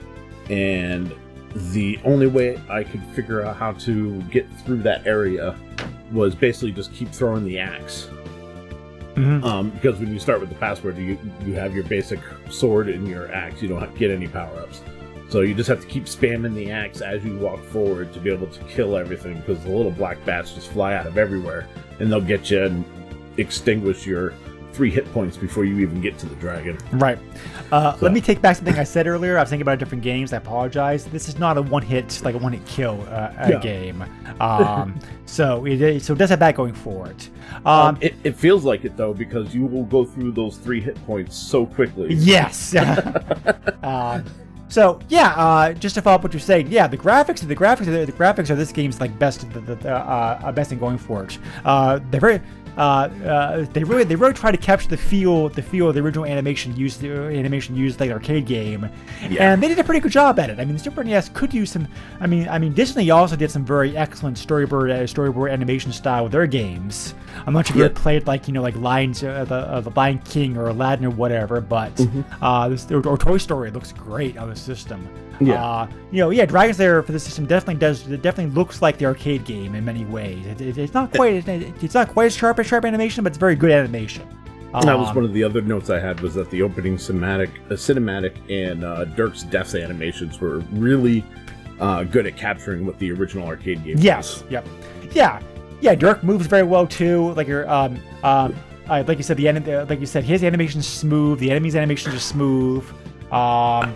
And 0.50 1.14
the 1.56 2.00
only 2.04 2.28
way 2.28 2.60
I 2.70 2.84
could 2.84 3.04
figure 3.16 3.44
out 3.46 3.56
how 3.56 3.74
to 3.74 4.22
get 4.24 4.48
through 4.60 4.82
that 4.84 5.06
area 5.08 5.56
was 6.12 6.36
basically 6.36 6.72
just 6.72 6.94
keep 6.94 7.10
throwing 7.10 7.46
the 7.46 7.60
axe. 7.60 8.10
Mhm. 9.16 9.44
Um, 9.44 9.70
because 9.72 10.00
when 10.00 10.14
you 10.14 10.20
start 10.20 10.40
with 10.40 10.50
the 10.50 10.56
password, 10.56 10.98
you 10.98 11.18
you 11.46 11.54
have 11.54 11.74
your 11.74 11.84
basic 11.86 12.20
sword 12.52 12.88
and 12.88 13.08
your 13.08 13.32
axe. 13.32 13.62
You 13.64 13.68
don't 13.68 13.96
get 13.96 14.12
any 14.12 14.28
power 14.28 14.56
ups, 14.60 14.82
so 15.30 15.42
you 15.42 15.54
just 15.54 15.68
have 15.70 15.82
to 15.82 15.88
keep 15.88 16.06
spamming 16.06 16.54
the 16.56 16.72
axe 16.72 17.02
as 17.02 17.24
you 17.26 17.38
walk 17.38 17.64
forward 17.66 18.14
to 18.14 18.20
be 18.20 18.32
able 18.32 18.48
to 18.48 18.64
kill 18.66 18.96
everything. 18.96 19.36
Because 19.46 19.64
the 19.64 19.70
little 19.72 19.92
black 19.92 20.24
bats 20.26 20.54
just 20.54 20.70
fly 20.72 20.94
out 20.96 21.06
of 21.08 21.18
everywhere, 21.18 21.68
and 22.00 22.12
they'll 22.12 22.22
get 22.22 22.50
you 22.50 22.64
and 22.64 22.86
extinguish 23.38 24.06
your 24.08 24.34
three 24.74 24.92
hit 24.92 25.12
points 25.12 25.36
before 25.38 25.66
you 25.66 25.80
even 25.80 26.00
get 26.02 26.20
to 26.20 26.28
the 26.28 26.36
dragon. 26.36 26.78
Right. 26.94 27.18
Uh, 27.72 27.94
So- 27.98 28.06
Let 28.06 28.14
me 28.14 28.22
take 28.22 28.42
back 28.44 28.58
something 28.58 28.78
I 28.78 28.84
said 28.84 29.08
earlier. 29.08 29.36
I 29.38 29.42
was 29.42 29.50
thinking 29.50 29.64
about 29.64 29.80
different 29.80 30.04
games. 30.04 30.34
I 30.34 30.38
apologize. 30.38 31.06
This 31.06 31.28
is 31.28 31.40
not 31.40 31.58
a 31.58 31.64
one 31.64 31.82
hit, 31.82 32.22
like 32.24 32.36
a 32.36 32.38
one 32.38 32.54
hit 32.54 32.64
kill 32.68 33.04
uh, 33.10 33.32
Yeah. 33.50 33.60
game. 33.60 34.04
Um, 34.40 35.00
so 35.26 35.66
it 35.66 36.02
so 36.02 36.14
it 36.14 36.20
does 36.20 36.30
have 36.30 36.40
that 36.40 36.56
going 36.56 36.74
for 36.74 37.08
it. 37.08 37.30
Um, 37.66 37.88
Um, 37.88 37.98
it, 38.02 38.14
it 38.24 38.36
feels 38.36 38.64
like 38.66 38.86
it 38.86 38.96
though 38.96 39.14
because 39.16 39.56
you 39.56 39.66
will 39.66 39.86
go 39.86 40.06
through 40.06 40.32
those 40.34 40.58
three 40.58 40.80
hit 40.80 41.04
points 41.08 41.36
so 41.36 41.66
quickly. 41.66 42.14
Yes. 42.14 42.76
um, 43.84 44.24
so 44.70 45.00
yeah, 45.10 45.34
uh, 45.36 45.74
just 45.74 45.96
to 45.96 46.02
follow 46.02 46.16
up 46.16 46.24
what 46.24 46.34
you're 46.34 46.40
saying, 46.40 46.68
yeah, 46.68 46.88
the 46.88 46.98
graphics, 46.98 47.46
the 47.48 47.56
graphics, 47.56 47.86
the, 47.86 48.06
the 48.06 48.12
graphics 48.12 48.50
are 48.50 48.56
this 48.56 48.72
game's 48.72 49.00
like 49.00 49.18
best, 49.18 49.52
the, 49.54 49.62
the 49.62 49.90
uh, 49.90 50.40
uh, 50.44 50.52
best 50.52 50.70
thing 50.70 50.80
going 50.80 50.98
for 50.98 51.24
it. 51.24 51.38
Uh, 51.66 52.00
they're 52.12 52.22
very. 52.22 52.42
Uh, 52.78 53.10
uh, 53.26 53.66
they 53.74 53.84
really 53.84 54.04
they 54.04 54.16
really 54.16 54.34
try 54.34 54.52
to 54.52 54.58
capture 54.58 54.88
the 54.88 54.98
feel 54.98 55.50
the 55.50 55.62
feel 55.64 55.88
of 55.90 55.96
the 55.96 56.02
original 56.02 56.26
animation 56.26 56.76
used 56.78 57.02
the 57.02 57.10
animation 57.12 57.76
used 57.76 58.00
like 58.00 58.12
arcade 58.12 58.46
game, 58.46 58.88
Yeah. 59.28 59.52
and 59.52 59.64
they 59.64 59.68
did 59.68 59.80
a 59.80 59.84
pretty 59.84 60.00
good 60.00 60.12
job 60.12 60.38
at 60.40 60.52
it. 60.52 60.60
I 60.60 60.66
mean, 60.66 60.74
the 60.74 60.80
Super 60.84 61.04
NES 61.04 61.30
could 61.30 61.54
use 61.54 61.72
some. 61.72 61.88
I 62.22 62.28
mean, 62.28 62.48
I 62.48 62.60
mean 62.60 62.74
Disney 62.74 63.10
also 63.10 63.36
did 63.36 63.50
some 63.50 63.66
very 63.66 63.98
excellent 63.98 64.38
storyboard 64.38 64.92
uh, 64.92 65.04
storyboard 65.06 65.52
animation 65.52 65.92
style 65.92 66.24
with 66.24 66.32
their 66.34 66.46
games. 66.46 67.16
I'm 67.48 67.54
not 67.54 67.66
sure 67.66 67.74
if 67.74 67.78
you 67.78 67.82
Yeah. 67.84 67.90
ever 67.90 67.96
played 68.00 68.28
like 68.28 68.48
you 68.48 68.54
know 68.54 68.62
like 68.62 68.76
Lions 68.76 69.24
uh, 69.24 69.44
the 69.46 69.56
uh, 69.56 69.82
the 69.82 69.90
Lion 69.92 70.20
King 70.20 70.56
or 70.56 70.68
Aladdin 70.68 71.06
or 71.06 71.10
whatever, 71.10 71.60
but 71.62 71.96
Mm-hmm. 71.96 72.44
uh, 72.44 72.70
this 72.70 72.90
or, 72.92 73.06
or 73.08 73.18
Toy 73.18 73.38
Story 73.38 73.72
looks 73.72 73.92
great 73.92 74.38
on 74.38 74.50
the 74.50 74.56
system. 74.56 75.08
Yeah. 75.40 75.64
Uh, 75.64 75.88
you 76.12 76.20
know, 76.20 76.30
yeah, 76.30 76.46
Dragon's 76.46 76.80
Lair 76.80 77.02
for 77.04 77.12
the 77.12 77.20
system 77.20 77.46
definitely 77.46 77.80
does. 77.80 78.08
It 78.10 78.22
definitely 78.22 78.54
looks 78.56 78.82
like 78.82 78.98
the 78.98 79.06
arcade 79.06 79.46
game 79.46 79.76
in 79.76 79.86
many 79.86 80.06
ways. 80.06 80.46
It, 80.46 80.62
it- 80.62 80.78
it's 80.78 80.94
not 80.94 81.12
quite. 81.14 81.48
It, 81.48 81.84
it's 81.84 81.94
not 81.94 82.10
quite 82.10 82.26
as 82.26 82.36
sharp 82.36 82.60
as 82.60 82.68
sharp 82.68 82.86
animation, 82.86 83.24
but 83.24 83.32
it's 83.32 83.38
very 83.38 83.56
good 83.56 83.72
animation. 83.72 84.28
And 84.74 84.84
that 84.88 84.98
was 85.00 85.10
Um, 85.10 85.16
one 85.16 85.26
of 85.26 85.34
the 85.34 85.44
other 85.44 85.62
notes 85.62 85.90
I 85.90 85.98
had 86.00 86.20
was 86.20 86.34
that 86.36 86.50
the 86.52 86.62
opening 86.62 86.98
cinematic, 86.98 87.50
uh, 87.70 87.76
cinematic, 87.76 88.34
and 88.50 88.84
uh, 88.84 89.06
Dirk's 89.06 89.44
death 89.44 89.74
animations 89.76 90.42
were 90.42 90.60
really 90.74 91.24
uh, 91.80 92.04
good 92.04 92.28
at 92.28 92.36
capturing 92.36 92.86
what 92.86 93.00
the 93.00 93.12
original 93.12 93.48
arcade 93.48 93.84
game 93.84 93.96
Yes. 93.98 94.42
was. 94.44 94.52
Yep. 94.52 94.68
Yeah. 95.14 95.40
Yeah. 95.80 95.96
Dirk 95.96 96.24
moves 96.24 96.48
very 96.48 96.64
well 96.64 96.86
too. 96.86 97.32
Like 97.34 97.48
your 97.48 97.70
um 97.70 98.00
um 98.24 98.54
uh, 98.90 99.04
like 99.08 99.18
you 99.18 99.24
said 99.24 99.38
the 99.38 99.48
anim- 99.48 99.64
uh, 99.68 99.86
like 99.90 100.00
you 100.00 100.06
said 100.06 100.24
his 100.24 100.44
animation's 100.44 100.88
smooth. 100.88 101.40
The 101.40 101.50
enemy's 101.52 101.76
animations 101.76 102.16
are 102.16 102.20
smooth. 102.20 102.84
Um. 103.32 103.94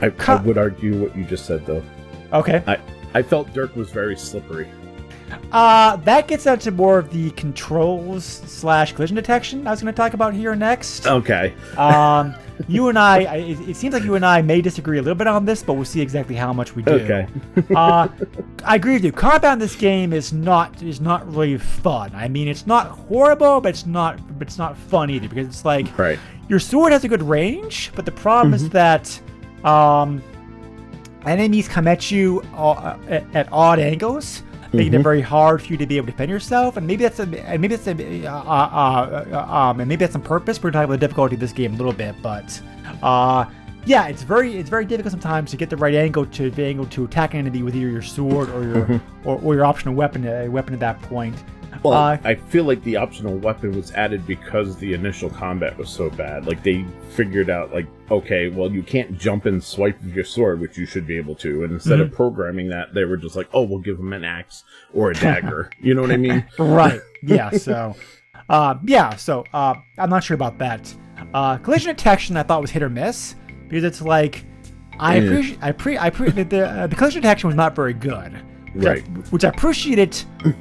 I, 0.00 0.12
I 0.26 0.36
would 0.42 0.58
argue 0.58 1.02
what 1.02 1.16
you 1.16 1.24
just 1.24 1.46
said 1.46 1.64
though. 1.66 1.82
Okay. 2.32 2.62
I 2.66 2.78
I 3.14 3.22
felt 3.22 3.52
Dirk 3.52 3.76
was 3.76 3.90
very 3.90 4.16
slippery. 4.16 4.68
Uh, 5.52 5.96
that 5.96 6.28
gets 6.28 6.46
out 6.46 6.60
to 6.60 6.70
more 6.70 6.98
of 6.98 7.10
the 7.12 7.30
controls 7.32 8.24
slash 8.24 8.92
collision 8.92 9.16
detection 9.16 9.66
I 9.66 9.70
was 9.70 9.80
going 9.82 9.92
to 9.92 9.96
talk 9.96 10.14
about 10.14 10.34
here 10.34 10.54
next. 10.54 11.06
Okay. 11.06 11.54
Um, 11.76 12.34
you 12.68 12.88
and 12.88 12.98
I, 12.98 13.24
I 13.24 13.36
it, 13.36 13.68
it 13.70 13.76
seems 13.76 13.94
like 13.94 14.04
you 14.04 14.14
and 14.14 14.24
I 14.24 14.42
may 14.42 14.60
disagree 14.60 14.98
a 14.98 15.02
little 15.02 15.16
bit 15.16 15.26
on 15.26 15.44
this, 15.44 15.62
but 15.62 15.74
we'll 15.74 15.84
see 15.84 16.00
exactly 16.00 16.34
how 16.34 16.52
much 16.52 16.74
we 16.76 16.82
do. 16.82 16.92
Okay. 16.92 17.26
uh, 17.74 18.08
I 18.64 18.76
agree 18.76 18.94
with 18.94 19.04
you. 19.04 19.12
Combat 19.12 19.54
in 19.54 19.58
this 19.58 19.76
game 19.76 20.12
is 20.12 20.32
not 20.32 20.82
is 20.82 21.00
not 21.00 21.26
really 21.32 21.58
fun. 21.58 22.12
I 22.14 22.28
mean, 22.28 22.48
it's 22.48 22.66
not 22.66 22.88
horrible, 22.88 23.60
but 23.60 23.70
it's 23.70 23.86
not 23.86 24.38
but 24.38 24.48
it's 24.48 24.58
not 24.58 24.76
fun 24.76 25.10
either 25.10 25.28
because 25.28 25.46
it's 25.46 25.64
like 25.64 25.96
Right. 25.98 26.18
your 26.48 26.58
sword 26.60 26.92
has 26.92 27.04
a 27.04 27.08
good 27.08 27.22
range, 27.22 27.92
but 27.94 28.04
the 28.04 28.12
problem 28.12 28.54
is 28.54 28.68
that 28.70 29.20
um, 29.64 30.22
enemies 31.26 31.68
come 31.68 31.88
at 31.88 32.10
you 32.10 32.42
uh, 32.54 32.98
at, 33.08 33.34
at 33.34 33.48
odd 33.52 33.78
angles, 33.78 34.42
making 34.72 34.94
it 34.94 35.02
very 35.02 35.20
hard 35.20 35.62
for 35.62 35.68
you 35.68 35.76
to 35.76 35.86
be 35.86 35.96
able 35.96 36.06
to 36.06 36.12
defend 36.12 36.30
yourself. 36.30 36.76
And 36.76 36.86
maybe 36.86 37.02
that's 37.02 37.18
a, 37.20 37.26
maybe 37.26 37.68
that's 37.68 37.86
a, 37.86 38.26
uh, 38.26 38.32
uh, 38.32 39.24
uh, 39.32 39.52
um, 39.52 39.80
and 39.80 39.88
maybe 39.88 40.04
that's 40.04 40.14
on 40.14 40.22
purpose. 40.22 40.62
We're 40.62 40.70
talking 40.70 40.84
about 40.84 41.00
the 41.00 41.06
difficulty 41.06 41.34
of 41.34 41.40
this 41.40 41.52
game 41.52 41.74
a 41.74 41.76
little 41.76 41.92
bit, 41.92 42.14
but 42.22 42.60
uh, 43.02 43.46
yeah, 43.86 44.06
it's 44.06 44.22
very 44.22 44.56
it's 44.56 44.70
very 44.70 44.84
difficult 44.84 45.12
sometimes 45.12 45.50
to 45.50 45.56
get 45.56 45.70
the 45.70 45.76
right 45.76 45.94
angle 45.94 46.26
to 46.26 46.50
be 46.50 46.62
able 46.62 46.86
to 46.86 47.04
attack 47.04 47.34
an 47.34 47.40
enemy 47.40 47.62
with 47.62 47.76
either 47.76 47.90
your 47.90 48.02
sword 48.02 48.48
or 48.50 48.64
your 48.64 49.00
or, 49.24 49.40
or 49.42 49.54
your 49.54 49.64
optional 49.64 49.94
weapon 49.94 50.26
a 50.26 50.48
weapon 50.48 50.74
at 50.74 50.80
that 50.80 51.00
point. 51.02 51.36
Well, 51.84 51.92
Uh, 51.92 52.18
I 52.24 52.34
feel 52.34 52.64
like 52.64 52.82
the 52.82 52.96
optional 52.96 53.36
weapon 53.36 53.72
was 53.72 53.92
added 53.92 54.26
because 54.26 54.76
the 54.78 54.94
initial 54.94 55.28
combat 55.28 55.76
was 55.76 55.90
so 55.90 56.08
bad. 56.10 56.46
Like 56.46 56.62
they 56.62 56.84
figured 57.10 57.50
out, 57.50 57.72
like, 57.74 57.86
okay, 58.10 58.48
well, 58.48 58.70
you 58.72 58.82
can't 58.82 59.18
jump 59.18 59.44
and 59.46 59.62
swipe 59.62 60.02
with 60.02 60.14
your 60.14 60.24
sword, 60.24 60.60
which 60.60 60.78
you 60.78 60.86
should 60.86 61.06
be 61.06 61.16
able 61.18 61.34
to. 61.36 61.62
And 61.64 61.72
instead 61.74 61.94
Mm-hmm. 61.98 62.02
of 62.02 62.12
programming 62.12 62.68
that, 62.70 62.94
they 62.94 63.04
were 63.04 63.16
just 63.18 63.36
like, 63.36 63.48
oh, 63.52 63.62
we'll 63.62 63.80
give 63.80 63.98
him 63.98 64.12
an 64.14 64.24
axe 64.24 64.64
or 64.94 65.10
a 65.10 65.14
dagger. 65.14 65.70
you 65.80 65.94
know 65.94 66.00
what 66.02 66.10
I 66.10 66.16
mean? 66.16 66.44
right. 66.58 67.00
Yeah. 67.22 67.50
So, 67.58 67.94
uh, 68.48 68.76
yeah. 68.86 69.14
So, 69.16 69.44
uh, 69.52 69.74
I'm 69.98 70.10
not 70.10 70.24
sure 70.24 70.34
about 70.34 70.58
that. 70.58 70.94
Uh, 71.32 71.56
collision 71.58 71.94
detection, 71.94 72.36
I 72.36 72.42
thought 72.44 72.60
was 72.60 72.70
hit 72.70 72.82
or 72.82 72.88
miss 72.90 73.36
because 73.68 73.84
it's 73.84 74.00
like 74.02 74.44
I 74.98 75.16
appreciate, 75.16 75.58
I 75.62 75.72
pre, 75.72 75.98
I 75.98 76.10
pre, 76.10 76.30
the 76.30 76.44
the, 76.44 76.66
uh, 76.68 76.86
the 76.86 76.96
collision 76.96 77.20
detection 77.22 77.48
was 77.48 77.56
not 77.56 77.74
very 77.76 77.92
good. 77.94 78.32
Which 78.74 78.86
I- 78.86 78.90
Right. 78.90 79.02
which 79.32 79.44
I 79.44 79.48
appreciated 79.48 80.14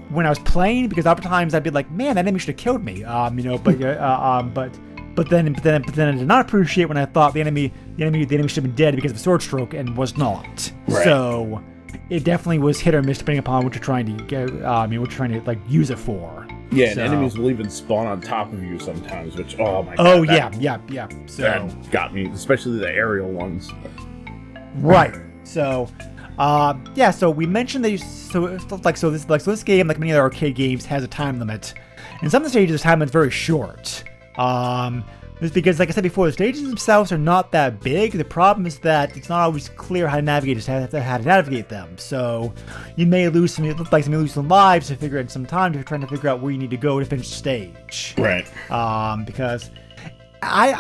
when 0.10 0.26
I 0.26 0.30
was 0.30 0.40
playing 0.40 0.88
because 0.88 1.06
oftentimes 1.06 1.54
I'd 1.54 1.64
be 1.64 1.70
like, 1.72 1.90
man, 1.92 2.16
that 2.16 2.22
enemy 2.26 2.40
should 2.40 2.50
have 2.50 2.58
killed 2.58 2.84
me. 2.84 3.04
Um, 3.04 3.38
you 3.38 3.46
know, 3.46 3.58
but 3.58 3.82
uh, 3.84 3.88
uh, 3.88 4.40
um, 4.40 4.52
but. 4.54 4.72
But 5.16 5.30
then, 5.30 5.54
but 5.54 5.62
then, 5.62 5.84
but 5.84 5.94
then 5.94 6.08
I 6.16 6.18
did 6.18 6.26
not 6.28 6.44
appreciate 6.48 6.86
when 6.86 6.98
I 6.98 7.06
thought 7.06 7.36
the 7.36 7.40
enemy, 7.42 7.72
the 7.98 8.04
enemy, 8.04 8.26
the 8.26 8.34
enemy 8.34 8.48
should 8.50 8.64
have 8.64 8.76
been 8.76 8.76
dead 8.76 8.96
because 8.96 9.12
of 9.12 9.18
a 9.18 9.20
sword 9.20 9.44
stroke 9.44 9.76
and 9.76 9.96
was 9.96 10.18
not. 10.18 10.72
Right. 10.88 11.04
So, 11.04 11.62
it 12.10 12.24
definitely 12.24 12.58
was 12.58 12.80
hit 12.80 12.96
or 12.96 13.04
miss 13.04 13.20
depending 13.20 13.38
upon 13.38 13.64
what 13.64 13.76
you're 13.76 13.84
trying 13.84 14.08
to 14.18 14.24
get. 14.24 14.50
Uh, 14.64 14.72
I 14.72 14.88
mean, 14.88 15.02
what 15.02 15.12
you're 15.12 15.18
trying 15.18 15.34
to 15.34 15.42
like 15.42 15.60
use 15.68 15.92
it 15.92 16.00
for. 16.00 16.48
Yeah, 16.72 16.88
and 16.90 17.00
enemies 17.00 17.38
will 17.38 17.52
even 17.52 17.70
spawn 17.70 18.08
on 18.08 18.22
top 18.22 18.52
of 18.54 18.64
you 18.64 18.80
sometimes, 18.80 19.36
which, 19.36 19.60
oh 19.60 19.84
my 19.84 19.96
god. 19.96 20.08
Oh 20.08 20.26
that- 20.26 20.60
yeah, 20.60 20.78
yeah, 20.90 21.08
yeah. 21.12 21.18
So 21.28 21.44
That 21.44 21.92
got 21.92 22.12
me, 22.12 22.26
especially 22.30 22.80
the 22.80 22.90
aerial 22.90 23.30
ones. 23.30 23.70
right. 24.78 25.14
So, 25.44 25.88
uh, 26.38 26.74
yeah. 26.96 27.12
So 27.12 27.30
we 27.30 27.46
mentioned 27.46 27.84
that 27.86 27.92
you 27.92 27.98
so 27.98 28.58
like 28.84 28.98
so 28.98 29.10
this 29.10 29.30
like 29.30 29.42
so 29.42 29.52
this 29.52 29.64
game 29.64 29.88
like 29.88 30.00
many 30.00 30.12
other 30.12 30.22
arcade 30.22 30.56
games 30.56 30.86
has 30.86 31.04
a 31.04 31.08
time 31.08 31.40
limit, 31.40 31.74
and 32.22 32.32
some 32.32 32.42
of 32.42 32.46
the 32.46 32.50
stages 32.50 32.82
the 32.82 32.84
time 32.84 33.00
limit's 33.00 33.12
very 33.12 33.32
short. 33.32 34.04
Um, 34.38 35.04
just 35.42 35.54
because 35.54 35.78
like 35.78 35.90
I 35.90 35.92
said 35.92 36.04
before, 36.04 36.28
the 36.28 36.32
stages 36.32 36.64
themselves 36.64 37.12
are 37.12 37.18
not 37.18 37.52
that 37.52 37.82
big. 37.82 38.14
The 38.14 38.24
problem 38.24 38.66
is 38.66 38.80
that 38.80 39.18
it's 39.18 39.30
not 39.30 39.42
always 39.42 39.68
clear 39.70 40.08
how 40.08 40.16
to 40.16 40.22
navigate 40.22 40.64
how 40.66 40.86
to, 40.86 41.24
navigate 41.24 41.70
them. 41.70 41.98
So 41.98 42.54
you 42.96 43.06
may 43.06 43.28
lose 43.28 43.54
some 43.54 43.68
like 43.92 44.06
some 44.06 44.14
lose 44.14 44.34
some 44.34 44.48
lives 44.48 44.88
to 44.88 44.96
figure 44.96 45.20
out 45.20 45.30
some 45.30 45.46
time 45.46 45.74
to 45.74 45.84
trying 45.84 46.02
to 46.02 46.08
figure 46.08 46.30
out 46.30 46.40
where 46.40 46.52
you 46.52 46.58
need 46.58 46.70
to 46.70 46.78
go 46.78 47.00
to 47.00 47.06
finish 47.06 47.30
the 47.30 47.36
stage. 47.36 48.16
Right. 48.18 48.46
um, 48.72 49.26
because 49.26 49.70
I, 50.46 50.72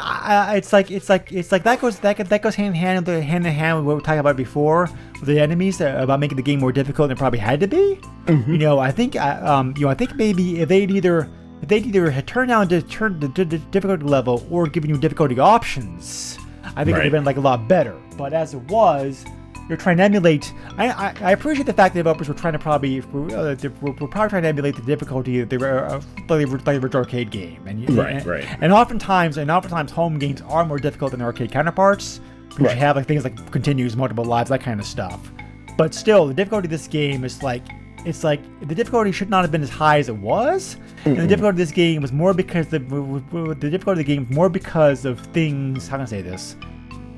I, 0.51 0.55
it's 0.55 0.71
like 0.73 0.91
it's 0.91 1.09
like 1.09 1.31
it's 1.31 1.51
like 1.51 1.63
that 1.63 1.79
goes 1.81 1.99
that 1.99 2.17
that 2.17 2.41
goes 2.41 2.55
hand 2.55 2.69
in 2.69 2.81
hand 2.81 3.05
with 3.07 3.23
hand 3.23 3.45
in 3.45 3.53
hand 3.53 3.77
with 3.77 3.85
what 3.85 3.91
we 3.93 3.95
were 3.95 4.01
talking 4.01 4.19
about 4.19 4.35
before 4.37 4.89
with 5.19 5.25
the 5.25 5.39
enemies 5.39 5.79
uh, 5.81 5.95
about 5.99 6.19
making 6.19 6.37
the 6.37 6.43
game 6.43 6.59
more 6.59 6.71
difficult 6.71 7.09
than 7.09 7.17
it 7.17 7.19
probably 7.19 7.39
had 7.39 7.59
to 7.59 7.67
be. 7.67 7.99
You 8.27 8.57
know, 8.57 8.79
I 8.79 8.91
think 8.91 9.15
I- 9.15 9.39
um, 9.41 9.73
you 9.77 9.83
know, 9.85 9.89
I 9.89 9.95
think 9.95 10.15
maybe 10.15 10.59
if 10.61 10.69
they'd 10.69 10.89
either 10.91 11.29
if 11.61 11.67
they'd 11.69 11.85
either 11.85 12.09
had 12.11 12.27
turned 12.27 12.49
down 12.49 12.67
to 12.69 12.81
turn 12.81 13.19
the, 13.19 13.27
the, 13.29 13.45
the 13.45 13.57
difficulty 13.57 14.03
level 14.03 14.45
or 14.51 14.67
given 14.67 14.89
you 14.89 14.97
difficulty 14.97 15.39
options, 15.39 16.37
I 16.75 16.83
think 16.83 16.89
it 16.89 16.91
would 16.93 17.03
have 17.03 17.11
been 17.11 17.23
like 17.25 17.37
a 17.37 17.41
lot 17.41 17.67
better. 17.67 17.95
But 18.17 18.33
as 18.33 18.53
it 18.53 18.61
was. 18.69 19.25
You're 19.69 19.77
trying 19.77 19.97
to 19.97 20.03
emulate. 20.03 20.53
I, 20.77 20.89
I, 20.89 21.15
I 21.21 21.31
appreciate 21.31 21.65
the 21.65 21.73
fact 21.73 21.93
that 21.93 21.99
developers 21.99 22.27
were 22.27 22.33
trying 22.33 22.53
to 22.53 22.59
probably 22.59 22.99
uh, 23.01 23.55
they 23.55 23.69
were, 23.69 23.91
were 23.91 24.07
probably 24.07 24.29
trying 24.29 24.41
to 24.43 24.47
emulate 24.49 24.75
the 24.75 24.81
difficulty 24.81 25.39
of 25.39 25.49
the 25.49 25.55
uh, 25.57 26.01
like 26.27 26.47
the 26.47 26.61
like 26.65 26.81
the 26.91 26.97
arcade 26.97 27.31
game. 27.31 27.65
And 27.65 27.89
Right, 27.97 28.15
and, 28.17 28.25
right. 28.25 28.57
and 28.61 28.73
oftentimes, 28.73 29.37
and 29.37 29.49
oftentimes, 29.49 29.91
home 29.91 30.19
games 30.19 30.41
are 30.41 30.65
more 30.65 30.79
difficult 30.79 31.11
than 31.11 31.19
their 31.19 31.27
arcade 31.27 31.51
counterparts 31.51 32.19
because 32.49 32.65
Right. 32.67 32.73
you 32.75 32.79
have 32.81 32.95
like 32.97 33.07
things 33.07 33.23
like 33.23 33.51
continues, 33.51 33.95
multiple 33.95 34.25
lives, 34.25 34.49
that 34.49 34.61
kind 34.61 34.79
of 34.79 34.85
stuff. 34.85 35.31
But 35.77 35.93
still, 35.93 36.27
the 36.27 36.33
difficulty 36.33 36.67
of 36.67 36.71
this 36.71 36.87
game 36.87 37.23
is 37.23 37.41
like 37.41 37.63
it's 38.05 38.23
like 38.23 38.41
the 38.67 38.75
difficulty 38.75 39.13
should 39.13 39.29
not 39.29 39.43
have 39.43 39.51
been 39.51 39.63
as 39.63 39.69
high 39.69 39.97
as 39.99 40.09
it 40.09 40.15
was. 40.17 40.75
And 41.05 41.17
the 41.17 41.25
difficulty 41.27 41.53
of 41.53 41.57
this 41.57 41.71
game 41.71 42.01
was 42.01 42.11
more 42.11 42.33
because 42.33 42.67
the 42.67 42.79
the 42.79 43.69
difficulty 43.69 44.01
of 44.01 44.05
the 44.07 44.15
game 44.15 44.27
was 44.27 44.35
more 44.35 44.49
because 44.49 45.05
of 45.05 45.19
things. 45.27 45.87
How 45.87 45.95
can 45.97 46.01
I 46.03 46.05
say 46.05 46.21
this? 46.21 46.57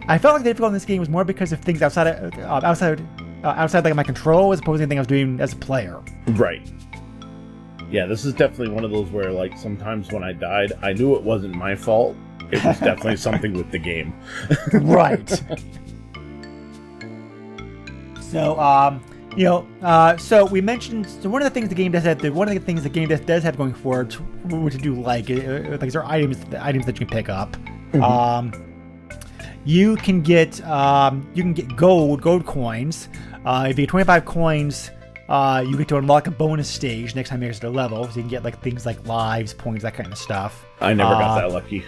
I 0.08 0.18
felt 0.18 0.36
like 0.36 0.44
the 0.44 0.50
difficulty 0.50 0.70
in 0.70 0.74
this 0.74 0.86
game 0.86 1.00
was 1.00 1.10
more 1.10 1.24
because 1.24 1.52
of 1.52 1.60
things 1.62 1.82
outside 1.82 2.08
of 2.08 2.38
uh, 2.38 2.62
outside 2.64 3.02
uh, 3.44 3.50
outside 3.50 3.84
like 3.84 3.96
my 3.96 4.04
control 4.04 4.52
as 4.52 4.60
opposed 4.60 4.80
to 4.80 4.84
anything 4.84 4.98
I 4.98 5.02
was 5.02 5.08
doing 5.08 5.40
as 5.40 5.54
a 5.54 5.58
player. 5.58 6.02
Right. 6.30 6.72
Yeah, 7.92 8.06
this 8.08 8.26
is 8.26 8.34
definitely 8.34 8.70
one 8.70 8.84
of 8.84 8.92
those 8.92 9.10
where, 9.12 9.32
like, 9.32 9.58
sometimes 9.58 10.12
when 10.12 10.24
I 10.24 10.34
died, 10.34 10.74
I 10.82 10.94
knew 10.94 11.16
it 11.16 11.24
wasn't 11.24 11.56
my 11.56 11.76
fault, 11.76 12.16
it 12.52 12.64
was 12.64 12.80
definitely 12.80 13.18
something 13.28 13.54
with 13.54 13.72
the 13.72 13.78
game. 13.78 14.14
right. 14.74 15.30
So, 18.22 18.60
um, 18.60 19.04
you 19.38 19.46
know, 19.46 19.68
uh, 19.82 20.18
so 20.18 20.46
we 20.46 20.62
mentioned 20.62 21.08
so 21.08 21.30
one 21.30 21.42
of 21.42 21.46
the 21.46 21.54
things 21.54 21.70
the 21.70 21.76
game 21.76 21.92
does 21.92 22.04
have, 22.04 22.22
one 22.36 22.48
of 22.48 22.54
the 22.54 22.60
things 22.60 22.84
the 22.84 22.90
game 22.90 23.08
does, 23.08 23.22
does 23.22 23.44
have 23.44 23.56
going 23.56 23.74
for 23.74 24.02
it, 24.02 24.14
which 24.46 24.76
I 24.76 24.78
do 24.78 25.00
like, 25.00 25.30
uh, 25.30 25.78
like 25.80 25.92
there 25.92 26.04
are 26.04 26.12
items, 26.12 26.38
items 26.60 26.86
that 26.88 27.00
you 27.00 27.06
can 27.06 27.16
pick 27.16 27.30
up. 27.30 27.56
Um, 27.94 28.52
you 29.66 29.96
can 29.98 30.22
get, 30.22 30.64
um, 30.66 31.28
you 31.34 31.44
can 31.44 31.54
get 31.54 31.76
gold, 31.76 32.22
gold 32.22 32.46
coins. 32.46 33.10
Uh, 33.46 33.68
if 33.70 33.78
you 33.78 33.84
get 33.86 33.90
25 33.90 34.26
coins, 34.26 34.92
uh, 35.28 35.64
you 35.68 35.76
get 35.78 35.88
to 35.88 35.98
unlock 35.98 36.28
a 36.28 36.32
bonus 36.32 36.70
stage 36.70 37.16
next 37.16 37.30
time 37.30 37.42
you 37.42 37.50
get 37.50 37.60
to 37.62 37.68
a 37.68 37.70
level. 37.70 38.04
So 38.06 38.16
you 38.18 38.22
can 38.22 38.30
get 38.30 38.44
like 38.44 38.62
things 38.62 38.86
like 38.86 39.06
lives, 39.08 39.54
points, 39.54 39.84
that 39.84 39.94
kind 39.96 40.12
of 40.12 40.18
stuff. 40.18 40.66
I 40.82 40.94
never 40.94 41.14
Uh, 41.16 41.20
got 41.20 41.36
that 41.42 41.52
lucky. 41.52 41.84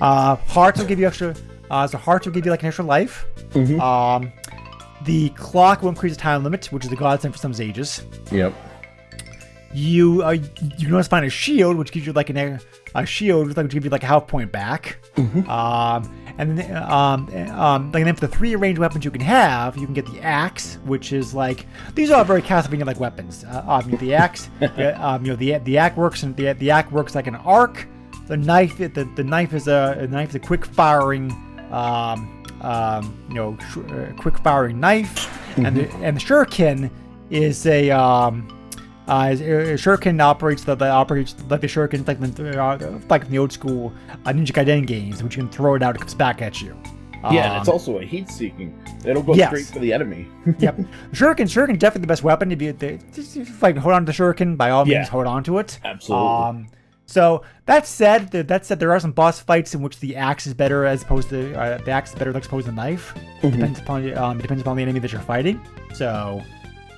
Uh, 0.00 0.36
hearts 0.36 0.78
will 0.80 0.86
give 0.86 0.98
you 0.98 1.06
extra. 1.06 1.34
Uh, 1.70 1.86
so 1.86 1.98
hearts 1.98 2.26
will 2.26 2.32
give 2.32 2.44
you 2.44 2.50
like 2.50 2.62
an 2.62 2.66
extra 2.68 2.84
life. 2.84 3.26
Um, 3.80 4.32
the 5.04 5.28
clock 5.30 5.82
will 5.82 5.88
increase 5.90 6.14
the 6.14 6.20
time 6.20 6.42
limit, 6.44 6.66
which 6.72 6.84
is 6.84 6.92
a 6.92 6.96
godsend 6.96 7.34
for 7.34 7.38
some 7.38 7.54
ages. 7.60 8.02
Yep. 8.30 8.54
You 9.72 10.22
uh, 10.24 10.30
you 10.30 10.46
can 10.86 10.90
always 10.92 11.06
find 11.06 11.24
a 11.24 11.30
shield, 11.30 11.76
which 11.76 11.92
gives 11.92 12.04
you 12.04 12.12
like 12.12 12.28
an 12.28 12.36
a, 12.36 12.60
a 12.96 13.06
shield, 13.06 13.46
which 13.46 13.56
gives 13.70 13.84
you 13.84 13.90
like 13.90 14.02
a 14.02 14.06
health 14.06 14.26
point 14.26 14.50
back. 14.50 14.98
Um, 15.48 16.10
and 16.40 16.56
then 16.58 16.74
um, 16.90 17.28
um, 17.50 17.92
like 17.92 18.04
then 18.04 18.14
for 18.14 18.26
the 18.26 18.34
three 18.34 18.56
ranged 18.56 18.78
weapons 18.80 19.04
you 19.04 19.10
can 19.10 19.20
have, 19.20 19.76
you 19.76 19.84
can 19.84 19.92
get 19.92 20.06
the 20.06 20.22
axe, 20.22 20.78
which 20.84 21.12
is 21.12 21.34
like 21.34 21.66
these 21.94 22.10
are 22.10 22.16
all 22.16 22.24
very 22.24 22.40
Castlevania 22.40 22.86
like 22.86 22.98
weapons. 22.98 23.44
Uh, 23.44 23.62
um, 23.68 23.84
you 23.84 23.92
know, 23.92 23.98
the 23.98 24.14
axe, 24.14 24.48
yeah, 24.60 24.98
um, 25.06 25.22
you 25.22 25.32
know 25.32 25.36
the 25.36 25.58
the 25.58 25.76
axe 25.76 25.98
works 25.98 26.22
and 26.22 26.34
the 26.36 26.54
the 26.54 26.70
axe 26.70 26.90
works 26.90 27.14
like 27.14 27.26
an 27.26 27.34
arc. 27.36 27.86
The 28.26 28.38
knife, 28.38 28.78
the, 28.78 28.88
the 28.88 29.24
knife 29.24 29.52
is 29.52 29.68
a, 29.68 29.96
a 29.98 30.06
knife 30.06 30.30
is 30.30 30.34
a 30.36 30.38
quick 30.38 30.64
firing, 30.64 31.32
um, 31.72 32.42
um, 32.62 33.22
you 33.28 33.34
know, 33.34 33.58
sh- 33.70 33.78
uh, 33.92 34.12
quick 34.16 34.38
firing 34.38 34.80
knife, 34.80 35.58
and 35.58 35.76
the 35.76 35.92
and 35.96 36.16
the 36.16 36.20
shuriken 36.20 36.90
is 37.28 37.66
a 37.66 37.90
um, 37.90 38.48
uh, 39.10 39.12
uh, 39.12 39.34
shuriken 39.76 40.20
operates 40.20 40.64
the, 40.64 40.74
the 40.74 40.88
operates 40.88 41.34
like 41.48 41.60
the 41.60 41.66
shuriken 41.66 42.06
like 42.06 42.18
the 42.20 42.62
uh, 42.62 42.98
like 43.08 43.28
the 43.28 43.38
old 43.38 43.52
school 43.52 43.92
uh, 44.24 44.30
Ninja 44.32 44.52
Gaiden 44.52 44.86
games, 44.86 45.22
which 45.22 45.36
you 45.36 45.42
can 45.42 45.50
throw 45.52 45.74
it 45.74 45.82
out, 45.82 45.96
it 45.96 45.98
comes 46.00 46.14
back 46.14 46.40
at 46.42 46.60
you. 46.62 46.76
Yeah, 47.30 47.44
and 47.44 47.52
Um, 47.56 47.60
it's 47.60 47.68
also 47.68 47.98
a 47.98 48.04
heat 48.04 48.30
seeking. 48.30 48.72
It'll 49.04 49.22
go 49.22 49.34
Yes. 49.34 49.48
straight 49.50 49.66
for 49.66 49.78
the 49.78 49.92
enemy. 49.92 50.26
yep. 50.58 50.78
Shuriken, 51.12 51.46
Shuriken 51.54 51.78
definitely 51.78 52.02
the 52.02 52.06
best 52.06 52.22
weapon. 52.24 52.50
If 52.50 52.62
you 52.62 52.72
just, 52.72 53.36
like 53.60 53.76
hold 53.76 53.94
on 53.94 54.06
to 54.06 54.12
the 54.12 54.16
Shuriken, 54.16 54.56
by 54.56 54.70
all 54.70 54.86
means, 54.86 54.94
Yeah. 54.94 55.04
hold 55.10 55.26
on 55.26 55.44
to 55.44 55.58
it. 55.58 55.78
Absolutely. 55.84 56.26
Um, 56.26 56.66
so 57.04 57.42
that 57.66 57.86
said, 57.86 58.32
th- 58.32 58.46
that 58.46 58.64
said, 58.64 58.80
there 58.80 58.90
are 58.92 59.00
some 59.00 59.12
boss 59.12 59.38
fights 59.40 59.74
in 59.74 59.82
which 59.82 59.98
the 60.00 60.16
axe 60.16 60.46
is 60.46 60.54
better 60.54 60.86
as 60.86 61.02
opposed 61.02 61.28
to 61.30 61.52
uh, 61.60 61.76
the 61.78 61.90
axe 61.90 62.10
is 62.12 62.18
better 62.18 62.34
as 62.34 62.46
opposed 62.46 62.64
to 62.66 62.70
the 62.70 62.76
knife. 62.76 63.12
Depends 63.42 63.80
upon 63.80 64.16
um, 64.16 64.38
it 64.38 64.42
depends 64.42 64.62
upon 64.62 64.76
the 64.78 64.82
enemy 64.82 65.00
that 65.00 65.12
you're 65.12 65.20
fighting. 65.20 65.60
So, 65.92 66.40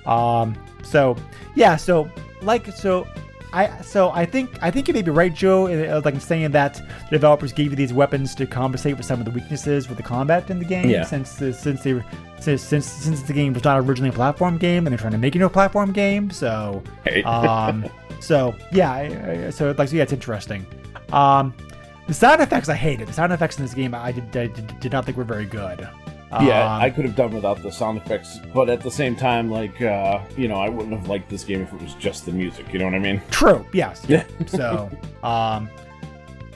um, 0.05 0.55
so 0.83 1.15
yeah, 1.55 1.75
so 1.75 2.09
like 2.41 2.67
so. 2.67 3.07
I, 3.55 3.81
so 3.83 4.09
I 4.09 4.25
think 4.25 4.49
I 4.63 4.71
think 4.71 4.87
you 4.87 4.95
may 4.95 5.03
be 5.03 5.11
right, 5.11 5.31
Joe. 5.31 5.67
uh, 5.67 6.01
Like 6.03 6.15
in 6.15 6.19
saying 6.19 6.49
that 6.53 6.73
the 6.73 7.11
developers 7.11 7.53
gave 7.53 7.69
you 7.69 7.75
these 7.75 7.93
weapons 7.93 8.33
to 8.33 8.47
compensate 8.47 8.97
for 8.97 9.03
some 9.03 9.19
of 9.19 9.25
the 9.25 9.31
weaknesses 9.31 9.87
with 9.87 9.97
the 9.97 10.03
combat 10.03 10.49
in 10.49 10.57
the 10.57 10.65
game. 10.65 10.89
Yeah. 10.89 11.03
Since 11.03 11.35
the, 11.35 11.53
since 11.53 11.83
they 11.83 12.03
since, 12.39 12.63
since 12.63 12.87
since 12.87 13.21
the 13.21 13.31
game 13.33 13.53
was 13.53 13.63
not 13.63 13.79
originally 13.79 14.09
a 14.09 14.11
platform 14.11 14.57
game 14.57 14.87
and 14.87 14.91
they're 14.91 14.97
trying 14.97 15.11
to 15.11 15.19
make 15.19 15.35
it 15.35 15.41
a 15.43 15.49
platform 15.49 15.93
game, 15.93 16.31
so 16.31 16.81
um, 17.25 17.85
so 18.19 18.55
yeah, 18.71 19.51
so 19.51 19.75
like 19.77 19.87
so 19.87 19.97
yeah, 19.97 20.01
it's 20.01 20.13
interesting. 20.13 20.65
Um, 21.11 21.53
the 22.07 22.13
sound 22.15 22.41
effects 22.41 22.69
I 22.69 22.73
hated. 22.75 23.07
The 23.07 23.13
sound 23.13 23.33
effects 23.33 23.59
in 23.59 23.65
this 23.65 23.75
game 23.75 23.93
I 23.93 24.11
did, 24.11 24.35
I 24.35 24.47
did, 24.47 24.79
did 24.79 24.91
not 24.91 25.05
think 25.05 25.15
were 25.15 25.23
very 25.23 25.45
good. 25.45 25.87
Yeah, 26.41 26.75
Um, 26.75 26.81
I 26.81 26.89
could 26.89 27.05
have 27.05 27.15
done 27.15 27.31
without 27.31 27.61
the 27.61 27.71
sound 27.71 27.97
effects, 27.97 28.39
but 28.53 28.69
at 28.69 28.81
the 28.81 28.91
same 28.91 29.15
time, 29.15 29.49
like, 29.51 29.81
uh, 29.81 30.19
you 30.37 30.47
know, 30.47 30.55
I 30.55 30.69
wouldn't 30.69 30.93
have 30.97 31.07
liked 31.07 31.29
this 31.29 31.43
game 31.43 31.61
if 31.61 31.71
it 31.73 31.81
was 31.81 31.93
just 31.95 32.25
the 32.25 32.31
music. 32.31 32.71
You 32.73 32.79
know 32.79 32.85
what 32.85 32.93
I 32.95 32.99
mean? 32.99 33.21
True. 33.29 33.65
Yes. 33.73 34.03
Yeah. 34.07 34.23
so, 34.47 34.89
um, 35.23 35.69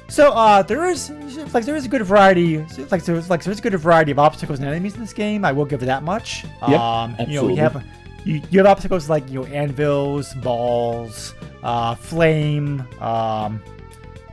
so 0.10 0.32
uh, 0.32 0.62
there 0.64 0.86
is 0.86 1.10
like 1.54 1.66
there 1.66 1.76
is 1.76 1.86
a 1.86 1.90
good 1.90 2.02
variety. 2.04 2.60
Like 2.90 3.04
there's 3.04 3.30
like 3.30 3.44
there's 3.44 3.60
a 3.60 3.62
good 3.62 3.76
variety 3.76 4.12
of 4.12 4.20
obstacles 4.20 4.60
and 4.60 4.68
enemies 4.68 4.96
in 4.96 5.02
this 5.02 5.12
game. 5.14 5.44
I 5.44 5.52
will 5.52 5.66
give 5.66 5.84
it 5.84 5.88
that 5.88 6.04
much. 6.04 6.46
Yep, 6.68 6.80
um, 6.80 7.12
you 7.12 7.18
know, 7.18 7.24
absolutely. 7.24 7.54
you 7.56 7.60
have 7.62 7.86
you, 8.24 8.42
you 8.50 8.60
have 8.60 8.68
obstacles 8.68 9.10
like 9.10 9.30
you 9.30 9.42
know 9.42 9.46
anvils, 9.48 10.34
balls, 10.36 11.34
uh, 11.62 11.96
flame. 11.96 12.88
Um, 13.02 13.62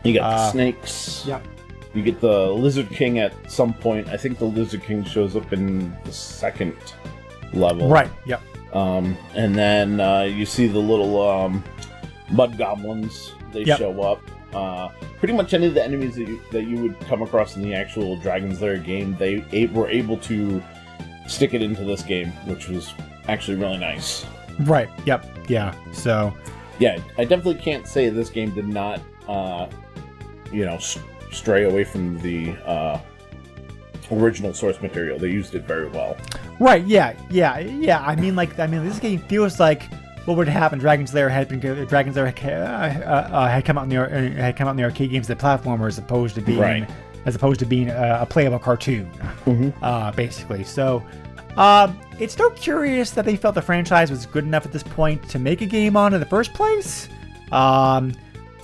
You 0.05 0.15
got 0.15 0.33
Uh, 0.33 0.51
snakes. 0.53 1.25
Yep. 1.27 1.45
You 1.95 2.03
get 2.03 2.21
the 2.21 2.51
Lizard 2.51 2.91
King 2.91 3.19
at 3.21 3.33
some 3.51 3.73
point. 3.75 4.09
I 4.09 4.17
think 4.17 4.39
the 4.39 4.45
Lizard 4.47 4.83
King 4.83 5.05
shows 5.05 5.37
up 5.37 5.53
in 5.53 5.97
the 6.05 6.13
second 6.13 6.77
level. 7.53 7.89
right. 7.89 8.11
Yep. 8.27 8.43
Um, 8.75 9.17
and 9.35 9.55
then 9.55 10.01
uh, 10.01 10.23
you 10.23 10.45
see 10.45 10.67
the 10.67 10.79
little 10.81 11.23
um, 11.23 11.63
mud 12.33 12.59
goblins. 12.59 13.33
They 13.53 13.63
Yep. 13.63 13.79
show 13.79 14.03
up. 14.03 14.21
Uh, 14.53 14.89
pretty 15.19 15.35
much 15.35 15.55
any 15.55 15.67
of 15.67 15.75
the 15.75 15.83
enemies 15.85 16.17
that 16.17 16.27
you, 16.29 16.41
that 16.51 16.65
you 16.65 16.81
would 16.83 16.99
come 17.01 17.23
across 17.23 17.55
in 17.57 17.63
the 17.63 17.75
actual 17.75 18.17
Dragon's 18.17 18.61
Lair 18.61 18.79
game, 18.79 19.17
they 19.19 19.45
a- 19.53 19.67
were 19.67 19.89
able 19.89 20.17
to 20.19 20.63
stick 21.29 21.55
it 21.55 21.63
into 21.63 21.85
this 21.85 22.03
game, 22.03 22.29
which 22.47 22.69
was 22.69 22.93
actually 23.29 23.57
really 23.57 23.79
nice. 23.79 24.27
Right. 24.61 24.89
Yep. 25.07 25.49
Yeah. 25.49 25.75
So. 25.93 26.35
Yeah, 26.81 26.99
I 27.19 27.23
definitely 27.25 27.57
can't 27.63 27.87
say 27.87 28.09
this 28.09 28.31
game 28.31 28.53
did 28.55 28.67
not, 28.69 29.01
uh, 29.29 29.69
you 30.53 30.65
know, 30.65 30.79
stray 31.35 31.65
away 31.65 31.85
from 31.85 32.19
the 32.21 32.53
uh, 32.65 32.99
original 34.11 34.53
source 34.55 34.81
material. 34.81 35.19
They 35.19 35.29
used 35.31 35.55
it 35.55 35.65
very 35.65 35.89
well. 35.89 36.17
Right. 36.61 36.85
Yeah. 36.87 37.15
Yeah. 37.31 37.59
Yeah. 37.59 38.01
I 38.01 38.17
mean, 38.17 38.37
like, 38.37 38.59
I 38.59 38.67
mean, 38.67 38.85
this 38.87 38.99
game 38.99 39.21
feels 39.21 39.59
like 39.61 39.93
what 40.25 40.37
would 40.37 40.49
happen. 40.49 40.79
Dragon's 40.79 41.13
Lair 41.13 41.29
had 41.29 41.49
been 41.49 41.61
Dragon's 41.61 42.17
Lair 42.17 42.27
had, 42.27 42.39
uh, 43.03 43.07
uh, 43.07 43.49
had 43.49 43.65
come 43.65 43.77
out 43.79 43.85
in 43.85 43.89
the 43.91 43.99
uh, 44.03 44.43
had 44.43 44.57
come 44.57 44.69
out 44.69 44.73
in 44.73 44.77
the 44.77 44.85
arcade 44.85 45.11
games, 45.11 45.27
the 45.29 45.37
platformer, 45.37 45.87
as 45.89 45.99
opposed 45.99 46.35
to 46.37 46.41
being 46.41 46.59
Right. 46.61 46.89
as 47.27 47.35
opposed 47.35 47.61
to 47.61 47.67
being 47.67 47.91
a, 47.91 48.19
a 48.23 48.27
playable 48.27 48.59
cartoon, 48.59 49.11
uh, 49.83 50.13
basically. 50.13 50.65
So. 50.65 51.03
Um, 51.57 52.01
it's 52.19 52.33
still 52.33 52.51
curious 52.51 53.13
that 53.13 53.25
they 53.25 53.37
felt 53.37 53.55
the 53.55 53.63
franchise 53.63 54.11
was 54.11 54.27
good 54.27 54.43
enough 54.43 54.67
at 54.67 54.73
this 54.73 54.83
point 54.83 55.29
to 55.29 55.39
make 55.39 55.61
a 55.63 55.67
game 55.67 55.97
on 55.97 56.13
in 56.13 56.19
the 56.19 56.27
first 56.27 56.53
place. 56.53 57.09
Um, 57.53 58.13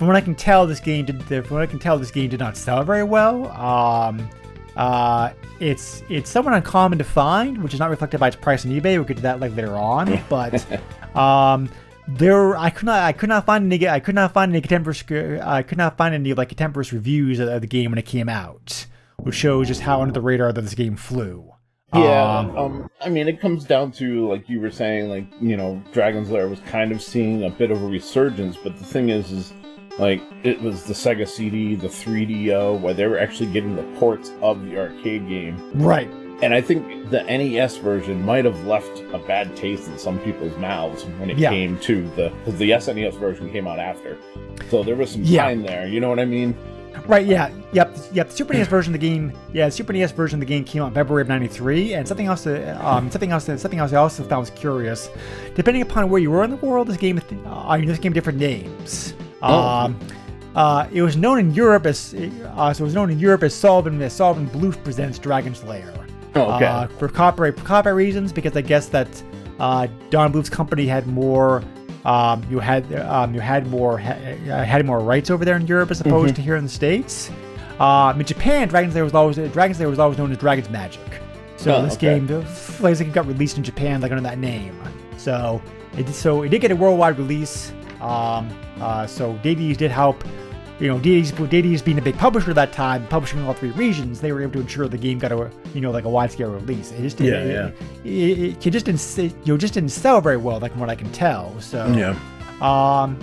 from 0.01 0.07
what 0.07 0.16
I 0.16 0.22
can 0.22 0.34
tell, 0.34 0.66
this 0.66 0.80
game 0.80 1.05
did. 1.05 1.22
From 1.26 1.44
what 1.51 1.61
I 1.62 1.66
can 1.66 1.78
tell, 1.78 1.98
this 1.98 2.11
game 2.11 2.30
did 2.30 2.40
not 2.40 2.57
sell 2.57 2.82
very 2.82 3.05
well. 3.05 3.48
Um, 3.51 4.30
uh, 4.74 5.34
it's 5.61 6.03
it's 6.09 6.30
somewhat 6.30 6.55
uncommon 6.55 6.96
to 6.96 7.05
find, 7.05 7.62
which 7.62 7.74
is 7.74 7.80
not 7.80 7.90
reflected 7.90 8.18
by 8.18 8.28
its 8.28 8.36
price 8.36 8.64
on 8.64 8.72
eBay. 8.72 8.94
We'll 8.94 9.05
get 9.05 9.18
to 9.18 9.22
that 9.24 9.40
like 9.40 9.55
later 9.55 9.76
on, 9.76 10.18
but 10.30 10.66
um, 11.14 11.68
there 12.09 12.57
I 12.57 12.70
could 12.70 12.86
not 12.86 13.01
I 13.03 13.12
could 13.12 13.28
not 13.28 13.44
find 13.44 13.70
any 13.70 13.86
I 13.86 14.01
could 14.01 14.14
not 14.14 14.32
find 14.32 14.51
any 14.51 14.62
contemporary 14.62 15.38
I 15.38 15.62
could 15.62 15.76
not 15.76 15.98
find 15.98 16.14
any 16.14 16.32
like 16.32 16.48
contemporaneous 16.48 16.94
reviews 16.94 17.38
of, 17.38 17.48
of 17.48 17.61
the 17.61 17.66
game 17.66 17.90
when 17.90 17.98
it 17.98 18.07
came 18.07 18.30
out, 18.30 18.86
which 19.18 19.34
shows 19.34 19.68
just 19.68 19.82
how 19.82 20.01
under 20.01 20.14
the 20.14 20.22
radar 20.22 20.51
that 20.51 20.62
this 20.62 20.74
game 20.74 20.96
flew. 20.96 21.53
Yeah, 21.92 22.38
Um, 22.38 22.57
um, 22.57 22.90
I 23.03 23.11
mean, 23.11 23.28
it 23.28 23.38
comes 23.38 23.64
down 23.64 23.92
to 23.92 24.26
like 24.28 24.48
you 24.48 24.61
were 24.61 24.70
saying, 24.70 25.11
like 25.11 25.26
you 25.42 25.59
know, 25.59 25.82
Dragon's 25.92 26.30
Lair 26.30 26.48
was 26.48 26.61
kind 26.61 26.90
of 26.90 27.03
seeing 27.03 27.44
a 27.44 27.51
bit 27.51 27.70
of 27.70 27.82
a 27.82 27.86
resurgence, 27.86 28.57
but 28.57 28.78
the 28.78 28.84
thing 28.84 29.11
is, 29.11 29.30
is 29.30 29.53
like 30.01 30.20
it 30.42 30.61
was 30.62 30.84
the 30.84 30.94
Sega 30.94 31.28
CD, 31.28 31.74
the 31.74 31.88
3DO, 31.88 32.80
where 32.80 32.94
they 32.94 33.07
were 33.07 33.18
actually 33.18 33.53
getting 33.53 33.76
the 33.76 33.82
ports 33.98 34.32
of 34.42 34.64
the 34.64 34.78
arcade 34.78 35.28
game, 35.28 35.57
right. 35.74 36.09
and 36.42 36.55
I 36.55 36.61
think 36.61 37.11
the 37.11 37.22
NES 37.24 37.76
version 37.76 38.24
might 38.24 38.44
have 38.44 38.64
left 38.66 39.03
a 39.12 39.18
bad 39.18 39.55
taste 39.57 39.88
in 39.88 39.98
some 39.98 40.18
people's 40.20 40.57
mouths 40.59 41.05
when 41.18 41.28
it 41.30 41.38
Yeah. 41.38 41.51
came 41.51 41.78
to 41.80 42.09
the 42.16 42.32
because 42.44 42.59
the 42.59 42.70
SNES 42.72 43.14
version 43.18 43.51
came 43.53 43.66
out 43.66 43.78
after, 43.78 44.16
so 44.70 44.82
there 44.82 44.96
was 44.96 45.11
some 45.11 45.22
Yeah. 45.22 45.44
time 45.44 45.62
there. 45.62 45.86
You 45.86 46.01
know 46.01 46.09
what 46.09 46.18
I 46.18 46.24
mean? 46.24 46.55
Right, 47.07 47.24
yeah, 47.26 47.51
yep, 47.72 47.96
yep. 48.12 48.28
The 48.30 48.36
Super 48.36 48.53
NES 48.53 48.68
version 48.68 48.94
of 48.94 49.01
the 49.01 49.07
game, 49.09 49.32
yeah, 49.53 49.66
the 49.66 49.70
Super 49.72 49.92
NES 49.92 50.12
version 50.12 50.36
of 50.36 50.40
the 50.40 50.46
game 50.46 50.64
came 50.64 50.82
out 50.82 50.88
in 50.88 50.94
February 50.94 51.22
of 51.22 51.28
'93, 51.28 51.94
and 51.94 52.07
something 52.07 52.26
else, 52.26 52.46
uh, 52.46 52.78
um, 52.82 53.11
something 53.11 53.30
else, 53.32 53.44
something 53.46 53.78
else 53.78 53.92
I 53.92 53.96
also 53.96 54.22
found 54.22 54.40
was 54.40 54.51
curious. 54.51 55.09
Depending 55.55 55.82
upon 55.82 56.09
where 56.11 56.20
you 56.20 56.30
were 56.30 56.44
in 56.44 56.51
the 56.51 56.57
world, 56.57 56.88
this 56.88 56.96
game, 56.96 57.20
uh, 57.46 57.76
this 57.78 57.98
game, 57.98 58.12
different 58.12 58.38
names. 58.38 59.14
Oh. 59.43 59.68
Um, 59.68 59.99
uh, 60.55 60.88
it 60.93 61.03
was 61.03 61.16
known 61.16 61.38
in 61.38 61.55
Europe 61.55 61.86
as, 61.86 62.12
uh, 62.14 62.72
so 62.74 62.82
it 62.82 62.86
was 62.86 62.95
known 62.95 63.11
in 63.11 63.18
Europe 63.18 63.43
as 63.45 63.55
Solvin, 63.55 64.01
as 64.01 64.76
presents 64.78 65.18
Dragon's 65.18 65.62
Lair. 65.64 65.95
Oh, 66.34 66.53
okay. 66.55 66.66
Uh, 66.66 66.86
for 66.86 67.09
copyright 67.09 67.57
for 67.59 67.64
copyright 67.64 67.97
reasons, 67.97 68.32
because 68.32 68.57
I 68.57 68.61
guess 68.61 68.86
that 68.88 69.22
uh, 69.59 69.86
Don 70.11 70.32
Bluth's 70.32 70.51
company 70.51 70.86
had 70.86 71.07
more. 71.07 71.62
Um, 72.05 72.45
you 72.49 72.61
had 72.61 72.93
um, 72.95 73.34
you 73.34 73.41
had 73.41 73.66
more 73.66 73.99
ha- 73.99 74.12
uh, 74.12 74.64
had 74.64 74.86
more 74.86 75.01
rights 75.01 75.30
over 75.30 75.45
there 75.45 75.57
in 75.57 75.66
Europe 75.66 75.91
as 75.91 76.01
opposed 76.01 76.34
to 76.36 76.43
here 76.43 76.57
in 76.57 76.64
the 76.64 76.70
states. 76.70 77.30
Um, 77.78 78.20
in 78.20 78.26
Japan, 78.26 78.68
Dragon's 78.68 78.95
Lair 78.95 79.05
was 79.05 79.14
always 79.14 79.36
Dragon's 79.36 79.78
Lair 79.78 79.88
was 79.88 79.99
always 79.99 80.18
known 80.18 80.30
as 80.32 80.38
Dragon's 80.38 80.70
Magic. 80.70 81.20
So 81.57 81.74
Oh, 81.76 81.82
this 81.82 81.95
okay. 81.95 82.14
game, 82.14 82.26
the 82.26 82.38
like, 82.80 82.99
it 83.01 83.12
got 83.12 83.26
released 83.26 83.59
in 83.59 83.64
Japan 83.64 84.01
like 84.01 84.11
under 84.12 84.22
that 84.22 84.38
name. 84.38 84.80
So 85.18 85.61
it 85.97 86.09
so 86.09 86.43
it 86.43 86.49
did 86.49 86.61
get 86.62 86.70
a 86.70 86.76
worldwide 86.76 87.18
release. 87.18 87.72
Um, 88.01 88.48
uh, 88.80 89.07
so 89.07 89.34
DVDs 89.42 89.76
did 89.76 89.90
help 89.90 90.24
you 90.80 90.88
know, 90.88 90.98
DD's, 90.98 91.30
DD's 91.32 91.82
being 91.82 91.98
a 91.98 92.03
big 92.03 92.16
publisher 92.16 92.48
at 92.51 92.57
that 92.57 92.72
time, 92.72 93.07
publishing 93.09 93.38
in 93.38 93.44
all 93.44 93.53
three 93.53 93.70
regions, 93.72 94.18
they 94.18 94.32
were 94.32 94.40
able 94.40 94.55
to 94.55 94.61
ensure 94.61 94.88
the 94.88 94.96
game 94.96 95.18
got 95.18 95.30
a, 95.30 95.51
you 95.74 95.80
know, 95.82 95.90
like 95.90 96.05
a 96.05 96.09
wide 96.09 96.32
scale 96.32 96.51
release. 96.51 96.90
It 96.92 97.03
just 97.03 97.18
didn't, 97.18 97.51
Yeah, 97.51 97.66
it, 98.03 98.07
It, 98.07 98.66
it 98.66 98.70
just 98.70 98.86
didn't, 98.86 99.18
it, 99.18 99.36
you 99.46 99.53
know, 99.53 99.59
just 99.59 99.74
didn't 99.74 99.90
sell 99.90 100.22
very 100.22 100.38
well, 100.38 100.59
like 100.59 100.70
from 100.72 100.80
what 100.80 100.88
I 100.88 100.94
can 100.94 101.12
tell. 101.12 101.55
So, 101.61 101.86
Yeah. 101.88 102.16
um, 102.62 103.18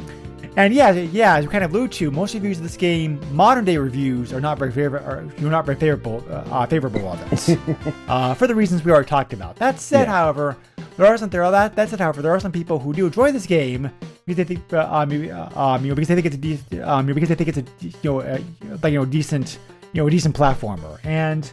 and 0.56 0.72
yeah, 0.72 0.92
yeah, 0.92 1.38
as 1.38 1.46
we 1.48 1.52
kind 1.52 1.64
of 1.64 1.72
allude 1.74 1.92
to, 1.94 2.12
most 2.12 2.36
reviews 2.36 2.58
of 2.58 2.64
this 2.64 2.78
game, 2.78 3.20
modern 3.36 3.66
day 3.66 3.78
reviews, 3.78 4.34
are 4.34 4.42
not 4.42 4.60
very 4.60 4.72
favorable. 4.72 5.08
Are, 5.08 5.26
you're 5.40 5.50
not 5.50 5.66
very 5.66 5.80
favorable, 5.80 6.24
uh, 6.30 6.64
favorable 6.68 7.12
of 7.12 7.50
it, 7.50 7.58
uh, 8.08 8.36
for 8.36 8.46
the 8.46 8.54
reasons 8.54 8.84
we 8.86 8.92
already 8.92 9.08
talked 9.10 9.34
about. 9.34 9.56
That 9.56 9.80
said, 9.80 10.02
Yeah. 10.04 10.12
however, 10.14 10.58
there 10.98 11.06
are 11.06 11.18
some 11.18 11.30
there 11.30 11.44
are 11.44 11.52
that 11.52 11.76
that 11.76 11.90
said, 11.90 12.00
however, 12.00 12.22
there 12.22 12.32
are 12.32 12.40
some 12.40 12.52
people 12.52 12.80
who 12.80 12.92
do 12.92 13.06
enjoy 13.06 13.32
this 13.32 13.46
game 13.46 13.92
because 14.26 14.36
they 14.36 14.56
think, 14.56 14.74
uh, 14.74 14.88
um, 14.92 15.12
uh, 15.12 15.60
um, 15.60 15.84
you 15.84 15.90
know, 15.90 15.96
because 15.96 16.08
they 16.08 16.16
think 16.16 16.26
it's 16.26 16.36
a 16.36 16.40
de- 16.40 16.82
um, 16.82 17.06
because 17.06 17.30
they 17.30 17.36
think 17.36 17.50
it's 17.50 17.58
a 17.60 17.64
you 17.80 17.94
know, 18.04 18.20
uh, 18.22 18.40
like 18.82 18.94
you 18.94 19.00
know, 19.00 19.06
decent, 19.06 19.60
you 19.94 20.02
know, 20.02 20.08
a 20.08 20.12
decent 20.12 20.36
platformer. 20.36 21.00
And 21.06 21.50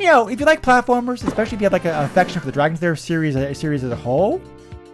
you 0.00 0.06
know, 0.06 0.28
if 0.28 0.40
you 0.40 0.46
like 0.46 0.62
platformers, 0.62 1.26
especially 1.26 1.56
if 1.56 1.60
you 1.60 1.66
have 1.66 1.72
like 1.72 1.84
an 1.84 2.04
affection 2.04 2.40
for 2.40 2.46
the 2.46 2.52
Dragon's 2.52 2.82
Lair 2.82 2.96
series, 2.96 3.36
uh, 3.36 3.54
series 3.54 3.84
as 3.84 3.92
a 3.92 3.96
whole, 3.96 4.42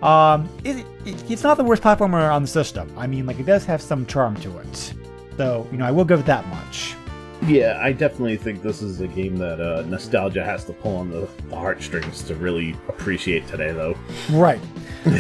um, 0.03 0.49
it, 0.65 0.85
it, 1.07 1.31
it's 1.31 1.43
not 1.43 1.57
the 1.57 1.65
worst 1.65 1.83
platformer 1.83 2.31
on 2.31 2.43
the 2.43 2.49
system. 2.49 2.93
I 2.99 3.07
mean, 3.07 3.25
like 3.27 3.39
it 3.39 3.47
does 3.47 3.65
have 3.65 3.81
some 3.81 4.05
charm 4.05 4.37
to 4.43 4.59
it. 4.59 4.95
So 5.39 5.67
you 5.73 5.79
know, 5.79 5.87
I 5.87 5.91
will 5.91 6.05
give 6.05 6.21
it 6.21 6.27
that 6.27 6.47
much. 6.49 6.95
Yeah, 7.47 7.79
I 7.83 7.93
definitely 7.93 8.37
think 8.37 8.63
this 8.63 8.81
is 8.81 9.01
a 9.01 9.07
game 9.07 9.37
that 9.37 9.61
uh, 9.61 9.83
nostalgia 9.83 10.45
has 10.45 10.65
to 10.65 10.73
pull 10.73 10.97
on 10.97 11.11
the, 11.11 11.29
the 11.49 11.57
heartstrings 11.57 12.23
to 12.25 12.35
really 12.35 12.73
appreciate 12.89 13.47
today, 13.47 13.73
though. 13.73 13.97
Right. 14.31 14.61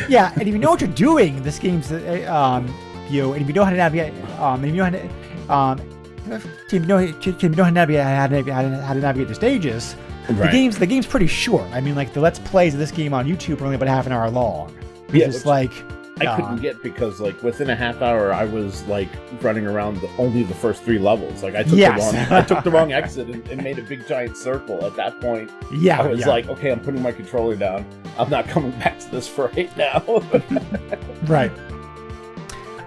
yeah, 0.08 0.32
and 0.32 0.42
if 0.42 0.48
you 0.48 0.58
know 0.58 0.70
what 0.70 0.80
you're 0.80 0.90
doing, 0.90 1.42
this 1.42 1.58
game's 1.58 1.92
uh, 1.92 2.26
um, 2.32 2.74
you 3.10 3.22
know, 3.22 3.32
and 3.34 3.42
if 3.42 3.48
you 3.48 3.54
know 3.54 3.64
how 3.64 3.70
to 3.70 3.76
navigate, 3.76 4.14
um, 4.38 4.64
and 4.64 4.66
if 4.66 4.70
you 4.70 4.76
know 4.76 4.84
how 4.84 4.90
to, 4.90 5.52
um, 5.52 5.94
if 6.32 6.72
you 6.72 6.80
know, 6.80 6.98
if 6.98 7.42
you 7.42 7.48
know 7.50 7.64
how 7.64 7.68
to 7.68 7.74
navigate, 7.74 8.02
how 8.02 8.26
to 8.26 8.32
navigate, 8.32 8.54
how 8.54 8.62
to, 8.62 8.82
how 8.82 8.94
to 8.94 9.00
navigate 9.00 9.28
the 9.28 9.34
stages, 9.34 9.94
right. 10.30 10.38
the 10.38 10.48
game's 10.48 10.78
the 10.78 10.86
game's 10.86 11.06
pretty 11.06 11.26
short. 11.26 11.64
I 11.72 11.80
mean, 11.80 11.94
like 11.94 12.14
the 12.14 12.20
let's 12.20 12.38
plays 12.38 12.72
of 12.72 12.80
this 12.80 12.90
game 12.90 13.12
on 13.12 13.26
YouTube 13.26 13.60
are 13.60 13.64
only 13.64 13.76
about 13.76 13.88
half 13.88 14.06
an 14.06 14.12
hour 14.12 14.30
long. 14.30 14.74
Yeah, 15.12 15.26
it's 15.26 15.44
like 15.44 15.72
I 16.20 16.36
couldn't 16.36 16.60
get 16.62 16.80
because 16.82 17.20
like 17.20 17.42
within 17.42 17.70
a 17.70 17.74
half 17.74 18.00
hour 18.00 18.32
I 18.32 18.44
was 18.44 18.84
like 18.86 19.08
running 19.42 19.66
around 19.66 20.00
the, 20.00 20.08
only 20.18 20.44
the 20.44 20.54
first 20.54 20.82
three 20.84 20.98
levels. 20.98 21.42
Like 21.42 21.54
I 21.56 21.62
took 21.64 21.74
Yes. 21.76 22.10
the 22.12 22.16
wrong 22.18 22.32
I 22.32 22.42
took 22.42 22.62
the 22.64 22.70
wrong 22.70 22.92
exit 22.92 23.28
and, 23.28 23.46
and 23.48 23.62
made 23.64 23.78
a 23.78 23.82
big 23.82 24.06
giant 24.06 24.36
circle. 24.36 24.84
At 24.84 24.94
that 24.96 25.20
point, 25.20 25.50
Yeah, 25.72 26.00
I 26.00 26.06
was 26.06 26.20
yeah. 26.20 26.28
like, 26.28 26.48
okay, 26.48 26.70
I'm 26.70 26.80
putting 26.80 27.02
my 27.02 27.10
controller 27.12 27.56
down. 27.56 27.84
I'm 28.16 28.30
not 28.30 28.46
coming 28.46 28.70
back 28.80 28.98
to 29.00 29.10
this 29.10 29.26
for 29.28 29.48
right 29.48 29.76
now. 29.76 30.02
Right. 31.26 31.50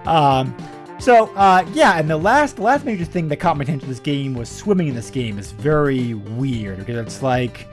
Um. 0.06 0.54
So, 1.00 1.26
uh, 1.36 1.64
yeah, 1.74 1.96
and 1.98 2.10
the 2.10 2.16
last, 2.16 2.58
last 2.58 2.84
major 2.84 3.04
thing 3.04 3.28
that 3.28 3.36
caught 3.36 3.56
my 3.56 3.62
attention 3.62 3.84
in 3.84 3.88
this 3.90 4.00
game 4.00 4.34
was 4.34 4.48
swimming 4.48 4.88
in 4.88 4.94
this 4.96 5.10
game 5.10 5.38
is 5.38 5.52
very 5.52 6.14
weird 6.14 6.78
because 6.78 6.96
it's 6.96 7.22
like, 7.22 7.68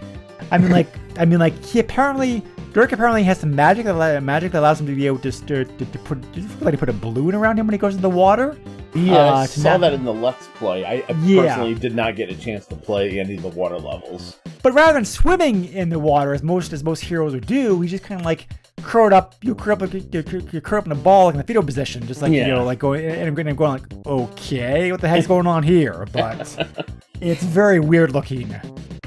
I 0.52 0.60
mean, 0.60 0.70
like, 0.72 0.88
I 1.18 1.26
mean, 1.26 1.40
like 1.40 1.60
he 1.64 1.80
apparently, 1.80 2.44
Dirk 2.76 2.92
apparently 2.92 3.24
has 3.24 3.40
some 3.40 3.56
magic 3.56 3.86
that 3.86 4.22
magic 4.22 4.52
that 4.52 4.60
allows 4.60 4.82
him 4.82 4.88
to 4.88 4.94
be 4.94 5.08
able 5.08 5.20
to, 5.20 5.32
to, 5.32 5.64
to, 5.64 5.86
to 5.86 6.00
put, 6.00 6.22
like 6.62 6.74
to 6.74 6.78
put 6.78 6.90
a 6.90 6.94
balloon 6.94 7.34
around 7.34 7.58
him 7.58 7.68
when 7.68 7.74
he 7.74 7.78
goes 7.78 7.96
in 7.96 8.02
the 8.02 8.10
water. 8.10 8.58
yeah, 8.94 9.16
Uh, 9.16 9.34
I 9.36 9.46
saw 9.46 9.64
nav- 9.72 9.80
that 9.82 9.94
in 9.94 10.04
the 10.04 10.14
Let's 10.14 10.48
Play. 10.56 10.84
I, 10.84 10.96
I 11.08 11.16
Yeah. 11.24 11.44
personally 11.44 11.76
did 11.76 11.96
not 11.96 12.18
get 12.18 12.30
a 12.30 12.36
chance 12.36 12.66
to 12.66 12.76
play 12.76 13.18
any 13.18 13.38
of 13.38 13.44
the 13.44 13.48
water 13.48 13.78
levels. 13.78 14.36
But 14.62 14.74
rather 14.74 14.92
than 14.92 15.06
swimming 15.06 15.72
in 15.72 15.88
the 15.88 16.00
water 16.00 16.34
as 16.34 16.44
most 16.44 16.74
as 16.74 16.84
most 16.84 17.00
heroes 17.06 17.34
would 17.34 17.48
do, 17.48 17.80
he 17.80 17.88
just 17.88 18.04
kind 18.04 18.20
of 18.20 18.26
like 18.26 18.50
curled 18.82 19.14
up, 19.14 19.36
you 19.42 19.56
curl 19.56 19.82
up, 19.82 19.94
you 19.94 20.04
you 20.12 20.60
curl 20.60 20.80
up 20.80 20.86
in 20.86 20.92
a 20.92 20.96
ball 20.96 21.28
like 21.28 21.36
in 21.36 21.38
the 21.38 21.46
fetal 21.46 21.64
position, 21.64 22.06
just 22.06 22.22
like 22.22 22.34
you 22.34 22.46
know, 22.46 22.66
like 22.66 22.80
going 22.80 23.06
and 23.06 23.26
I'm 23.26 23.36
going, 23.36 23.56
like, 23.56 23.84
okay, 24.06 24.92
what 24.92 25.00
the 25.00 25.08
heck's 25.08 25.28
going 25.28 25.48
on 25.48 25.64
here? 25.64 26.06
But 26.12 26.58
it's 27.22 27.42
very 27.42 27.80
weird 27.80 28.12
looking. 28.12 28.50
Yeah, 28.50 28.62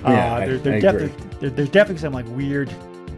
uh, 0.05 0.11
I- 0.37 0.47
there, 0.47 0.57
there 0.59 0.75
I 0.77 0.81
definitely 0.81 1.27
there, 1.41 1.51
there's 1.51 1.69
definitely 1.69 2.01
some 2.01 2.15
like 2.15 2.27
weird, 2.29 2.71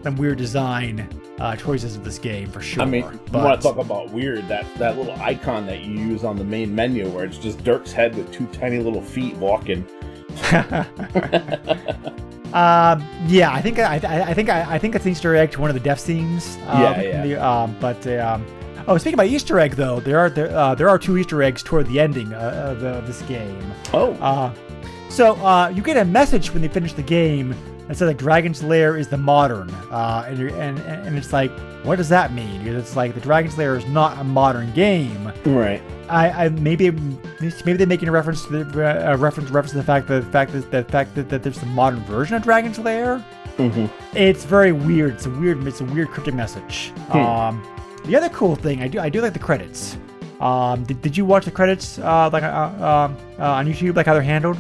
some 0.03 0.17
weird 0.17 0.39
design 0.39 1.09
uh, 1.39 1.57
choices 1.57 1.97
of 1.97 2.05
this 2.05 2.19
game 2.19 2.51
for 2.51 2.61
sure. 2.61 2.83
I 2.83 2.87
mean, 2.87 3.05
you 3.05 3.21
but 3.33 3.45
want 3.45 3.61
to 3.61 3.69
talk 3.69 3.79
about 3.79 4.11
weird? 4.11 4.47
That 4.49 4.67
that 4.79 4.97
little 4.99 5.15
icon 5.21 5.67
that 5.67 5.81
you 5.83 5.93
use 5.99 6.25
on 6.25 6.37
the 6.37 6.45
main 6.45 6.75
menu, 6.75 7.09
where 7.09 7.25
it's 7.25 7.39
just 7.39 7.63
Dirk's 7.65 7.93
head 7.93 8.15
with 8.17 8.31
two 8.33 8.47
tiny 8.49 8.79
little 8.79 9.03
feet 9.03 9.37
walking. 9.37 9.87
Um, 12.53 13.07
yeah, 13.29 13.53
I 13.53 13.63
think 13.63 13.79
I, 13.79 13.95
I, 13.95 14.35
think 14.35 14.49
I, 14.49 14.75
I 14.75 14.79
think 14.79 14.97
it's 14.97 15.05
an 15.05 15.13
Easter 15.13 15.37
egg 15.37 15.53
to 15.53 15.61
one 15.61 15.71
of 15.71 15.75
the 15.75 15.81
death 15.81 16.01
scenes. 16.01 16.59
Uh, 16.67 16.95
Yeah, 16.97 17.01
yeah. 17.03 17.23
the- 17.27 17.47
um, 17.47 17.77
but 17.81 18.05
um, 18.19 18.45
oh, 18.89 18.99
speaking 18.99 19.15
about 19.15 19.29
Easter 19.29 19.61
egg 19.61 19.77
though, 19.77 20.01
there 20.01 20.19
are 20.19 20.29
there, 20.29 20.51
uh, 20.51 20.75
there 20.75 20.89
are 20.89 20.99
two 20.99 21.17
Easter 21.17 21.45
eggs 21.45 21.63
toward 21.63 21.87
the 21.87 22.01
ending 22.01 22.33
uh, 22.35 22.73
of 22.77 22.83
uh, 22.85 23.01
this 23.03 23.23
game. 23.23 23.73
Oh, 23.93 24.15
Uh, 24.15 24.53
so 25.11 25.35
uh, 25.47 25.69
you 25.69 25.81
get 25.81 25.97
a 25.97 26.05
message 26.05 26.53
when 26.53 26.65
you 26.65 26.69
finish 26.69 26.93
the 26.93 27.03
game 27.05 27.55
that 27.91 27.97
says 27.97 28.07
like 28.07 28.19
Dragon's 28.19 28.63
Lair 28.63 28.97
is 28.97 29.09
the 29.09 29.17
modern, 29.17 29.69
uh, 29.91 30.25
and, 30.29 30.39
you're, 30.39 30.51
and 30.51 30.79
and 30.79 31.19
it's 31.19 31.33
like, 31.33 31.51
what 31.83 31.97
does 31.97 32.09
that 32.11 32.33
mean? 32.33 32.63
Because 32.63 32.81
it's 32.81 32.95
like 32.95 33.15
the 33.15 33.21
Dragon's 33.21 33.59
Lair 33.59 33.77
is 33.77 33.85
not 33.87 34.17
a 34.19 34.23
modern 34.23 34.73
game. 34.75 35.33
right. 35.45 35.83
I, 36.09 36.47
I 36.47 36.49
maybe 36.51 36.91
maybe 36.91 37.73
they're 37.73 37.87
making 37.89 38.09
a 38.09 38.13
reference 38.13 38.45
to 38.45 38.65
the 38.65 39.13
uh, 39.13 39.17
reference 39.17 39.51
reference 39.51 39.73
to 39.73 39.79
the 39.79 39.85
fact 39.85 40.07
that 40.07 40.25
the 40.25 40.31
fact 40.31 40.53
that 40.53 40.71
the 40.71 40.85
fact 40.85 41.17
that, 41.17 41.29
that 41.31 41.43
there's 41.43 41.63
a 41.63 41.67
modern 41.67 42.01
version 42.05 42.37
of 42.37 42.43
Dragon's 42.43 42.79
Lair. 42.79 43.25
Mm-hmm. 43.57 43.87
It's 44.17 44.45
very 44.45 44.71
weird. 44.71 45.15
It's 45.15 45.27
a 45.27 45.31
weird. 45.31 45.67
It's 45.67 45.81
a 45.81 45.85
weird 45.85 46.11
cryptic 46.11 46.35
message. 46.35 46.93
Um, 47.11 47.61
the 48.05 48.15
other 48.15 48.29
cool 48.29 48.55
thing 48.55 48.83
I 48.83 48.89
do 48.89 49.01
I 49.01 49.09
do 49.09 49.21
like 49.21 49.33
the 49.33 49.41
credits. 49.41 49.97
Um, 50.41 50.85
did, 50.85 51.03
did 51.03 51.17
you 51.17 51.25
watch 51.25 51.45
the 51.45 51.51
credits 51.51 51.99
uh, 51.99 52.31
like 52.33 52.45
uh, 52.45 52.47
um, 52.47 53.17
uh, 53.39 53.51
on 53.51 53.67
YouTube 53.67 53.97
like 53.97 54.07
how 54.07 54.15
they're 54.15 54.23
handled? 54.23 54.59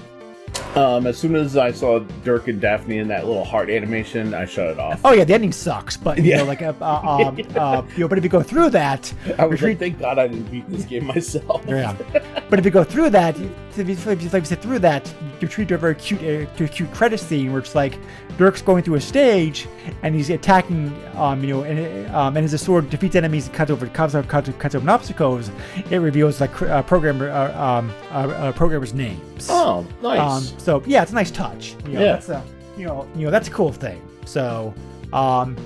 Um, 0.76 1.06
as 1.08 1.18
soon 1.18 1.34
as 1.34 1.56
I 1.56 1.72
saw 1.72 1.98
Dirk 2.24 2.46
and 2.46 2.60
Daphne 2.60 2.98
in 2.98 3.08
that 3.08 3.26
little 3.26 3.44
heart 3.44 3.68
animation, 3.70 4.34
I 4.34 4.44
shut 4.44 4.68
it 4.68 4.78
off. 4.78 5.00
Oh 5.04 5.12
yeah, 5.12 5.24
the 5.24 5.34
ending 5.34 5.50
sucks, 5.52 5.96
but 5.96 6.18
you 6.18 6.24
Yeah. 6.24 6.36
know 6.38 6.44
like 6.44 6.62
uh, 6.62 6.72
uh, 6.80 7.00
um, 7.02 7.38
uh, 7.56 7.82
you 7.96 8.00
know, 8.04 8.08
but 8.08 8.18
if 8.18 8.24
you 8.24 8.30
go 8.30 8.42
through 8.42 8.70
that, 8.70 9.12
I 9.38 9.46
was 9.46 9.60
like, 9.60 9.78
thank 9.80 9.98
God 9.98 10.18
I 10.20 10.28
didn't 10.28 10.44
beat 10.50 10.70
this 10.70 10.84
game 10.84 11.06
myself. 11.06 11.64
Yeah. 11.66 11.96
but 12.50 12.58
if 12.60 12.64
you 12.64 12.70
go 12.70 12.84
through 12.84 13.10
that, 13.10 13.34
if 13.36 13.40
you, 13.42 13.50
if 13.94 14.06
you, 14.06 14.12
if 14.12 14.22
you 14.22 14.44
sit 14.44 14.62
through 14.62 14.78
that, 14.80 15.12
you're 15.40 15.48
treated 15.50 15.70
to 15.70 15.74
a 15.74 15.78
very 15.78 15.96
cute, 15.96 16.20
uh, 16.20 16.52
to 16.56 16.64
a 16.64 16.68
cute 16.68 16.92
credit 16.92 17.18
scene 17.18 17.50
where 17.50 17.60
it's 17.60 17.74
like 17.74 17.98
Dirk's 18.38 18.62
going 18.62 18.82
through 18.82 18.94
a 18.96 19.00
stage 19.00 19.66
and 20.02 20.14
he's 20.14 20.30
attacking, 20.30 20.92
um, 21.16 21.42
you 21.44 21.54
know, 21.54 21.62
and 21.64 22.06
um, 22.14 22.36
and 22.36 22.44
as 22.44 22.52
the 22.52 22.58
sword 22.58 22.88
defeats 22.90 23.14
enemies 23.16 23.46
and 23.46 23.54
cuts 23.54 23.70
over 23.70 23.86
cuts 23.86 24.14
over 24.14 24.26
cuts, 24.26 24.50
cuts 24.58 24.74
over 24.74 24.90
obstacles, 24.90 25.50
it 25.90 25.98
reveals 25.98 26.40
like 26.40 26.62
uh, 26.62 26.82
programmer 26.82 27.28
uh, 27.30 27.62
um, 27.62 27.92
uh, 28.10 28.14
uh, 28.14 28.52
programmers' 28.52 28.94
names. 28.94 29.48
Oh, 29.50 29.86
nice. 30.02 30.20
Um, 30.20 30.58
so 30.58 30.82
yeah, 30.86 31.02
it's 31.02 31.12
a 31.12 31.14
nice 31.14 31.30
touch. 31.30 31.76
You 31.86 31.92
know, 31.94 32.00
Yeah. 32.00 32.12
That's 32.12 32.28
a, 32.30 32.42
you 32.76 32.86
know, 32.86 33.06
you 33.14 33.24
know, 33.26 33.30
that's 33.30 33.48
a 33.48 33.50
cool 33.50 33.72
thing. 33.72 34.00
So, 34.24 34.72
um, 35.12 35.56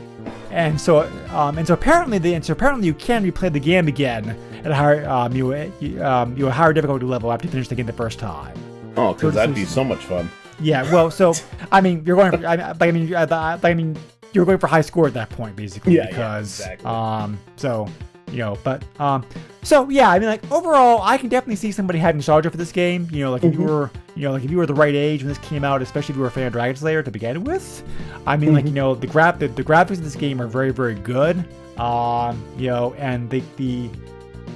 and 0.51 0.81
so, 0.81 1.01
um, 1.31 1.59
and 1.59 1.67
so 1.67 1.75
apparently, 1.75 2.19
the 2.19 2.35
and 2.35 2.45
so 2.45 2.53
apparently 2.53 2.87
you 2.87 2.95
can 2.95 3.25
replay 3.31 3.53
the 3.53 3.61
game 3.61 3.89
again 3.89 4.37
at 4.65 4.71
a 4.71 4.75
higher, 4.75 5.09
um, 5.09 5.33
you, 5.35 5.55
you, 5.81 6.03
um, 6.03 6.37
you 6.37 6.47
a 6.47 6.51
higher 6.51 6.73
difficulty 6.73 7.05
level 7.05 7.31
after 7.33 7.47
you 7.47 7.51
finish 7.51 7.69
the 7.69 7.75
game 7.75 7.87
the 7.87 7.93
first 7.93 8.19
time. 8.19 8.57
oh, 8.97 9.11
so 9.11 9.15
because 9.15 9.35
that'd 9.35 9.55
be 9.55 9.65
so 9.65 9.85
much 9.85 10.01
fun. 10.05 10.31
Yeah. 10.61 10.91
Well, 10.93 11.11
so 11.11 11.35
I 11.73 11.81
mean, 11.81 12.03
you're 12.07 12.17
going. 12.17 12.33
For, 12.41 12.47
I, 12.47 12.75
I 12.81 12.91
mean, 12.93 13.15
uh, 13.15 13.59
I 13.63 13.75
mean, 13.75 13.97
you're 14.33 14.45
going 14.45 14.59
for 14.59 14.67
high 14.67 14.81
score 14.83 15.07
at 15.07 15.15
that 15.15 15.31
point, 15.31 15.57
basically. 15.57 15.95
Yeah, 15.95 16.03
yeah, 16.05 16.09
Because, 16.11 16.61
exactly. 16.61 16.87
um, 16.87 17.39
so 17.57 17.89
you 18.31 18.39
know, 18.39 18.57
but 18.65 18.83
um, 18.99 19.25
so 19.63 19.89
yeah, 19.91 20.11
I 20.11 20.19
mean, 20.19 20.29
like 20.29 20.51
overall, 20.51 21.01
I 21.03 21.19
can 21.19 21.29
definitely 21.29 21.57
see 21.57 21.71
somebody 21.73 21.99
having 21.99 22.19
nostalgia 22.19 22.51
for 22.51 22.57
this 22.57 22.73
game. 22.73 23.09
You 23.13 23.25
know, 23.25 23.31
like 23.31 23.45
if 23.45 23.53
Mm-hmm. 23.53 23.63
you 23.63 23.69
were, 23.69 23.91
you 24.17 24.23
know, 24.23 24.33
like 24.33 24.45
if 24.45 24.51
you 24.51 24.57
were 24.57 24.67
the 24.67 24.75
right 24.75 24.95
age 24.95 25.21
when 25.23 25.29
this 25.29 25.39
came 25.39 25.65
out, 25.65 25.83
especially 25.83 26.13
if 26.13 26.17
you 26.17 26.23
were 26.23 26.29
a 26.29 26.33
fan 26.33 26.47
of 26.47 26.53
Dragon's 26.53 26.83
Lair 26.83 27.03
to 27.03 27.11
begin 27.11 27.45
with. 27.45 27.83
I 28.27 28.37
mean, 28.37 28.53
like 28.55 28.65
you 28.65 28.69
Mm-hmm. 28.71 28.75
know, 28.77 28.95
the 28.95 29.07
graph, 29.07 29.39
the, 29.39 29.49
the 29.49 29.63
graphics 29.63 29.93
of 29.99 30.05
this 30.05 30.17
game 30.17 30.41
are 30.41 30.47
very, 30.49 30.73
very 30.73 30.95
good. 30.95 31.45
Um, 31.79 32.43
you 32.57 32.69
know, 32.71 32.95
and 32.95 33.29
the 33.31 33.43
the 33.57 33.91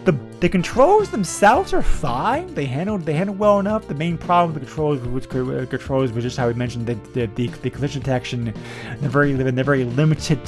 the 0.04 0.12
the 0.40 0.48
controls 0.48 1.10
themselves 1.10 1.72
are 1.72 1.82
fine. 1.82 2.52
They 2.54 2.64
handled 2.66 3.02
they 3.02 3.14
handled 3.14 3.38
well 3.38 3.58
enough. 3.60 3.88
The 3.88 3.94
main 3.94 4.16
problem 4.18 4.54
with 4.54 4.62
the 4.62 4.66
controls, 4.66 5.00
which 5.00 5.26
uh, 5.34 5.66
controls, 5.66 6.12
was 6.12 6.24
just 6.24 6.36
how 6.36 6.46
we 6.48 6.54
mentioned 6.54 6.86
the 6.86 6.94
the, 7.12 7.26
the, 7.34 7.46
the 7.62 7.70
collision 7.70 8.02
detection, 8.02 8.54
the 9.00 9.08
very 9.08 9.32
the 9.32 9.50
very 9.64 9.84
limited 9.84 10.40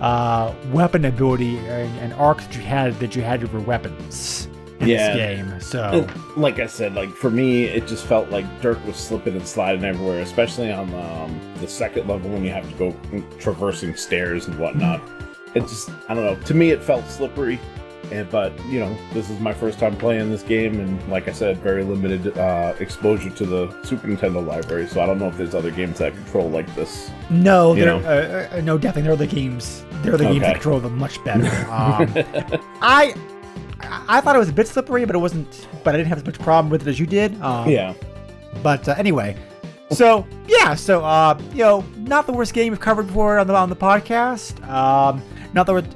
uh, 0.00 0.54
weapon 0.72 1.04
ability 1.04 1.58
and, 1.58 1.98
and 2.00 2.12
arc 2.14 2.38
that 2.38 2.54
you 2.54 2.62
had 2.62 2.98
that 3.00 3.14
you 3.16 3.22
had 3.22 3.42
over 3.44 3.60
weapons 3.60 4.48
in 4.80 4.88
Yeah. 4.88 5.08
this 5.08 5.16
game. 5.16 5.60
So 5.60 5.82
And 5.82 6.36
like 6.36 6.58
I 6.58 6.66
said, 6.66 6.94
like 6.94 7.10
for 7.10 7.30
me, 7.30 7.64
it 7.64 7.86
just 7.86 8.04
felt 8.06 8.28
like 8.30 8.44
Dirk 8.60 8.84
was 8.86 8.96
slipping 8.96 9.34
and 9.36 9.46
sliding 9.46 9.84
everywhere, 9.84 10.20
especially 10.20 10.72
on 10.72 10.92
um, 10.94 11.40
the 11.60 11.68
second 11.68 12.08
level 12.08 12.30
when 12.30 12.44
you 12.44 12.50
have 12.50 12.68
to 12.70 12.76
go 12.76 12.94
traversing 13.38 13.94
stairs 13.96 14.46
and 14.46 14.58
whatnot. 14.58 15.00
It 15.54 15.60
just, 15.60 15.88
I 16.08 16.14
don't 16.14 16.24
know. 16.24 16.34
To 16.34 16.54
me, 16.54 16.70
it 16.70 16.82
felt 16.82 17.06
slippery. 17.08 17.60
And 18.12 18.28
but 18.30 18.52
you 18.66 18.80
know, 18.80 18.96
this 19.12 19.30
is 19.30 19.40
my 19.40 19.52
first 19.52 19.78
time 19.78 19.96
playing 19.96 20.30
this 20.30 20.42
game, 20.42 20.78
and 20.80 21.08
like 21.08 21.28
I 21.28 21.32
said, 21.32 21.58
very 21.58 21.84
limited 21.84 22.36
uh, 22.38 22.74
exposure 22.78 23.30
to 23.30 23.46
the 23.46 23.82
Super 23.84 24.08
Nintendo 24.08 24.44
library. 24.46 24.86
So 24.86 25.00
I 25.00 25.06
don't 25.06 25.18
know 25.18 25.28
if 25.28 25.36
there's 25.36 25.54
other 25.54 25.70
games 25.70 25.98
that 25.98 26.12
control 26.14 26.48
like 26.50 26.72
this. 26.74 27.10
no, 27.30 27.74
you 27.74 27.84
uh, 27.86 28.48
uh, 28.52 28.60
no, 28.60 28.78
definitely 28.78 29.02
there 29.02 29.12
are 29.12 29.16
the 29.16 29.26
games. 29.26 29.84
There 30.02 30.14
are 30.14 30.18
the 30.18 30.24
games 30.24 30.40
that 30.40 30.54
control 30.54 30.80
them 30.80 30.98
much 30.98 31.22
better. 31.24 31.44
Um, 31.70 32.12
I. 32.80 33.14
I 34.08 34.22
thought 34.22 34.34
it 34.34 34.38
was 34.38 34.48
a 34.48 34.52
bit 34.52 34.66
slippery, 34.66 35.04
but 35.04 35.14
it 35.14 35.18
wasn't. 35.18 35.68
But 35.82 35.94
I 35.94 35.98
didn't 35.98 36.08
have 36.08 36.16
as 36.18 36.24
much 36.24 36.38
problem 36.38 36.70
with 36.70 36.82
it 36.82 36.88
as 36.88 36.98
you 36.98 37.04
did. 37.06 37.38
Um, 37.42 37.68
Yeah. 37.68 37.92
But 38.62 38.88
uh, 38.88 38.94
anyway, 38.96 39.36
so 39.90 40.26
yeah, 40.46 40.74
so 40.74 41.04
uh, 41.04 41.38
you 41.52 41.58
know, 41.58 41.84
not 41.98 42.26
the 42.26 42.32
worst 42.32 42.54
game 42.54 42.72
we've 42.72 42.80
covered 42.80 43.08
before 43.08 43.38
on 43.38 43.46
the 43.46 43.54
on 43.54 43.68
the 43.68 43.76
podcast. 43.76 44.66
Um, 44.68 45.22
not 45.52 45.66
the 45.66 45.74
worst, 45.74 45.88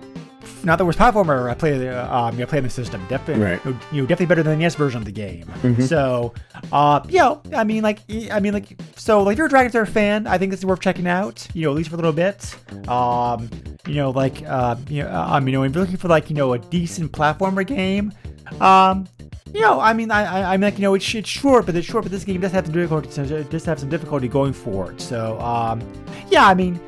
not 0.65 0.77
the 0.79 0.85
worst 0.85 0.99
platformer 0.99 1.51
I 1.51 1.55
played. 1.55 1.87
Uh, 1.87 2.09
um, 2.11 2.35
you 2.35 2.41
know, 2.41 2.47
played 2.47 2.59
in 2.59 2.65
the 2.65 2.71
system. 2.71 3.05
Definitely, 3.09 3.45
Right. 3.45 3.61
you 3.65 3.73
know, 4.03 4.07
definitely 4.07 4.27
better 4.27 4.43
than 4.43 4.59
the 4.59 4.65
NES 4.65 4.75
version 4.75 4.99
of 4.99 5.05
the 5.05 5.13
game. 5.13 5.45
So, 5.87 6.35
uh, 6.73 7.01
you 7.09 7.19
know, 7.19 7.41
I 7.55 7.65
mean, 7.65 7.83
like, 7.83 8.01
I 8.31 8.41
mean, 8.41 8.53
like, 8.55 8.81
so 8.97 9.23
like, 9.23 9.33
if 9.35 9.39
you're 9.39 9.47
a 9.47 9.51
Dragon's 9.51 9.75
Lair 9.75 9.87
fan, 9.87 10.27
I 10.27 10.39
think 10.39 10.51
this 10.51 10.61
is 10.61 10.67
worth 10.67 10.81
checking 10.81 11.07
out. 11.07 11.47
You 11.55 11.65
know, 11.65 11.71
at 11.71 11.77
least 11.77 11.89
for 11.91 11.95
a 11.95 11.99
little 11.99 12.13
bit. 12.13 12.57
Um, 12.89 13.49
you 13.87 13.95
know, 13.95 14.11
like, 14.11 14.43
uh, 14.47 14.77
you 14.89 15.03
know, 15.03 15.11
um, 15.13 15.47
you 15.47 15.53
know, 15.53 15.63
if 15.63 15.75
you're 15.75 15.83
looking 15.83 15.97
for 15.97 16.09
like, 16.09 16.29
you 16.31 16.37
know, 16.37 16.53
a 16.53 16.59
decent 16.59 17.13
platformer 17.13 17.67
game, 17.67 18.13
um, 18.61 19.09
you 19.55 19.61
know, 19.63 19.81
I 19.81 19.95
mean, 19.95 20.11
I, 20.11 20.25
I, 20.43 20.53
I'm 20.55 20.61
like, 20.61 20.77
you 20.77 20.83
know, 20.83 20.95
it's, 20.95 21.15
it's 21.15 21.29
short, 21.29 21.65
but 21.65 21.75
it's 21.75 21.87
short, 21.87 22.05
but 22.05 22.13
this 22.13 22.23
game 22.25 22.41
does 22.41 22.53
have 22.53 22.67
some 22.67 22.75
difficulty, 22.75 23.09
it 23.23 23.51
does 23.51 23.65
have 23.65 23.81
some 23.81 23.89
difficulty 23.89 24.29
going 24.29 24.53
for 24.53 24.93
it. 24.93 25.01
So, 25.01 25.41
um, 25.41 25.81
yeah, 26.29 26.47
I 26.47 26.53
mean, 26.53 26.79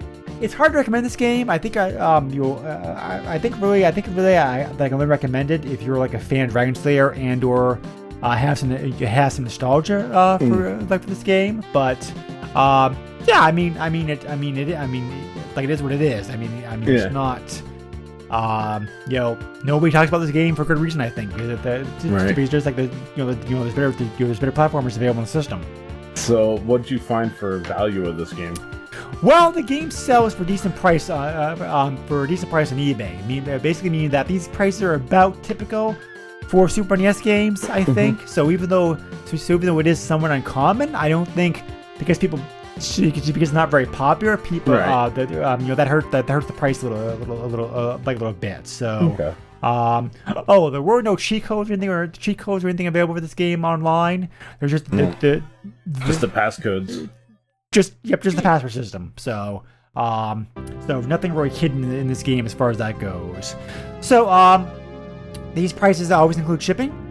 it's 0.40 0.54
hard 0.54 0.72
to 0.72 0.78
recommend 0.78 1.04
this 1.04 1.16
game. 1.16 1.50
I 1.50 1.58
think 1.58 1.76
I, 1.76 1.92
um, 1.96 2.30
you, 2.30 2.52
uh, 2.54 3.22
I, 3.26 3.34
I 3.34 3.38
think 3.38 3.60
really, 3.60 3.86
I 3.86 3.90
think 3.90 4.06
really, 4.08 4.36
I, 4.36 4.64
that 4.64 4.80
I 4.80 4.88
can 4.88 4.94
only 4.94 5.06
recommend 5.06 5.50
it 5.50 5.64
if 5.64 5.82
you're 5.82 5.98
like 5.98 6.14
a 6.14 6.18
fan 6.18 6.46
of 6.46 6.50
Dragon's 6.52 6.84
Lair 6.84 7.12
and 7.14 7.44
or 7.44 7.78
uh, 8.22 8.30
have 8.32 8.58
some, 8.58 8.70
you 8.70 9.06
have 9.06 9.32
some 9.32 9.44
nostalgia 9.44 10.06
uh, 10.14 10.38
for 10.38 10.76
like 10.88 11.02
for 11.02 11.08
this 11.08 11.22
game. 11.22 11.62
But, 11.72 12.00
um, 12.56 12.96
yeah, 13.26 13.40
I 13.40 13.52
mean, 13.52 13.76
I 13.78 13.90
mean 13.90 14.08
it, 14.10 14.28
I 14.28 14.36
mean 14.36 14.56
it, 14.56 14.74
I 14.76 14.86
mean, 14.86 15.10
like 15.54 15.64
it 15.64 15.70
is 15.70 15.82
what 15.82 15.92
it 15.92 16.00
is. 16.02 16.30
I 16.30 16.36
mean, 16.36 16.64
I 16.66 16.76
mean, 16.76 16.88
Yeah. 16.88 17.04
it's 17.04 17.12
not. 17.14 17.62
Um, 18.30 18.88
you 19.08 19.16
know, 19.18 19.36
nobody 19.64 19.90
talks 19.90 20.08
about 20.08 20.18
this 20.18 20.30
game 20.30 20.54
for 20.54 20.64
good 20.64 20.78
reason. 20.78 21.00
I 21.00 21.10
think 21.10 21.32
because 21.32 21.60
the, 21.62 21.80
it's 21.80 22.04
Right. 22.04 22.34
there's 22.50 22.64
like 22.64 22.76
the 22.76 22.84
you 22.84 22.90
know 23.16 23.34
the, 23.34 23.48
you 23.48 23.56
know 23.56 23.64
there's 23.64 23.74
better 23.74 23.90
you 23.90 24.04
know, 24.20 24.26
there's 24.26 24.38
better 24.38 24.52
platformers 24.52 24.96
available 24.96 25.18
in 25.20 25.24
the 25.24 25.30
system. 25.30 25.60
So, 26.14 26.58
what'd 26.58 26.88
you 26.90 26.98
find 27.00 27.34
for 27.34 27.58
value 27.58 28.06
of 28.06 28.16
this 28.18 28.32
game? 28.32 28.54
Well, 29.22 29.52
the 29.52 29.62
game 29.62 29.90
sells 29.90 30.34
for 30.34 30.44
decent 30.44 30.74
price 30.76 31.10
uh, 31.10 31.56
uh, 31.60 31.76
um, 31.76 31.96
for 32.06 32.24
a 32.24 32.28
decent 32.28 32.50
price 32.50 32.72
on 32.72 32.78
eBay. 32.78 33.18
I 33.18 33.26
mean, 33.26 33.48
uh, 33.48 33.58
basically 33.58 33.90
meaning 33.90 34.10
that 34.10 34.26
these 34.26 34.48
prices 34.48 34.82
are 34.82 34.94
about 34.94 35.42
typical 35.42 35.94
for 36.48 36.68
Super 36.68 36.96
NES 36.96 37.20
games. 37.20 37.64
I 37.64 37.84
think 37.84 38.26
so. 38.26 38.50
Even 38.50 38.68
though 38.70 38.96
so, 39.26 39.36
so 39.36 39.54
even 39.54 39.66
though 39.66 39.78
it 39.78 39.86
is 39.86 39.98
somewhat 40.00 40.30
uncommon, 40.30 40.94
I 40.94 41.08
don't 41.08 41.26
think 41.28 41.62
because 41.98 42.18
people 42.18 42.40
because 42.76 43.28
it's 43.28 43.52
not 43.52 43.70
very 43.70 43.84
popular, 43.84 44.38
people 44.38 44.74
Right. 44.74 44.88
uh, 44.88 45.10
that 45.10 45.30
um, 45.44 45.60
you 45.60 45.68
know 45.68 45.74
that 45.74 45.86
hurt 45.86 46.10
that, 46.12 46.26
that 46.26 46.32
hurts 46.32 46.46
the 46.46 46.54
price 46.54 46.82
a 46.82 46.88
little 46.88 47.10
a 47.10 47.16
little 47.16 47.44
a 47.44 47.46
little 47.46 47.74
uh, 47.74 47.98
like 48.06 48.16
a 48.16 48.20
little 48.20 48.32
bit. 48.32 48.66
So. 48.66 49.14
Okay. 49.14 49.34
Um, 49.62 50.10
oh, 50.48 50.70
there 50.70 50.80
were 50.80 51.02
no 51.02 51.16
cheat 51.16 51.44
codes 51.44 51.68
or 51.68 51.74
anything, 51.74 51.90
or 51.90 52.06
cheat 52.06 52.38
codes 52.38 52.64
or 52.64 52.68
anything 52.68 52.86
available 52.86 53.14
for 53.14 53.20
this 53.20 53.34
game 53.34 53.62
online. 53.62 54.30
There's 54.58 54.72
just 54.72 54.90
the, 54.90 55.14
the, 55.20 55.42
Just 56.06 56.22
the 56.22 56.28
passcodes. 56.28 57.10
Just 57.72 57.94
yep, 58.02 58.22
just 58.22 58.36
the 58.36 58.42
password 58.50 58.72
system. 58.72 59.12
So, 59.16 59.62
um, 59.96 60.46
so 60.86 61.00
nothing 61.02 61.34
really 61.34 61.50
hidden 61.50 61.84
in 61.92 62.08
this 62.08 62.22
game 62.22 62.46
as 62.46 62.54
far 62.54 62.70
as 62.70 62.78
that 62.78 62.98
goes. 62.98 63.54
So, 64.00 64.28
um, 64.28 64.68
these 65.54 65.72
prices 65.72 66.10
always 66.10 66.36
include 66.36 66.62
shipping. 66.62 67.06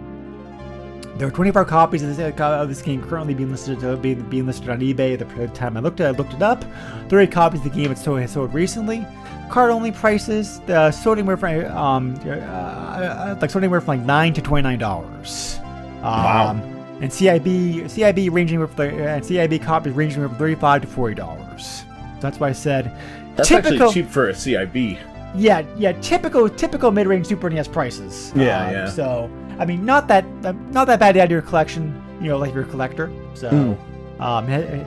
There 1.17 1.27
are 1.27 1.31
24 1.31 1.65
copies 1.65 2.01
of 2.01 2.15
this, 2.15 2.39
uh, 2.39 2.43
of 2.43 2.69
this 2.69 2.81
game 2.81 3.01
currently 3.03 3.33
being 3.33 3.51
listed 3.51 3.83
uh, 3.83 3.97
being, 3.97 4.21
being 4.29 4.47
listed 4.47 4.69
on 4.69 4.79
eBay. 4.79 5.19
The 5.19 5.47
time 5.49 5.75
I 5.75 5.81
looked 5.81 5.99
at, 5.99 6.15
I 6.15 6.17
looked 6.17 6.33
it 6.33 6.41
up. 6.41 6.63
30 7.09 7.27
copies 7.27 7.59
of 7.59 7.65
the 7.65 7.77
game 7.77 7.91
it's 7.91 8.03
sold, 8.03 8.21
has 8.21 8.31
sold 8.31 8.53
recently. 8.53 9.05
Card 9.49 9.71
only 9.71 9.91
prices, 9.91 10.59
uh, 10.69 10.91
sold 10.91 11.17
anywhere 11.17 11.35
from 11.35 11.65
um, 11.75 12.15
uh, 12.25 12.29
uh, 12.29 13.37
like 13.41 13.49
sold 13.49 13.63
anywhere 13.63 13.81
from 13.81 13.97
like 13.97 14.07
nine 14.07 14.33
to 14.33 14.41
29 14.41 14.79
dollars. 14.79 15.57
Um, 16.01 16.03
Wow. 16.03 16.78
And 17.01 17.09
CIB 17.09 17.85
CIB 17.85 18.29
ranging 18.31 18.59
with 18.59 18.75
the 18.75 18.83
and 18.89 19.23
CIB 19.23 19.63
copies 19.63 19.93
ranging 19.93 20.21
from 20.27 20.35
35 20.37 20.81
to 20.81 20.87
40 20.87 21.15
dollars. 21.15 21.83
So 22.15 22.21
that's 22.21 22.39
why 22.39 22.49
I 22.49 22.51
said 22.51 22.91
That's 23.35 23.47
typical. 23.47 23.87
actually 23.87 24.03
cheap 24.03 24.11
for 24.11 24.29
a 24.29 24.33
CIB. 24.33 24.97
Yeah, 25.35 25.63
yeah, 25.77 25.93
typical 26.01 26.49
typical 26.49 26.91
mid-range 26.91 27.27
Super 27.27 27.49
NES 27.49 27.67
prices. 27.67 28.33
Yeah, 28.35 28.65
Um, 28.65 28.71
yeah. 28.73 28.89
So 28.89 29.29
I 29.59 29.65
mean, 29.65 29.85
not 29.85 30.07
that 30.09 30.25
uh, 30.43 30.53
not 30.71 30.87
that 30.87 30.99
bad 30.99 31.13
to 31.13 31.21
add 31.21 31.29
to 31.29 31.33
your 31.33 31.41
collection. 31.41 32.01
You 32.21 32.29
know, 32.29 32.37
like 32.37 32.53
you're 32.53 32.65
collector. 32.65 33.09
So 33.33 33.49
Hmm. 33.49 34.21
um, 34.21 34.49
eh, 34.49 34.57
eh, 34.57 34.83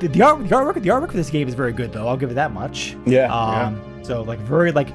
the, 0.00 0.08
the 0.08 0.22
art 0.22 0.42
the 0.42 0.54
artwork 0.54 0.74
the 0.82 0.88
artwork 0.90 1.10
for 1.12 1.16
this 1.16 1.30
game 1.30 1.48
is 1.48 1.54
very 1.54 1.72
good 1.72 1.92
though. 1.92 2.06
I'll 2.08 2.16
give 2.18 2.30
it 2.30 2.34
that 2.34 2.52
much. 2.52 2.94
Yeah, 3.06 3.32
Um. 3.34 3.80
So 4.02 4.20
like 4.22 4.40
very 4.40 4.70
like, 4.72 4.88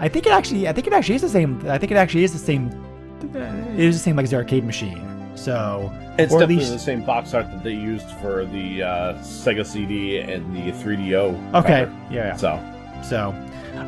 I 0.00 0.08
think 0.08 0.26
it 0.26 0.32
actually 0.32 0.66
I 0.66 0.72
think 0.72 0.88
it 0.88 0.92
actually 0.92 1.14
is 1.16 1.22
the 1.22 1.28
same. 1.28 1.62
I 1.68 1.78
think 1.78 1.92
it 1.92 1.96
actually 1.98 2.24
is 2.24 2.32
the 2.32 2.38
same. 2.40 2.70
It 3.34 3.78
is 3.80 3.94
the 3.96 4.02
same 4.02 4.16
like 4.16 4.24
as 4.24 4.30
the 4.30 4.36
arcade 4.38 4.64
machine. 4.64 5.05
So 5.36 5.92
It's 6.18 6.32
definitely 6.32 6.56
least 6.56 6.72
the 6.72 6.78
same 6.78 7.04
box 7.04 7.34
art 7.34 7.50
that 7.52 7.62
they 7.62 7.72
used 7.72 8.08
for 8.22 8.44
the 8.46 8.82
uh, 8.82 9.14
Sega 9.22 9.64
CD 9.64 10.18
and 10.18 10.54
the 10.56 10.72
3DO. 10.72 11.54
okay. 11.54 11.88
Yeah. 12.10 12.28
yeah. 12.28 12.36
So, 12.36 12.60
So, 13.02 13.34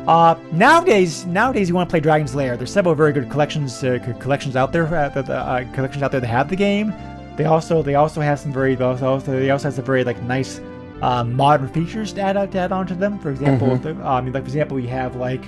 uh, 0.07 0.35
nowadays, 0.51 1.25
nowadays 1.25 1.67
you 1.67 1.75
want 1.75 1.89
to 1.89 1.91
play 1.91 1.99
Dragon's 1.99 2.35
Lair. 2.35 2.55
There's 2.55 2.71
several 2.71 2.95
very 2.95 3.11
good 3.11 3.29
collections, 3.29 3.83
uh, 3.83 3.97
collections 4.19 4.55
out 4.55 4.71
there, 4.71 4.85
uh, 4.87 5.09
that- 5.09 5.29
uh, 5.29 5.63
collections 5.73 6.03
out 6.03 6.11
there 6.11 6.21
that 6.21 6.27
have 6.27 6.49
the 6.49 6.55
game. 6.55 6.93
They 7.35 7.45
also, 7.45 7.81
they 7.81 7.95
also 7.95 8.21
have 8.21 8.39
some 8.39 8.53
very, 8.53 8.75
they 8.75 8.83
also, 8.85 9.17
they 9.19 9.49
also 9.49 9.69
have 9.69 9.73
some 9.73 9.85
very 9.85 10.03
like 10.03 10.21
nice, 10.23 10.61
uh, 11.01 11.23
modern 11.23 11.69
features 11.69 12.11
to 12.13 12.21
add, 12.21 12.51
to 12.51 12.57
add 12.59 12.71
onto 12.71 12.93
them. 12.95 13.17
For 13.19 13.31
example, 13.31 13.75
the, 13.77 13.91
um, 14.07 14.25
like 14.31 14.43
for 14.43 14.47
example, 14.49 14.75
we 14.75 14.85
have 14.87 15.15
like, 15.15 15.41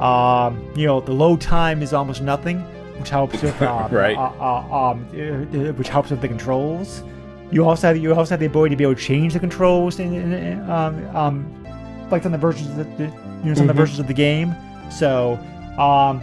um, 0.00 0.60
you 0.74 0.86
know, 0.86 1.00
the 1.00 1.12
load 1.12 1.40
time 1.40 1.82
is 1.82 1.92
almost 1.94 2.20
nothing, 2.22 2.62
which 2.98 3.10
helps 3.10 3.42
with, 3.42 3.60
um, 3.62 3.92
Right. 3.92 4.16
uh, 4.16 4.32
uh, 4.40 4.90
um, 4.90 5.06
uh, 5.12 5.72
which 5.72 5.88
helps 5.88 6.10
with 6.10 6.20
the 6.20 6.28
controls. 6.28 7.02
You 7.50 7.64
also 7.64 7.86
have 7.88 7.96
you 7.96 8.12
also 8.14 8.30
have 8.30 8.40
the 8.40 8.46
ability 8.46 8.74
to 8.74 8.76
be 8.76 8.84
able 8.84 8.96
to 8.96 9.00
change 9.00 9.32
the 9.32 9.40
controls 9.40 10.00
in, 10.00 10.12
in, 10.12 10.32
in, 10.32 10.70
um, 10.70 11.16
um, 11.16 11.66
like 12.10 12.26
on 12.26 12.32
the 12.32 12.38
versions 12.38 12.76
of 12.76 12.98
the, 12.98 13.04
you 13.04 13.10
know 13.44 13.54
some 13.54 13.68
of 13.68 13.76
the 13.76 13.80
versions 13.80 14.00
of 14.00 14.08
the 14.08 14.14
game. 14.14 14.54
So 14.90 15.34
um, 15.78 16.20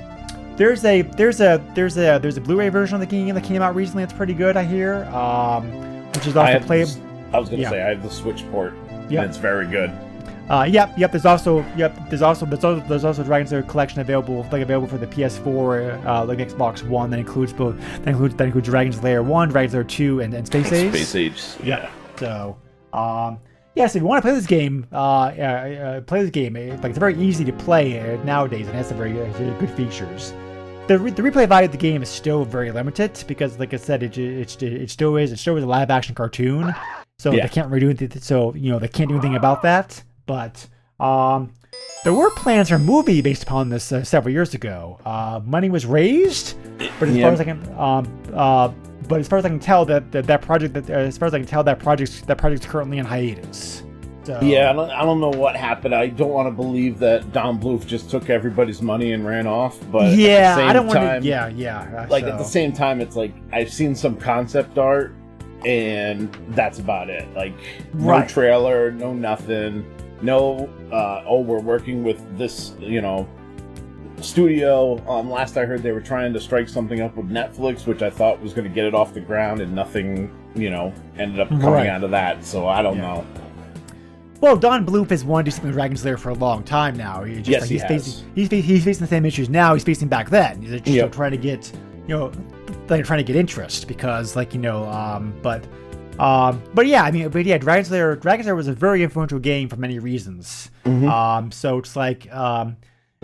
there's 0.57 0.84
a 0.84 1.01
there's 1.03 1.39
a 1.39 1.63
there's 1.76 1.97
a 1.97 2.19
there's 2.21 2.38
a 2.38 2.41
Blu-ray 2.41 2.69
version 2.69 2.95
of 2.95 2.99
the 2.99 3.07
game 3.07 3.34
that 3.34 3.43
came 3.43 3.61
out 3.61 3.74
recently. 3.74 4.03
It's 4.03 4.13
pretty 4.13 4.34
good, 4.34 4.57
I 4.57 4.63
hear. 4.63 5.05
Um, 5.05 5.71
which 6.13 6.28
is 6.28 6.36
I, 6.36 6.53
also 6.53 6.65
playable. 6.65 6.91
I 7.34 7.39
was 7.39 7.49
going 7.49 7.57
to 7.57 7.63
yeah. 7.63 7.69
say, 7.69 7.82
I 7.82 7.89
have 7.89 8.03
the 8.03 8.09
Switch 8.09 8.49
port. 8.51 8.74
Yeah. 9.09 9.21
And 9.21 9.30
it's 9.30 9.38
very 9.38 9.67
good. 9.67 9.91
Uh, 10.50 10.64
yep, 10.70 10.94
yep. 10.98 11.12
There's 11.12 11.26
also 11.26 11.66
yep. 11.78 11.98
There's 12.10 12.22
also 12.22 12.46
there's 12.46 12.64
also 12.64 12.86
there's 12.88 13.06
also 13.06 13.24
Dragon's 13.24 13.52
Lair 13.52 13.64
collection 13.64 14.02
available 14.02 14.46
like 14.52 14.62
available 14.62 14.88
for 14.88 14.98
the 14.98 15.08
PS4, 15.08 16.06
uh, 16.06 16.26
like 16.26 16.39
Xbox 16.39 16.84
One. 16.84 17.10
That 17.10 17.20
includes 17.20 17.54
both 17.54 17.80
that 17.80 18.08
includes 18.10 18.36
that 18.36 18.46
includes 18.46 18.68
Dragon's 18.68 19.02
Lair 19.02 19.24
One, 19.24 19.50
Dragon's 19.50 19.74
Lair 19.74 19.84
Two, 19.86 20.20
and, 20.20 20.34
and 20.34 20.46
Space 20.46 20.72
Ace. 20.72 20.91
Space 20.91 21.16
Ace. 21.16 21.58
Yeah. 21.64 21.89
So, 22.18 22.58
um, 22.91 23.39
yes, 23.76 23.96
if 23.96 24.02
you 24.02 24.08
want 24.08 24.22
to 24.22 24.28
play 24.28 24.36
this 24.36 24.46
game, 24.46 24.86
uh, 24.91 24.96
uh, 24.96 25.41
uh, 25.41 26.02
play 26.02 26.22
this 26.22 26.30
game. 26.30 26.56
It, 26.58 26.82
like 26.82 26.89
it's 26.89 27.00
very 27.00 27.18
easy 27.18 27.46
to 27.46 27.54
play 27.54 28.20
nowadays. 28.26 28.68
It 28.68 28.76
has 28.76 28.89
some 28.89 28.98
very, 28.98 29.20
uh, 29.20 29.26
very 29.34 29.58
good 29.60 29.72
features. 29.72 30.34
The, 30.88 31.00
re- 31.00 31.12
the 31.12 31.22
replay 31.22 31.48
value 31.48 31.68
of 31.68 31.72
the 31.72 31.78
game 31.78 32.04
is 32.04 32.10
still 32.10 32.44
very 32.44 32.70
limited 32.70 33.24
because, 33.28 33.58
like 33.60 33.74
I 33.74 33.78
said, 33.78 34.04
it 34.04 34.18
it, 34.18 34.62
it, 34.62 34.74
it 34.74 34.89
still 34.89 35.16
is 35.16 35.32
it 35.32 35.39
still 35.39 35.56
is 35.56 35.64
a 35.64 35.68
live 35.68 35.89
action 35.89 36.14
cartoon, 36.14 36.76
so 37.18 37.32
Yeah. 37.32 37.44
they 37.48 37.50
can't 37.54 37.70
really 37.70 37.80
do 37.80 37.89
anything. 37.89 38.22
So 38.22 38.54
you 38.56 38.70
know 38.70 38.80
they 38.80 38.89
can't 38.89 39.08
do 39.08 39.16
anything 39.16 39.36
about 39.38 39.62
that. 39.62 40.04
But 40.26 40.67
um, 40.99 41.51
there 42.03 42.13
were 42.13 42.30
plans 42.32 42.69
for 42.69 42.76
a 42.76 42.80
movie 42.80 43.21
based 43.21 43.43
upon 43.43 43.69
this 43.69 43.91
uh, 43.91 44.03
several 44.03 44.34
years 44.34 44.53
ago. 44.53 44.99
Uh, 45.05 45.41
money 45.45 45.69
was 45.69 45.86
raised, 45.86 46.55
but 46.99 47.09
as 47.09 47.15
Yeah. 47.15 47.24
far 47.26 47.34
as 47.34 47.39
I 47.41 47.43
can, 47.43 47.76
um, 47.80 48.21
uh, 48.34 48.69
but 49.07 49.19
as 49.19 49.28
far 49.28 49.39
as 49.39 49.45
I 49.45 49.49
can 49.49 49.59
tell, 49.59 49.86
that 49.86 50.11
that, 50.11 50.26
that 50.28 50.41
project, 50.41 50.74
that 50.76 50.89
uh, 50.89 50.93
as 50.93 51.17
far 51.17 51.28
as 51.28 51.34
I 51.34 51.39
can 51.39 51.47
tell, 51.47 51.63
that 51.63 51.80
project 51.80 52.26
that 52.28 52.38
project's 52.38 52.65
currently 52.65 52.99
in 52.99 53.05
hiatus. 53.05 53.84
So, 54.26 54.39
Yeah, 54.41 54.69
I 54.69 54.74
don't, 54.74 54.89
I 54.89 55.01
don't 55.03 55.19
know 55.19 55.32
what 55.32 55.57
happened. 55.57 55.93
I 55.93 56.07
don't 56.07 56.30
want 56.30 56.47
to 56.47 56.51
believe 56.51 56.97
that 56.99 57.34
Don 57.34 57.59
Bluth 57.59 57.86
just 57.86 58.09
took 58.09 58.30
everybody's 58.30 58.82
money 58.82 59.11
and 59.11 59.26
ran 59.26 59.45
off. 59.47 59.78
But 59.91 60.13
yeah, 60.13 60.32
at 60.32 60.55
the 60.55 60.61
same 60.61 60.69
I 60.69 60.74
don't 60.74 60.88
want 60.88 60.99
to. 61.24 61.28
Yeah, 61.28 61.47
yeah. 61.49 61.80
uh, 62.03 62.07
Like 62.09 62.24
so- 62.24 62.30
at 62.32 62.38
the 62.38 62.45
same 62.45 62.71
time, 62.71 63.01
it's 63.01 63.17
like 63.17 63.34
I've 63.51 63.69
seen 63.69 63.93
some 63.93 64.15
concept 64.15 64.78
art, 64.78 65.13
and 65.65 66.34
that's 66.51 66.80
about 66.80 67.09
it. 67.09 67.28
Like 67.36 67.53
no 67.93 68.05
Right. 68.11 68.30
trailer, 68.30 68.91
no 68.91 69.13
nothing, 69.13 69.86
no. 70.24 70.69
Uh, 70.91 71.24
oh, 71.28 71.41
we're 71.41 71.59
working 71.59 72.03
with 72.03 72.38
this, 72.38 72.74
you 72.80 73.01
know, 73.01 73.28
studio. 74.21 74.97
Um, 75.09 75.30
last 75.30 75.57
I 75.57 75.65
heard, 75.65 75.84
they 75.84 75.91
were 75.91 76.01
trying 76.01 76.34
to 76.34 76.39
strike 76.39 76.69
something 76.69 77.01
up 77.01 77.15
with 77.15 77.30
Netflix, 77.30 77.86
which 77.86 78.01
I 78.01 78.09
thought 78.09 78.41
was 78.41 78.53
going 78.53 78.67
to 78.67 78.74
get 78.74 78.86
it 78.86 78.93
off 78.95 79.13
the 79.13 79.21
ground, 79.21 79.61
and 79.61 79.74
nothing, 79.74 80.32
you 80.55 80.69
know, 80.69 80.93
ended 81.17 81.39
up 81.39 81.49
coming 81.49 81.69
Right. 81.69 81.88
out 81.88 82.03
of 82.03 82.11
that. 82.11 82.43
So 82.45 82.67
I 82.67 82.82
don't 82.82 82.95
Yeah. 82.97 83.01
know. 83.01 83.26
Well, 84.41 84.57
Don 84.57 84.86
Bluth 84.86 85.09
has 85.09 85.24
wanted 85.24 85.45
to 85.45 85.51
do 85.51 85.55
something 85.55 85.69
with 85.69 85.76
Dragon's 85.78 86.03
Lair 86.03 86.17
for 86.17 86.30
a 86.30 86.34
long 86.34 86.63
time 86.63 86.97
now. 86.97 87.24
He 87.24 87.36
just, 87.38 87.47
Yes, 87.47 87.61
like, 87.61 87.69
he 87.69 87.76
he's 87.76 87.82
has. 87.84 87.89
facing 87.89 88.32
he's, 88.36 88.49
he's 88.65 88.84
facing 88.84 89.01
the 89.05 89.09
same 89.09 89.26
issues 89.26 89.49
now 89.49 89.74
he's 89.74 89.86
facing 89.86 90.09
back 90.09 90.30
then. 90.30 90.61
He's 90.61 90.71
just 90.71 90.86
Yep. 90.88 91.11
trying 91.13 91.32
to 91.32 91.38
get 91.38 91.71
you 92.07 92.17
know 92.17 92.32
like 92.89 93.05
trying 93.05 93.19
to 93.19 93.24
get 93.24 93.38
interest 93.38 93.88
because 93.88 94.36
like 94.36 94.53
you 94.53 94.59
know 94.59 94.84
um 94.89 95.34
but 95.41 95.63
um 96.20 96.61
but 96.74 96.86
yeah 96.88 97.03
I 97.03 97.11
mean 97.11 97.30
but 97.30 97.45
yeah 97.45 97.57
Dragon's 97.57 97.91
Lair 97.91 98.16
Dragon's 98.16 98.45
Lair 98.45 98.55
was 98.55 98.68
a 98.68 98.74
very 98.74 99.03
influential 99.03 99.39
game 99.39 99.70
for 99.70 99.78
many 99.78 99.99
reasons. 99.99 100.70
Mm-hmm. 100.86 101.07
Um 101.07 101.51
so 101.51 101.78
it's 101.78 101.95
like 101.95 102.32
um 102.34 102.78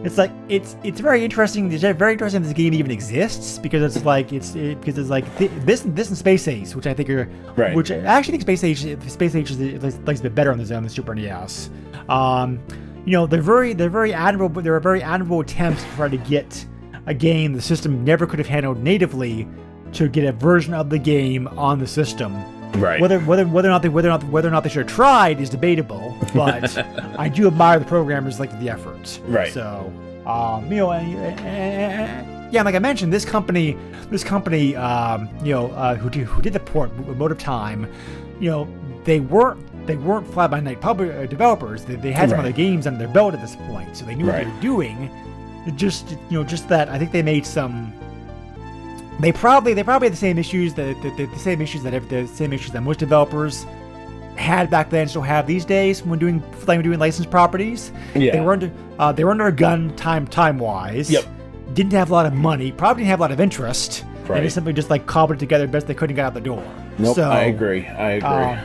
it's 0.03 0.17
like 0.17 0.31
it's 0.47 0.77
it's 0.83 0.99
very 1.01 1.23
interesting. 1.25 1.71
It's 1.71 1.83
very 1.83 2.13
interesting 2.13 2.41
this 2.41 2.53
game 2.53 2.73
even 2.73 2.89
exists 2.89 3.59
because 3.59 3.83
it's 3.83 4.05
like 4.05 4.31
it's 4.31 4.55
it, 4.55 4.79
because 4.79 4.97
it's 4.97 5.09
like 5.09 5.25
th- 5.37 5.51
this 5.65 5.81
this 5.87 6.07
and 6.07 6.17
Space 6.17 6.47
Ace, 6.47 6.73
which 6.73 6.87
I 6.87 6.93
think 6.93 7.09
are 7.09 7.29
Right. 7.55 7.75
which 7.75 7.91
I 7.91 7.97
actually 7.97 8.37
think 8.37 8.43
Space 8.43 8.63
Ace 8.63 9.11
Space 9.11 9.35
Ace 9.35 9.51
is 9.51 9.99
likes 10.07 10.21
a 10.21 10.23
bit 10.23 10.35
better 10.35 10.51
on 10.51 10.57
the 10.57 10.75
on 10.75 10.83
the 10.83 10.89
Super 10.89 11.13
NES. 11.13 11.69
Um, 12.07 12.61
you 13.05 13.11
know 13.11 13.27
they're 13.27 13.41
very 13.41 13.73
they're 13.73 13.89
very 13.89 14.13
admirable. 14.13 14.61
They're 14.61 14.77
a 14.77 14.81
very 14.81 15.03
admirable 15.03 15.41
attempts 15.41 15.83
to 15.83 15.89
try 15.91 16.07
to 16.09 16.17
get 16.17 16.65
a 17.05 17.13
game 17.13 17.53
the 17.53 17.61
system 17.61 18.03
never 18.03 18.25
could 18.25 18.39
have 18.39 18.47
handled 18.47 18.81
natively 18.81 19.47
to 19.93 20.07
get 20.07 20.23
a 20.25 20.31
version 20.31 20.73
of 20.73 20.89
the 20.89 20.99
game 20.99 21.47
on 21.49 21.79
the 21.79 21.87
system. 21.87 22.33
Right. 22.77 23.01
Whether 23.01 23.19
whether 23.19 23.45
whether 23.47 23.67
or 23.67 23.71
not 23.71 23.81
they 23.81 23.89
whether 23.89 24.07
or 24.09 24.11
not 24.11 24.23
whether 24.25 24.47
or 24.47 24.51
not 24.51 24.63
they 24.63 24.69
should 24.69 24.87
have 24.87 24.95
tried 24.95 25.41
is 25.41 25.49
debatable, 25.49 26.15
but 26.33 26.77
I 27.19 27.27
do 27.29 27.47
admire 27.47 27.79
the 27.79 27.85
programmers 27.85 28.39
like 28.39 28.57
the 28.59 28.69
effort. 28.69 29.19
Right. 29.25 29.51
So, 29.51 29.91
um, 30.25 30.71
you 30.71 30.77
know, 30.77 30.91
and, 30.91 31.39
and- 31.45 32.53
yeah, 32.53 32.63
like 32.63 32.73
I 32.73 32.79
mentioned, 32.79 33.13
this 33.13 33.25
company, 33.25 33.77
this 34.09 34.23
company, 34.23 34.75
um, 34.75 35.29
you 35.45 35.53
know, 35.53 35.67
uh, 35.71 35.95
who 35.95 36.09
did, 36.09 36.25
who 36.25 36.41
did 36.41 36.53
the 36.53 36.59
port, 36.59 36.89
MotiveTime, 36.97 37.87
you 38.39 38.49
know, 38.49 38.67
they 39.03 39.19
weren't 39.19 39.59
they 39.85 39.95
weren't 39.97 40.27
fly 40.31 40.47
by 40.47 40.59
night 40.59 40.81
public 40.81 41.11
uh, 41.11 41.25
developers. 41.25 41.85
They, 41.85 41.95
they 41.95 42.11
had 42.11 42.29
some 42.29 42.37
Right. 42.39 42.45
other 42.45 42.51
games 42.55 42.87
under 42.87 42.99
their 42.99 43.07
belt 43.13 43.33
at 43.33 43.41
this 43.41 43.55
point, 43.55 43.95
so 43.97 44.05
they 44.05 44.15
knew 44.15 44.25
what 44.27 44.35
they 44.35 44.45
were 44.45 44.61
doing. 44.61 45.09
Just 45.75 46.11
you 46.29 46.39
know, 46.39 46.43
just 46.43 46.67
that 46.69 46.89
I 46.89 46.97
think 46.97 47.11
they 47.11 47.21
made 47.23 47.45
some. 47.45 47.93
They 49.19 49.31
probably 49.31 49.73
they 49.73 49.83
probably 49.83 50.07
had 50.07 50.13
the 50.13 50.17
same 50.17 50.37
issues 50.37 50.73
that 50.75 51.01
the, 51.01 51.09
the, 51.11 51.25
the 51.25 51.39
same 51.39 51.61
issues 51.61 51.83
that 51.83 52.09
the 52.09 52.27
same 52.27 52.53
issues 52.53 52.71
that 52.71 52.81
most 52.81 52.99
developers 52.99 53.65
had 54.37 54.69
back 54.69 54.89
then 54.89 55.07
still 55.09 55.21
have 55.21 55.45
these 55.45 55.65
days 55.65 56.01
when 56.03 56.17
doing 56.17 56.39
when 56.65 56.81
doing 56.81 56.99
licensed 56.99 57.29
properties. 57.29 57.91
Yeah. 58.15 58.31
They 58.31 58.39
were 58.39 58.53
under 58.53 58.71
uh, 58.97 59.11
they 59.11 59.23
were 59.25 59.31
under 59.31 59.47
a 59.47 59.51
gun 59.51 59.93
time 59.95 60.25
time 60.25 60.57
wise. 60.57 61.11
Yep. 61.11 61.25
Didn't 61.73 61.91
have 61.93 62.09
a 62.09 62.13
lot 62.13 62.25
of 62.25 62.33
money. 62.33 62.71
Probably 62.71 63.01
didn't 63.03 63.09
have 63.11 63.19
a 63.19 63.23
lot 63.23 63.31
of 63.31 63.39
interest. 63.39 64.03
And 64.03 64.29
Right. 64.29 64.43
they 64.43 64.49
simply 64.49 64.73
just 64.73 64.91
like 64.91 65.07
cobbled 65.07 65.37
it 65.37 65.39
together 65.39 65.65
best 65.67 65.87
they 65.87 65.95
could 65.95 66.11
and 66.11 66.15
got 66.17 66.27
out 66.27 66.33
the 66.35 66.41
door. 66.41 66.63
Nope. 66.99 67.15
So, 67.15 67.29
I 67.31 67.45
agree. 67.45 67.87
I 67.87 68.11
agree. 68.11 68.29
uh, 68.29 68.61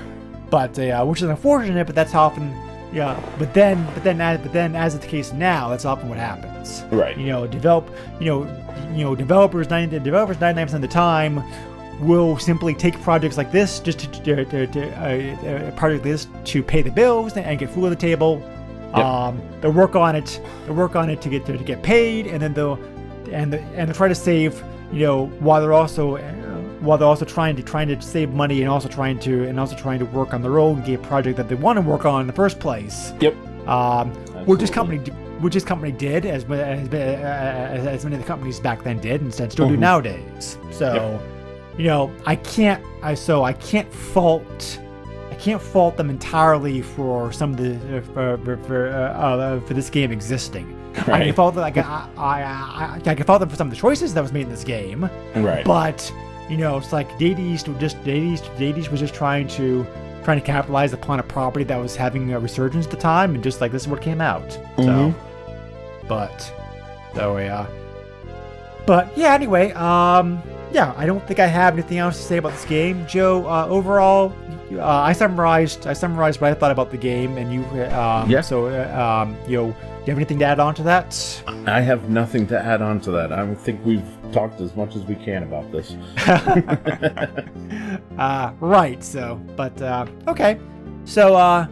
but 0.51 0.79
uh, 0.79 1.05
which 1.07 1.23
is 1.23 1.29
unfortunate, 1.29 1.87
but 1.87 1.95
that's 1.97 2.13
how 2.13 2.25
often. 2.25 2.53
Yeah, 2.95 3.21
but 3.41 3.53
then, 3.53 3.85
but 3.93 4.05
then, 4.05 4.21
as, 4.21 4.39
but 4.39 4.53
then, 4.53 4.77
as 4.77 4.95
it's 4.95 5.05
the 5.05 5.11
case 5.11 5.33
now, 5.33 5.69
that's 5.69 5.85
often 5.85 6.09
what 6.09 6.17
happens. 6.17 6.85
Right. 6.93 7.19
You 7.19 7.27
know, 7.27 7.47
develop. 7.47 7.91
You 8.21 8.27
know, 8.27 8.65
you 8.95 9.03
know, 9.05 9.17
developers 9.17 9.69
ninety 9.69 9.99
developers 9.99 10.41
ninety 10.41 10.59
nine 10.59 10.67
percent 10.67 10.85
of 10.85 10.89
the 10.89 10.95
time 10.95 11.43
will 12.01 12.39
simply 12.39 12.73
take 12.73 13.01
projects 13.03 13.37
like 13.37 13.51
this 13.51 13.81
just 13.81 13.99
to, 14.01 14.23
to, 14.23 14.45
to, 14.45 14.67
to 14.69 14.83
uh, 15.01 15.69
a 15.69 15.73
project 15.73 16.05
like 16.05 16.13
this 16.13 16.29
to 16.45 16.63
pay 16.63 16.83
the 16.83 16.91
bills 16.91 17.37
and 17.37 17.59
get 17.59 17.71
food 17.71 17.85
on 17.85 17.91
the 17.91 17.97
table. 17.97 18.41
Yep. 18.95 19.05
Um, 19.05 19.43
they'll 19.61 19.73
work 19.73 19.97
on 19.97 20.15
it. 20.15 20.41
They'll 20.65 20.77
work 20.77 20.95
on 20.95 21.11
it 21.11 21.21
to 21.23 21.29
get 21.29 21.47
to, 21.47 21.59
get 21.59 21.83
paid, 21.83 22.29
and 22.29 22.41
then 22.41 22.55
they'll 22.55 22.79
and 23.33 23.53
the, 23.53 23.61
and 23.61 23.89
they'll 23.89 23.97
try 23.97 24.07
to 24.07 24.15
save. 24.15 24.63
You 24.93 25.01
know, 25.01 25.27
while 25.41 25.61
they're 25.61 25.73
also 25.73 26.17
while 26.85 26.99
they're 26.99 27.09
also 27.09 27.25
trying 27.25 27.57
to 27.57 27.63
trying 27.63 27.89
to 27.89 28.01
save 28.03 28.31
money 28.31 28.61
and 28.63 28.71
also 28.71 28.89
trying 28.89 29.19
to 29.21 29.45
and 29.45 29.59
also 29.59 29.77
trying 29.77 29.99
to 29.99 30.05
work 30.07 30.35
on 30.35 30.43
their 30.43 30.59
own 30.59 30.83
game 30.83 31.01
project 31.03 31.37
that 31.37 31.49
they 31.49 31.55
want 31.55 31.77
to 31.77 31.81
work 31.83 32.05
on 32.05 32.21
in 32.21 32.27
the 32.27 32.33
first 32.33 32.61
place. 32.61 33.13
yep. 33.21 33.35
Um, 33.69 34.11
which 34.47 34.61
this 34.61 34.71
company 34.71 34.99
which 35.41 35.55
this 35.55 35.65
company 35.65 35.91
did 35.93 36.27
as 36.27 36.45
as, 36.45 36.89
as, 36.93 37.87
as 37.87 38.05
many 38.05 38.17
of 38.17 38.23
the 38.23 38.27
companies 38.27 38.61
back 38.61 38.83
then 38.85 38.99
did 39.01 39.21
and 39.23 39.33
still 39.33 39.69
do 39.69 39.77
Mhm. 39.77 39.79
nowadays. 39.79 40.59
So, 40.71 41.19
you 41.79 41.85
know, 41.87 42.11
I 42.27 42.37
can't 42.37 42.85
I 43.03 43.15
so 43.15 43.43
I 43.45 43.55
can't 43.55 43.91
fault 43.93 44.79
I 45.31 45.35
can't 45.37 45.61
fault 45.63 45.97
them 45.97 46.11
entirely 46.11 46.83
for 46.83 47.33
some 47.33 47.53
of 47.53 47.57
the 47.57 47.99
uh, 47.99 48.01
for 48.13 48.39
for 48.45 48.57
for, 48.67 48.89
uh, 48.89 49.27
uh, 49.27 49.61
for 49.61 49.75
this 49.75 49.89
game 49.91 50.13
existing. 50.13 50.79
I 51.09 51.25
can 51.25 51.35
fault 51.35 51.55
them. 51.57 51.63
Like, 51.63 51.77
I, 51.77 52.09
I, 52.17 52.43
I, 52.43 53.01
I 53.05 53.15
can 53.17 53.27
fault 53.27 53.41
them 53.41 53.49
for 53.49 53.57
some 53.57 53.67
of 53.67 53.73
the 53.73 53.77
choices 53.77 54.15
that 54.15 54.21
was 54.23 54.33
made 54.33 54.43
in 54.43 54.51
this 54.51 54.63
game. 54.63 55.11
Right. 55.35 55.65
But 55.65 56.13
you 56.49 56.57
know, 56.57 56.77
it's 56.77 56.93
like 56.93 57.17
Data 57.19 57.41
East 57.41 57.69
was 57.69 57.79
just 57.79 58.03
Data 58.05 58.25
East, 58.27 58.51
Data 58.59 58.79
East 58.79 58.91
was 58.91 59.01
just 59.01 59.15
trying 59.15 59.49
to 59.49 59.87
trying 60.25 60.41
to 60.41 60.47
capitalize 60.47 60.93
upon 60.95 61.21
a 61.21 61.23
property 61.23 61.65
that 61.67 61.77
was 61.77 61.95
having 61.97 62.33
a 62.33 62.39
resurgence 62.41 62.87
at 62.87 62.91
the 62.91 62.97
time, 62.97 63.35
and 63.35 63.45
just 63.45 63.61
like 63.61 63.73
this 63.73 63.83
is 63.83 63.89
what 63.89 64.01
came 64.01 64.21
out. 64.21 64.49
Mhm. 64.77 64.85
So, 64.85 65.15
but 66.09 66.53
so 67.15 67.37
yeah, 67.39 67.67
but 68.87 69.17
yeah. 69.17 69.33
Anyway, 69.35 69.73
um, 69.73 70.43
yeah, 70.73 70.93
I 70.97 71.07
don't 71.07 71.25
think 71.27 71.41
I 71.41 71.47
have 71.47 71.75
anything 71.75 71.99
else 71.99 72.17
to 72.17 72.23
say 72.23 72.37
about 72.39 72.53
this 72.53 72.65
game, 72.65 73.07
Joe. 73.07 73.47
Uh, 73.47 73.67
overall, 73.69 74.33
uh, 74.73 74.83
I 74.85 75.13
summarized 75.13 75.87
I 75.87 75.93
summarized 75.93 76.41
what 76.41 76.51
I 76.51 76.55
thought 76.55 76.71
about 76.73 76.91
the 76.91 76.97
game, 76.99 77.37
and 77.39 77.53
you, 77.53 77.63
um, 77.93 78.29
Yeah. 78.31 78.41
So, 78.41 78.67
uh, 78.67 79.23
um, 79.25 79.37
you 79.47 79.57
know, 79.59 79.67
do 79.69 79.75
you 80.07 80.11
have 80.11 80.19
anything 80.19 80.39
to 80.41 80.45
add 80.45 80.59
on 80.61 80.75
to 80.75 80.83
that? 80.85 81.43
I 81.67 81.81
have 81.81 82.09
nothing 82.11 82.47
to 82.49 82.59
add 82.63 82.83
on 82.83 83.01
to 83.01 83.11
that. 83.13 83.33
I 83.33 83.47
think 83.55 83.81
we've 83.85 84.03
talked 84.35 84.61
as 84.61 84.75
much 84.77 84.97
as 84.97 85.03
we 85.05 85.15
can 85.15 85.43
about 85.45 85.71
this. 85.73 85.93
uh, 88.19 88.53
right. 88.61 89.03
So, 89.03 89.41
but 89.57 89.81
uh, 89.81 90.07
okay. 90.29 90.59
So, 91.05 91.37
uh, 91.37 91.67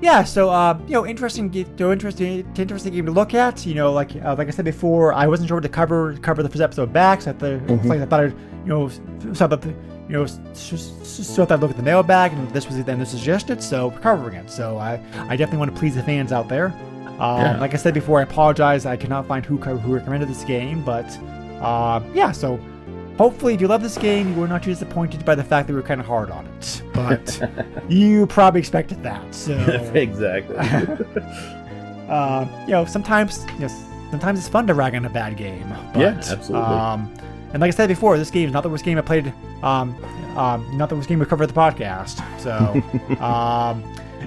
yeah. 0.00 0.24
So, 0.24 0.50
uh, 0.50 0.78
you 0.86 0.92
know, 0.92 1.06
interesting, 1.06 1.52
so 1.78 1.92
interesting, 1.92 2.50
interesting 2.56 2.92
game 2.92 3.06
to 3.06 3.12
look 3.12 3.34
at. 3.34 3.66
You 3.66 3.74
know, 3.74 3.92
like 3.92 4.14
uh, 4.24 4.34
like 4.38 4.48
I 4.48 4.50
said 4.50 4.64
before, 4.64 5.12
I 5.12 5.26
wasn't 5.26 5.48
sure 5.48 5.56
what 5.56 5.62
to 5.62 5.68
cover 5.68 6.16
cover 6.18 6.42
the 6.42 6.48
first 6.48 6.62
episode 6.62 6.92
back. 6.92 7.22
So 7.22 7.30
I 7.30 7.34
thought, 7.34 7.84
like, 7.84 8.00
I 8.00 8.06
thought, 8.06 8.20
I'd, 8.20 8.32
you 8.32 8.66
know, 8.66 8.88
so 9.32 9.46
that 9.46 9.64
you 9.64 10.12
know, 10.12 10.26
so 10.26 11.42
I 11.42 11.46
thought 11.46 11.52
I'd 11.52 11.60
look 11.60 11.70
at 11.70 11.76
the 11.76 11.82
mailbag, 11.82 12.32
and 12.32 12.48
this 12.50 12.66
was 12.66 12.82
then 12.84 12.98
the 12.98 13.06
suggested. 13.06 13.62
So 13.62 13.88
we're 13.88 14.00
covering 14.00 14.36
it. 14.36 14.50
So 14.50 14.78
I 14.78 15.00
I 15.28 15.36
definitely 15.36 15.58
want 15.58 15.74
to 15.74 15.78
please 15.78 15.94
the 15.94 16.02
fans 16.02 16.30
out 16.32 16.48
there. 16.48 16.66
Um, 17.18 17.40
Yeah. 17.40 17.58
Like 17.58 17.72
I 17.72 17.78
said 17.78 17.94
before, 17.94 18.20
I 18.20 18.22
apologize. 18.22 18.84
I 18.86 18.96
cannot 18.96 19.26
find 19.26 19.44
who 19.44 19.56
who 19.56 19.94
recommended 19.94 20.28
this 20.28 20.44
game, 20.44 20.82
but 20.84 21.06
uh, 21.60 22.00
yeah. 22.14 22.32
So 22.32 22.60
hopefully, 23.16 23.54
if 23.54 23.60
you 23.60 23.68
love 23.68 23.82
this 23.82 23.98
game, 23.98 24.34
you 24.34 24.40
were 24.40 24.48
not 24.48 24.62
too 24.62 24.70
disappointed 24.70 25.24
by 25.24 25.34
the 25.34 25.44
fact 25.44 25.66
that 25.66 25.72
we 25.72 25.80
were 25.80 25.86
kind 25.86 26.00
of 26.00 26.06
hard 26.06 26.30
on 26.30 26.46
it. 26.46 26.82
But 26.92 27.40
you 27.88 28.26
probably 28.26 28.60
expected 28.60 29.02
that. 29.02 29.34
So 29.34 29.54
exactly. 29.94 30.56
uh, 32.08 32.64
you 32.66 32.72
know, 32.72 32.84
sometimes 32.84 33.44
you 33.54 33.60
know, 33.60 33.68
sometimes 34.10 34.38
it's 34.38 34.48
fun 34.48 34.66
to 34.66 34.74
rag 34.74 34.94
on 34.94 35.04
a 35.04 35.10
bad 35.10 35.36
game. 35.36 35.68
But, 35.92 36.00
Yeah, 36.00 36.08
absolutely. 36.18 36.56
Um, 36.56 37.12
and 37.52 37.60
like 37.60 37.68
I 37.68 37.76
said 37.76 37.88
before, 37.88 38.18
this 38.18 38.30
game 38.30 38.48
is 38.48 38.52
not 38.52 38.62
the 38.62 38.68
worst 38.68 38.84
game 38.84 38.98
I 38.98 39.02
played. 39.02 39.32
Um, 39.62 39.96
um, 40.36 40.76
not 40.76 40.90
the 40.90 40.96
worst 40.96 41.08
game 41.08 41.18
we 41.18 41.26
covered 41.26 41.46
the 41.46 41.54
podcast. 41.54 42.20
So, 42.38 43.24
um, 43.24 43.82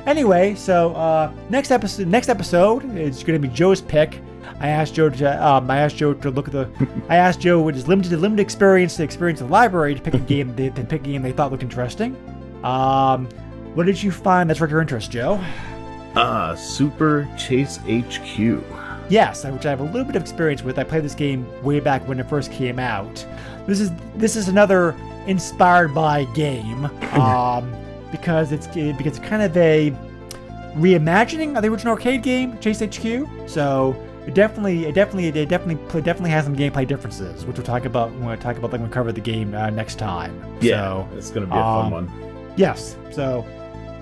anyway, 0.07 0.55
so 0.55 0.95
uh, 0.95 1.31
next 1.49 1.69
episode, 1.69 2.07
next 2.07 2.29
episode 2.29 2.83
is 2.97 3.23
going 3.23 3.39
to 3.39 3.47
be 3.47 3.53
Joe's 3.53 3.81
pick. 3.81 4.21
I 4.59 4.69
asked 4.69 4.95
Joe 4.95 5.09
to, 5.09 5.47
um, 5.47 5.69
I 5.69 5.77
asked 5.77 5.97
Joe 5.97 6.13
to 6.13 6.29
look 6.31 6.47
at 6.47 6.53
the, 6.53 6.69
I 7.09 7.15
asked 7.17 7.39
Joe 7.39 7.61
with 7.61 7.75
his 7.75 7.87
limited 7.87 8.19
limited 8.19 8.41
experience 8.41 8.97
the 8.97 9.03
experience 9.03 9.41
of 9.41 9.47
the 9.47 9.53
library 9.53 9.95
to 9.95 10.01
pick 10.01 10.13
a 10.13 10.19
game, 10.33 10.55
to 10.55 10.69
to 10.69 10.83
pick 10.83 11.01
a 11.01 11.05
game 11.05 11.21
they 11.21 11.31
thought 11.31 11.51
looked 11.51 11.63
interesting. 11.63 12.15
Um, 12.63 13.27
what 13.73 13.85
did 13.85 14.01
you 14.01 14.11
find 14.11 14.49
that 14.49 14.55
struck 14.55 14.69
your 14.69 14.81
interest, 14.81 15.11
Joe? 15.11 15.39
uh, 16.15 16.55
Super 16.55 17.27
Chase 17.37 17.77
HQ. 17.77 18.63
Yes, 19.09 19.43
which 19.45 19.65
I 19.65 19.69
have 19.69 19.79
a 19.79 19.83
little 19.83 20.03
bit 20.03 20.15
of 20.15 20.21
experience 20.21 20.63
with. 20.63 20.77
I 20.77 20.83
played 20.83 21.03
this 21.03 21.15
game 21.15 21.45
way 21.63 21.79
back 21.79 22.07
when 22.07 22.19
it 22.19 22.29
first 22.29 22.51
came 22.51 22.77
out. 22.77 23.25
This 23.65 23.79
is 23.79 23.91
this 24.15 24.35
is 24.35 24.47
another 24.47 24.95
inspired 25.25 25.93
by 25.93 26.25
game, 26.25 26.85
um, 27.13 27.73
because 28.11 28.51
it's 28.51 28.67
because 28.67 29.17
it's 29.17 29.19
kind 29.19 29.41
of 29.41 29.55
a 29.57 29.91
reimagining 30.75 31.55
of 31.55 31.63
the 31.63 31.69
original 31.69 31.93
arcade 31.93 32.21
game, 32.21 32.59
Chase 32.59 32.81
HQ. 32.81 33.27
So 33.49 33.95
it 34.29 34.35
definitely, 34.35 34.85
it 34.85 34.93
definitely, 34.93 35.27
it 35.27 35.49
definitely, 35.49 35.83
it 35.97 36.03
definitely 36.03 36.29
has 36.29 36.45
some 36.45 36.55
gameplay 36.55 36.87
differences, 36.87 37.45
which 37.45 37.57
we'll 37.57 37.65
talk 37.65 37.85
about 37.85 38.11
when 38.11 38.29
we 38.29 38.35
talk 38.37 38.57
about 38.57 38.71
like 38.71 38.79
when 38.79 38.89
we 38.89 38.93
cover 38.93 39.11
the 39.11 39.19
game 39.19 39.55
uh, 39.55 39.71
next 39.71 39.95
time. 39.95 40.39
Yeah, 40.61 41.07
So, 41.09 41.17
it's 41.17 41.31
gonna 41.31 41.47
be 41.47 41.53
a 41.53 41.55
fun 41.55 41.85
um, 41.85 41.91
one. 41.91 42.53
Yes. 42.55 42.95
So, 43.09 43.43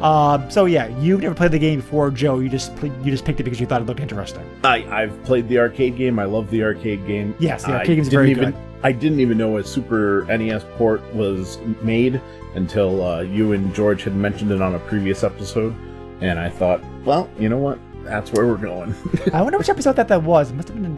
um, 0.01 0.51
so 0.51 0.65
yeah, 0.65 0.87
you've 0.99 1.21
never 1.21 1.33
played 1.33 1.51
the 1.51 1.59
game 1.59 1.79
before, 1.79 2.11
Joe. 2.11 2.39
You 2.39 2.49
just 2.49 2.75
pl- 2.75 2.93
you 3.03 3.09
just 3.09 3.23
picked 3.23 3.39
it 3.39 3.43
because 3.43 3.61
you 3.61 3.65
thought 3.65 3.81
it 3.81 3.85
looked 3.85 4.01
interesting. 4.01 4.47
I 4.65 4.83
I've 5.03 5.23
played 5.23 5.47
the 5.47 5.59
arcade 5.59 5.95
game. 5.95 6.19
I 6.19 6.25
love 6.25 6.49
the 6.49 6.61
arcade 6.61 7.07
game. 7.07 7.33
Yes, 7.39 7.63
the 7.63 7.71
arcade 7.71 7.95
game's 7.95 8.09
didn't 8.09 8.19
very 8.19 8.31
even, 8.31 8.51
good. 8.51 8.61
I 8.83 8.91
didn't 8.91 9.21
even 9.21 9.37
know 9.37 9.57
a 9.57 9.63
Super 9.63 10.25
NES 10.25 10.65
port 10.75 11.01
was 11.15 11.57
made 11.81 12.21
until 12.53 13.01
uh, 13.01 13.21
you 13.21 13.53
and 13.53 13.73
George 13.73 14.03
had 14.03 14.15
mentioned 14.15 14.51
it 14.51 14.61
on 14.61 14.75
a 14.75 14.79
previous 14.79 15.23
episode, 15.23 15.73
and 16.19 16.37
I 16.37 16.49
thought, 16.49 16.83
well, 17.05 17.29
you 17.39 17.47
know 17.47 17.57
what? 17.57 17.79
That's 18.07 18.31
where 18.31 18.45
we're 18.47 18.57
going. 18.57 18.95
I 19.33 19.41
wonder 19.41 19.57
which 19.57 19.69
episode 19.69 19.95
that 19.97 20.07
that 20.07 20.23
was. 20.23 20.51
It 20.51 20.55
must 20.55 20.69
have 20.69 20.81
been. 20.81 20.95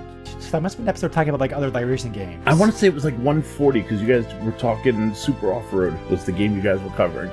That 0.51 0.61
must 0.61 0.75
have 0.75 0.77
been 0.77 0.85
an 0.85 0.89
episode 0.89 1.11
talking 1.11 1.29
about 1.29 1.39
like 1.41 1.53
other 1.53 1.69
racing 1.85 2.11
games. 2.11 2.41
I 2.47 2.53
want 2.53 2.71
to 2.71 2.77
say 2.77 2.87
it 2.87 2.93
was 2.93 3.03
like 3.05 3.13
140 3.15 3.81
because 3.81 4.01
you 4.01 4.07
guys 4.07 4.25
were 4.43 4.51
talking 4.53 5.13
Super 5.13 5.51
Off 5.51 5.71
Road 5.71 5.99
was 6.09 6.25
the 6.25 6.31
game 6.31 6.55
you 6.55 6.61
guys 6.61 6.79
were 6.81 6.89
covering. 6.91 7.31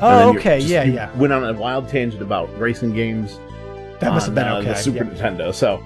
Oh, 0.00 0.30
okay, 0.36 0.58
just- 0.60 0.70
yeah, 0.70 0.84
yeah. 0.84 1.16
Went 1.16 1.32
on 1.32 1.44
a 1.44 1.52
wild 1.58 1.88
tangent 1.88 2.22
about 2.22 2.48
racing 2.58 2.94
games. 2.94 3.38
That 4.00 4.12
must 4.12 4.26
have 4.26 4.36
on, 4.38 4.44
been 4.44 4.48
uh, 4.48 4.56
okay. 4.58 4.68
The 4.68 4.74
Super 4.74 5.04
yeah. 5.04 5.10
Nintendo. 5.10 5.54
So 5.54 5.82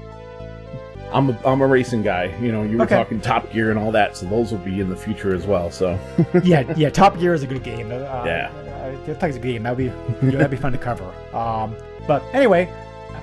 I'm 1.12 1.30
a, 1.30 1.38
I'm 1.44 1.60
a 1.60 1.66
racing 1.66 2.02
guy. 2.02 2.34
You 2.40 2.52
know, 2.52 2.62
you 2.62 2.78
were 2.78 2.84
Okay. 2.84 2.96
talking 2.96 3.20
Top 3.20 3.50
Gear 3.52 3.70
and 3.70 3.78
all 3.78 3.92
that, 3.92 4.16
so 4.16 4.26
those 4.26 4.50
will 4.50 4.58
be 4.58 4.80
in 4.80 4.88
the 4.88 4.96
future 4.96 5.34
as 5.34 5.46
well. 5.46 5.70
So 5.70 5.98
yeah, 6.44 6.72
yeah. 6.76 6.90
Top 6.90 7.18
Gear 7.18 7.34
is 7.34 7.42
a 7.42 7.46
good 7.46 7.62
game. 7.62 7.90
Uh, 7.90 7.98
Yeah. 8.24 8.50
uh, 8.50 9.14
Top 9.14 9.22
a 9.30 9.32
good 9.32 9.42
game. 9.42 9.62
That'd 9.62 9.78
be 9.78 9.84
you 9.84 9.92
know, 10.32 10.38
that'd 10.38 10.50
be 10.50 10.56
fun 10.56 10.72
to 10.72 10.78
cover. 10.78 11.04
Um, 11.34 11.74
but 12.06 12.22
anyway, 12.32 12.72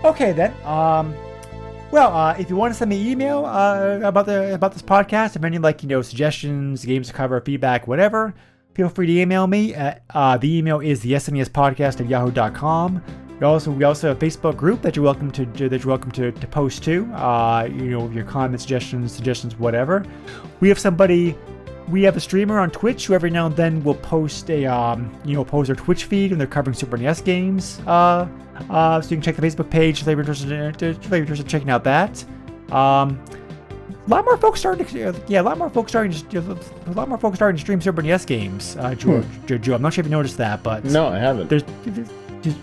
okay 0.04 0.32
then. 0.32 0.54
Um, 0.66 1.14
Well, 1.91 2.16
uh, 2.16 2.36
if 2.38 2.52
you 2.52 2.56
want 2.56 2.72
to 2.72 2.78
send 2.78 2.89
me 2.89 3.10
email 3.10 3.45
uh, 3.45 4.00
about 4.04 4.28
the 4.28 4.54
about 4.54 4.74
this 4.74 4.84
podcast, 4.84 5.36
if 5.36 5.43
any 5.43 5.58
like 5.58 5.82
you 5.82 5.89
know 5.89 6.04
suggestions, 6.04 6.86
games 6.86 7.08
to 7.08 7.14
cover, 7.14 7.41
feedback, 7.41 7.88
whatever, 7.88 8.36
feel 8.76 8.89
free 8.89 9.08
to 9.08 9.14
email 9.20 9.47
me. 9.47 9.74
At, 9.74 10.04
uh, 10.12 10.38
the 10.38 10.56
email 10.56 10.82
is 10.82 11.00
the 11.02 11.14
SNES 11.14 11.50
podcast 11.50 12.00
at 12.00 12.08
yahoo.com. 12.08 13.02
We 13.39 13.45
also 13.45 13.72
we 13.72 13.86
also 13.86 14.10
have 14.10 14.22
a 14.22 14.26
Facebook 14.26 14.56
group 14.56 14.84
that 14.84 14.95
you're 14.95 15.06
welcome 15.06 15.32
to 15.32 15.45
that 15.45 15.84
you're 15.84 15.88
welcome 15.88 16.12
to, 16.12 16.32
to 16.32 16.47
post 16.47 16.84
to. 16.84 17.06
Uh, 17.14 17.68
you 17.72 17.89
know 17.89 18.08
your 18.12 18.24
comments, 18.24 18.64
suggestions, 18.66 19.12
suggestions, 19.12 19.58
whatever. 19.58 20.06
We 20.60 20.70
have 20.70 20.78
somebody. 20.78 21.36
We 21.89 22.03
have 22.03 22.15
a 22.15 22.19
streamer 22.19 22.59
on 22.59 22.69
Twitch 22.71 23.07
who 23.07 23.13
every 23.13 23.29
now 23.29 23.47
and 23.47 23.55
then 23.55 23.83
will 23.83 23.95
post 23.95 24.49
a 24.49 24.65
um, 24.65 25.11
you 25.25 25.33
know 25.35 25.43
post 25.43 25.67
their 25.67 25.75
Twitch 25.75 26.05
feed 26.05 26.31
when 26.31 26.37
they're 26.37 26.47
covering 26.47 26.75
Super 26.75 26.97
NES 26.97 27.21
games. 27.21 27.79
Uh, 27.87 28.27
uh, 28.69 29.01
so 29.01 29.09
you 29.09 29.15
can 29.17 29.21
check 29.21 29.35
the 29.35 29.41
Facebook 29.41 29.69
page 29.69 30.01
if 30.01 30.07
you're 30.07 30.19
interested 30.19 30.51
in, 30.51 30.61
if 30.89 31.09
you're 31.09 31.19
interested 31.19 31.45
in 31.45 31.49
checking 31.49 31.69
out 31.69 31.83
that. 31.85 32.23
Um, 32.71 33.19
a 34.05 34.09
lot 34.09 34.25
more 34.25 34.37
folks 34.37 34.59
starting 34.59 34.85
to, 34.85 35.15
yeah, 35.27 35.41
a 35.41 35.43
lot 35.43 35.57
more 35.57 35.69
folks 35.69 35.91
starting 35.91 36.11
to, 36.11 36.39
a 36.87 36.91
lot 36.91 37.07
more 37.09 37.17
folks 37.17 37.37
starting 37.37 37.57
to 37.57 37.61
stream 37.61 37.79
Super 37.79 38.01
NES 38.01 38.25
games. 38.25 38.75
Uh, 38.77 38.95
George, 38.95 39.25
Joe, 39.45 39.75
I'm 39.75 39.81
not 39.81 39.93
sure 39.93 40.01
if 40.01 40.07
you 40.07 40.11
noticed 40.11 40.37
that, 40.37 40.63
but 40.63 40.83
No, 40.83 41.07
I 41.07 41.19
haven't. 41.19 41.47
there's, 41.47 41.63
there's 41.85 42.09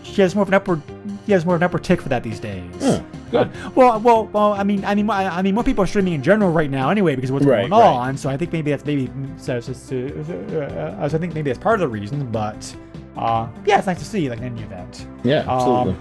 she 0.03 0.23
has 0.23 0.35
more 0.35 0.43
of 0.43 0.49
an 0.49 0.55
upward, 0.55 0.83
he 1.25 1.33
has 1.33 1.45
more 1.47 1.55
of 1.55 1.63
an 1.63 1.67
upward 1.67 1.85
tick 1.85 2.01
for 2.03 2.09
that 2.09 2.23
these 2.23 2.41
days. 2.41 2.65
Huh, 2.81 3.01
good. 3.31 3.51
Well, 3.75 4.01
well, 4.01 4.27
well. 4.27 4.53
I 4.53 4.63
mean, 4.63 4.85
I 4.85 4.95
mean, 4.95 5.09
I 5.11 5.39
I 5.39 5.43
mean, 5.43 5.55
more 5.55 5.65
people 5.65 5.85
are 5.85 5.87
streaming 5.87 6.15
in 6.15 6.23
general 6.23 6.51
right 6.53 6.71
now, 6.71 6.91
anyway, 6.91 7.15
because 7.15 7.31
of 7.31 7.35
what's 7.35 7.47
Right, 7.47 7.69
going 7.69 7.73
right. 7.83 8.09
on. 8.09 8.17
So 8.17 8.29
I 8.31 8.37
think 8.37 8.53
maybe 8.53 8.71
that's 8.71 8.85
maybe 8.85 9.11
so, 9.37 9.61
so, 9.61 9.73
so, 9.73 9.97
uh, 9.99 11.09
so 11.09 11.17
I 11.17 11.21
think 11.21 11.35
maybe 11.35 11.51
that's 11.51 11.63
part 11.63 11.75
of 11.75 11.81
the 11.81 11.89
reason. 11.89 12.31
But 12.31 12.75
uh, 13.17 13.49
yeah, 13.65 13.79
it's 13.79 13.87
nice 13.87 13.99
to 13.99 14.05
see, 14.05 14.29
like 14.31 14.39
in 14.39 14.45
any 14.45 14.63
event. 14.63 15.07
yeah, 15.25 15.45
absolutely. 15.49 15.97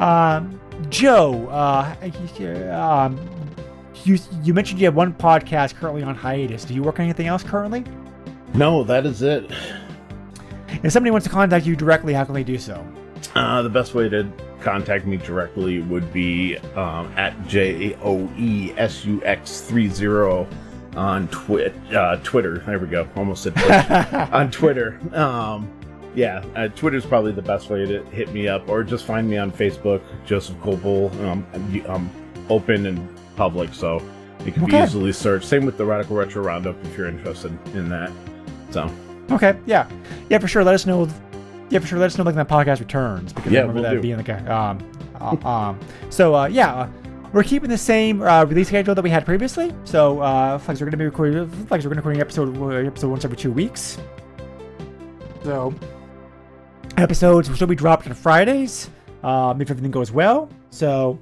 Um, 0.00 0.60
Joe, 0.90 1.46
uh, 1.48 1.94
um, 2.72 3.18
you 4.04 4.18
you 4.42 4.52
mentioned 4.54 4.80
you 4.80 4.86
have 4.86 4.94
one 4.96 5.12
podcast 5.14 5.74
currently 5.76 6.02
on 6.02 6.14
hiatus. 6.14 6.64
Do 6.64 6.74
you 6.74 6.82
work 6.82 6.98
on 6.98 7.04
anything 7.04 7.26
else 7.26 7.42
currently? 7.42 7.84
no, 8.54 8.84
that 8.84 9.04
is 9.06 9.22
it. 9.22 9.50
If 10.82 10.92
somebody 10.92 11.10
wants 11.10 11.24
to 11.26 11.30
contact 11.32 11.66
you 11.66 11.74
directly, 11.76 12.12
how 12.12 12.24
can 12.24 12.34
they 12.34 12.44
do 12.44 12.58
so? 12.58 12.84
Uh, 13.34 13.62
the 13.62 13.68
best 13.68 13.94
way 13.94 14.08
to 14.08 14.24
contact 14.64 15.06
me 15.06 15.16
directly 15.18 15.80
would 15.82 16.12
be 16.12 16.56
um, 16.74 17.12
at 17.16 17.46
J 17.46 17.94
O 18.02 18.28
E 18.36 18.72
S 18.76 19.04
U 19.04 19.22
X 19.24 19.60
three 19.60 19.88
zero 19.88 20.48
on 20.96 21.28
Twi- 21.28 21.72
uh, 21.94 22.16
Twitter. 22.24 22.58
There 22.58 22.78
we 22.78 22.86
go. 22.88 23.06
Almost 23.16 23.42
said 23.44 23.56
on 24.32 24.50
Twitter. 24.50 24.98
Um, 25.12 25.70
yeah, 26.14 26.44
uh, 26.54 26.68
Twitter's 26.68 27.04
probably 27.04 27.32
the 27.32 27.42
best 27.42 27.68
way 27.70 27.84
to 27.86 28.02
hit 28.06 28.32
me 28.32 28.46
up, 28.48 28.68
or 28.68 28.84
just 28.84 29.04
find 29.04 29.28
me 29.28 29.36
on 29.36 29.50
Facebook, 29.52 30.00
Joseph 30.24 30.56
Copel. 30.58 31.12
Um, 31.24 31.44
I'm, 31.52 31.86
I'm 31.86 32.10
open 32.48 32.86
and 32.86 33.08
public, 33.36 33.74
so 33.74 34.00
it 34.46 34.54
can 34.54 34.64
be 34.66 34.76
easily 34.76 35.12
searched. 35.12 35.44
Same 35.44 35.66
with 35.66 35.76
the 35.76 35.84
Radical 35.84 36.16
Retro 36.16 36.42
Roundup 36.44 36.76
if 36.84 36.96
you're 36.96 37.08
interested 37.08 37.50
in 37.74 37.88
that. 37.88 38.12
So 38.70 38.90
Okay, 39.30 39.56
yeah, 39.66 39.88
yeah, 40.28 40.38
for 40.38 40.48
sure. 40.48 40.62
Let 40.62 40.74
us 40.74 40.86
know. 40.86 41.08
Yeah, 41.70 41.78
for 41.80 41.86
sure. 41.86 41.98
Let 41.98 42.06
us 42.06 42.18
know 42.18 42.24
like 42.24 42.34
when 42.36 42.46
that 42.46 42.52
podcast 42.52 42.80
returns 42.80 43.32
because 43.32 43.50
Yeah, 43.52 43.60
I 43.60 43.62
remember 43.62 43.80
will 43.82 43.88
that 43.90 43.94
do. 43.96 44.00
being 44.02 44.16
like 44.16 44.28
a 44.28 44.54
um, 44.54 44.78
uh, 45.20 45.48
um. 45.48 45.80
So 46.10 46.34
uh, 46.34 46.46
yeah, 46.46 46.74
uh, 46.74 46.88
we're 47.32 47.42
keeping 47.42 47.68
the 47.70 47.78
same 47.78 48.22
uh, 48.22 48.44
release 48.44 48.68
schedule 48.68 48.94
that 48.94 49.02
we 49.02 49.10
had 49.10 49.24
previously. 49.24 49.72
So 49.84 50.20
uh, 50.20 50.60
like 50.68 50.78
we're 50.78 50.86
gonna 50.86 50.96
be 50.96 51.04
recording, 51.04 51.38
like 51.70 51.82
we're 51.82 51.90
gonna 51.90 51.96
recording 51.96 52.20
episode 52.20 52.56
uh, 52.58 52.68
episode 52.86 53.08
once 53.08 53.24
every 53.24 53.36
two 53.36 53.50
weeks. 53.50 53.98
So 55.42 55.74
episodes 56.96 57.48
will 57.48 57.56
still 57.56 57.66
be 57.66 57.74
dropped 57.74 58.06
on 58.06 58.14
Fridays, 58.14 58.88
um, 59.22 59.60
if 59.60 59.70
everything 59.70 59.90
goes 59.90 60.12
well. 60.12 60.48
So 60.70 61.18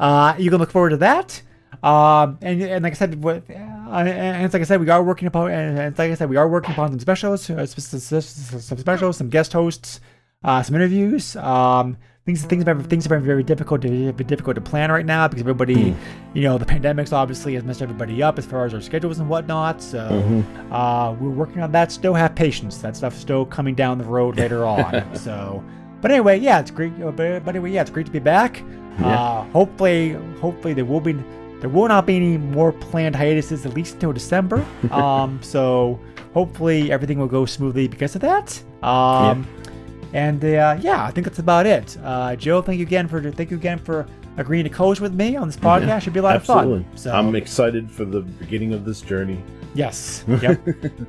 uh, 0.00 0.34
you 0.38 0.50
can 0.50 0.58
look 0.58 0.70
forward 0.70 0.90
to 0.90 0.96
that. 0.98 1.40
Um, 1.82 2.38
and, 2.42 2.60
and 2.62 2.82
like 2.82 2.92
I 2.94 2.96
said, 2.96 3.22
what, 3.22 3.42
uh, 3.86 3.98
and 3.98 4.08
and 4.08 4.44
it's 4.44 4.52
like 4.52 4.62
I 4.62 4.64
said, 4.64 4.80
we 4.80 4.88
are 4.88 5.02
working 5.02 5.28
upon, 5.28 5.50
and 5.50 5.78
it's 5.78 5.98
like 5.98 6.10
I 6.10 6.14
said, 6.14 6.28
we 6.28 6.36
are 6.36 6.48
working 6.48 6.72
upon 6.72 6.90
some 6.90 6.98
specials, 6.98 7.48
uh, 7.48 7.64
some 7.66 8.78
specials, 8.78 9.16
some 9.16 9.28
guest 9.28 9.52
hosts, 9.52 10.00
uh, 10.44 10.62
some 10.62 10.74
interviews. 10.74 11.36
Um, 11.36 11.96
things, 12.26 12.44
things, 12.44 12.64
have 12.64 12.78
been, 12.78 12.88
things 12.88 13.04
have 13.04 13.10
been 13.10 13.22
very 13.22 13.44
difficult 13.44 13.82
to 13.82 14.12
been 14.12 14.26
difficult 14.26 14.56
to 14.56 14.60
plan 14.60 14.90
right 14.90 15.06
now 15.06 15.28
because 15.28 15.40
everybody, 15.40 15.94
you 16.34 16.42
know, 16.42 16.58
the 16.58 16.66
pandemic's 16.66 17.12
obviously 17.12 17.54
has 17.54 17.62
messed 17.62 17.80
everybody 17.80 18.22
up 18.22 18.38
as 18.38 18.44
far 18.44 18.66
as 18.66 18.74
our 18.74 18.80
schedules 18.80 19.20
and 19.20 19.28
whatnot. 19.28 19.80
So 19.80 20.00
uh, 20.72 21.16
we're 21.20 21.30
working 21.30 21.62
on 21.62 21.70
that. 21.72 21.92
Still 21.92 22.14
have 22.14 22.34
patience. 22.34 22.78
That 22.78 22.96
stuff's 22.96 23.18
still 23.18 23.46
coming 23.46 23.76
down 23.76 23.98
the 23.98 24.04
road 24.04 24.36
later 24.36 24.66
on. 24.66 25.14
so, 25.16 25.64
but 26.00 26.10
anyway, 26.10 26.38
yeah, 26.40 26.58
it's 26.58 26.72
great. 26.72 26.98
But, 26.98 27.16
but 27.16 27.48
anyway, 27.48 27.70
yeah, 27.70 27.82
it's 27.82 27.90
great 27.90 28.06
to 28.06 28.12
be 28.12 28.18
back. 28.18 28.62
Uh, 28.98 29.44
hopefully, 29.50 30.12
hopefully 30.40 30.72
there 30.72 30.86
will 30.86 31.00
be 31.00 31.12
there 31.66 31.74
will 31.74 31.88
not 31.88 32.06
be 32.06 32.14
any 32.14 32.38
more 32.38 32.70
planned 32.70 33.16
hiatuses 33.16 33.66
at 33.66 33.74
least 33.74 33.94
until 33.94 34.12
December. 34.12 34.64
um, 34.92 35.40
so 35.42 35.98
hopefully 36.32 36.92
everything 36.92 37.18
will 37.18 37.26
go 37.26 37.44
smoothly 37.44 37.88
because 37.88 38.14
of 38.14 38.20
that. 38.20 38.62
Um, 38.84 39.44
and 40.12 40.44
uh, 40.44 40.78
yeah, 40.80 41.04
I 41.04 41.10
think 41.10 41.26
that's 41.26 41.40
about 41.40 41.66
it. 41.66 41.98
Uh, 42.04 42.36
Joe, 42.36 42.62
thank 42.62 42.78
you 42.78 42.86
again 42.86 43.08
for 43.08 43.32
thank 43.32 43.50
you 43.50 43.56
again 43.56 43.80
for 43.80 44.06
agreeing 44.36 44.62
to 44.62 44.70
coach 44.70 45.00
with 45.00 45.12
me 45.12 45.34
on 45.34 45.48
this 45.48 45.56
podcast. 45.56 46.02
Should 46.02 46.12
be 46.12 46.20
a 46.20 46.22
lot 46.22 46.36
absolutely. 46.36 46.78
of 46.78 46.86
fun. 46.86 46.96
So 46.96 47.12
I'm 47.12 47.34
excited 47.34 47.90
for 47.90 48.04
the 48.04 48.20
beginning 48.20 48.72
of 48.72 48.84
this 48.84 49.00
journey. 49.00 49.42
Yes. 49.74 50.24
Yep. 50.40 50.60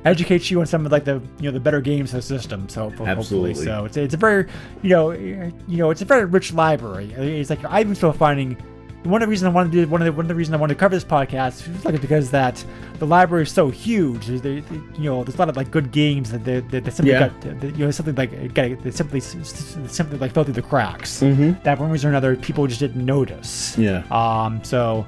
Educates 0.06 0.50
you 0.50 0.58
on 0.58 0.66
some 0.66 0.84
of 0.84 0.90
like 0.90 1.04
the 1.04 1.22
you 1.38 1.44
know 1.44 1.52
the 1.52 1.60
better 1.60 1.80
games 1.80 2.12
in 2.12 2.18
the 2.18 2.22
system. 2.22 2.68
So 2.68 2.90
hopefully, 2.90 3.10
Absolutely. 3.10 3.64
so 3.64 3.84
it's 3.84 3.96
it's 3.96 4.14
a 4.14 4.16
very 4.16 4.48
you 4.82 4.90
know 4.90 5.12
you 5.12 5.52
know 5.68 5.90
it's 5.90 6.02
a 6.02 6.04
very 6.04 6.24
rich 6.24 6.52
library. 6.52 7.12
It's 7.12 7.48
like 7.48 7.60
I'm 7.64 7.94
still 7.94 8.12
finding 8.12 8.60
one 9.04 9.22
of 9.22 9.26
the 9.26 9.30
reasons 9.30 9.46
I 9.46 9.52
wanted 9.54 9.72
to 9.72 9.84
do 9.84 9.88
one 9.90 10.02
of 10.02 10.06
the 10.06 10.12
one 10.12 10.24
of 10.24 10.28
the 10.28 10.34
reasons 10.34 10.54
I 10.54 10.58
wanted 10.58 10.74
to 10.74 10.80
cover 10.80 10.94
this 10.94 11.04
podcast 11.04 11.68
is 11.74 11.84
like 11.84 12.00
because 12.00 12.30
that 12.32 12.62
the 12.98 13.06
library 13.06 13.44
is 13.44 13.52
so 13.52 13.70
huge. 13.70 14.26
There's, 14.26 14.42
there- 14.42 14.52
you 14.98 15.04
know, 15.04 15.22
there's 15.24 15.36
a 15.36 15.38
lot 15.38 15.48
of 15.48 15.56
like 15.56 15.70
good 15.70 15.92
games 15.92 16.30
that 16.32 16.44
they, 16.44 16.60
that, 16.60 16.84
that 16.84 16.92
simply 16.92 17.12
Yeah. 17.12 17.28
got 17.28 17.60
that, 17.60 17.76
you 17.76 17.84
know 17.84 17.90
something 17.90 18.14
like 18.16 18.54
got 18.54 18.82
they 18.82 18.90
simply 18.90 19.20
simply 19.20 20.18
like 20.18 20.32
fell 20.32 20.44
through 20.44 20.54
the 20.54 20.62
cracks. 20.62 21.20
Mm-hmm. 21.20 21.62
That 21.62 21.78
one 21.78 21.90
reason 21.90 22.08
or 22.08 22.10
another, 22.12 22.36
people 22.36 22.66
just 22.66 22.80
didn't 22.80 23.04
notice. 23.04 23.76
Yeah. 23.78 24.02
Um, 24.10 24.62
so 24.64 25.06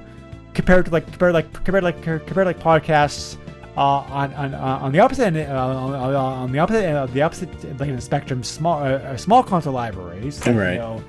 compared 0.53 0.85
to 0.85 0.91
like 0.91 1.05
compared 1.07 1.33
like 1.33 1.51
compared 1.53 1.83
like 1.83 2.01
compared 2.01 2.45
like 2.47 2.59
podcasts 2.59 3.37
uh, 3.77 3.81
on 3.81 4.33
on 4.33 4.53
uh, 4.53 4.79
on 4.81 4.91
the 4.91 4.99
opposite 4.99 5.25
end, 5.25 5.37
uh, 5.37 5.53
on, 5.67 5.93
on- 6.15 6.51
the 6.51 6.59
opposite 6.59 6.83
end 6.85 6.97
of 6.97 7.13
the 7.13 7.21
opposite 7.21 7.49
like 7.79 7.89
in 7.89 7.95
the 7.95 8.01
spectrum, 8.01 8.43
small 8.43 8.79
uh, 8.83 8.87
uh, 8.91 9.17
small 9.17 9.43
console 9.43 9.73
libraries, 9.73 10.39
Right. 10.47 10.73
You 10.73 10.79
know, 10.79 11.03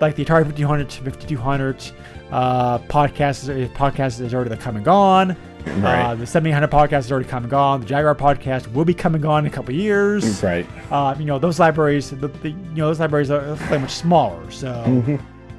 like 0.00 0.14
the 0.16 0.24
Atari 0.24 0.44
5200 0.44 0.88
to 0.90 1.02
5200 1.02 1.90
uh, 2.30 2.78
podcast 2.80 3.48
is- 3.48 3.68
podcast 3.70 4.20
is 4.20 4.34
already 4.34 4.54
come 4.56 4.76
and 4.76 4.84
gone. 4.84 5.36
Uh, 5.82 6.14
the 6.14 6.26
7800 6.26 6.70
podcast 6.70 7.00
is 7.00 7.12
already 7.12 7.28
come 7.28 7.42
and 7.44 7.50
gone. 7.50 7.80
The 7.80 7.86
Jaguar 7.86 8.14
podcast 8.14 8.72
will 8.72 8.84
be 8.86 8.94
coming 8.94 9.24
on 9.26 9.44
in 9.44 9.50
a 9.52 9.54
couple 9.54 9.74
years 9.74 10.42
Right. 10.42 10.66
uh, 10.90 11.14
you 11.18 11.24
know 11.26 11.38
those 11.38 11.58
libraries 11.58 12.10
the, 12.10 12.28
the, 12.28 12.50
you 12.50 12.56
know 12.74 12.86
those 12.86 13.00
libraries 13.00 13.30
are 13.30 13.54
much 13.78 13.90
smaller 13.90 14.50
so 14.50 14.68
Mm-hmm. 14.86 15.16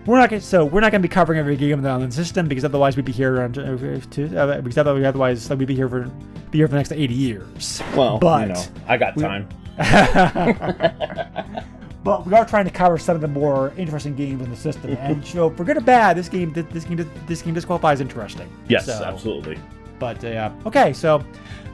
we're 0.10 0.18
not 0.18 0.30
gonna 0.32 0.42
so 0.42 0.66
we're 0.66 0.80
not 0.80 0.92
gonna 0.92 1.02
be 1.04 1.08
covering 1.10 1.38
every 1.40 1.56
game 1.58 1.78
on 1.78 1.84
the 1.84 1.90
island 1.90 2.12
system 2.14 2.48
because 2.48 2.66
otherwise 2.66 2.96
we'd 2.96 3.06
be 3.06 3.12
here 3.12 3.42
on, 3.42 3.56
uh, 3.60 4.00
to, 4.12 4.36
uh, 4.36 4.62
because 4.62 4.78
otherwise 4.80 5.48
we'd 5.52 5.68
be 5.68 5.76
here 5.76 5.88
for 5.90 6.10
be 6.50 6.58
here 6.60 6.68
for 6.68 6.72
the 6.72 6.78
next 6.78 6.92
80 6.92 7.14
years 7.14 7.84
Well, 7.96 8.18
but 8.18 8.48
you 8.48 8.54
know, 8.54 8.64
I 8.88 8.98
got 8.98 9.16
time. 9.18 9.48
but 12.04 12.26
we 12.26 12.34
are 12.34 12.46
trying 12.46 12.66
to 12.66 12.72
cover 12.72 12.98
some 12.98 13.16
of 13.16 13.22
the 13.22 13.28
more 13.28 13.74
interesting 13.78 14.16
games 14.16 14.42
in 14.42 14.50
the 14.50 14.56
system 14.56 14.96
and 15.00 15.28
you 15.28 15.36
know 15.36 15.50
for 15.50 15.64
good 15.64 15.78
or 15.78 15.82
bad 15.82 16.16
this 16.18 16.30
game 16.30 16.54
this 16.54 16.86
game 16.86 17.10
this 17.28 17.42
game 17.42 17.54
disqualifies 17.54 18.00
interesting 18.02 18.50
Yes, 18.68 18.86
So- 18.86 19.04
absolutely. 19.04 19.58
but 20.00 20.24
uh, 20.24 20.50
okay, 20.66 20.94
so 20.94 21.20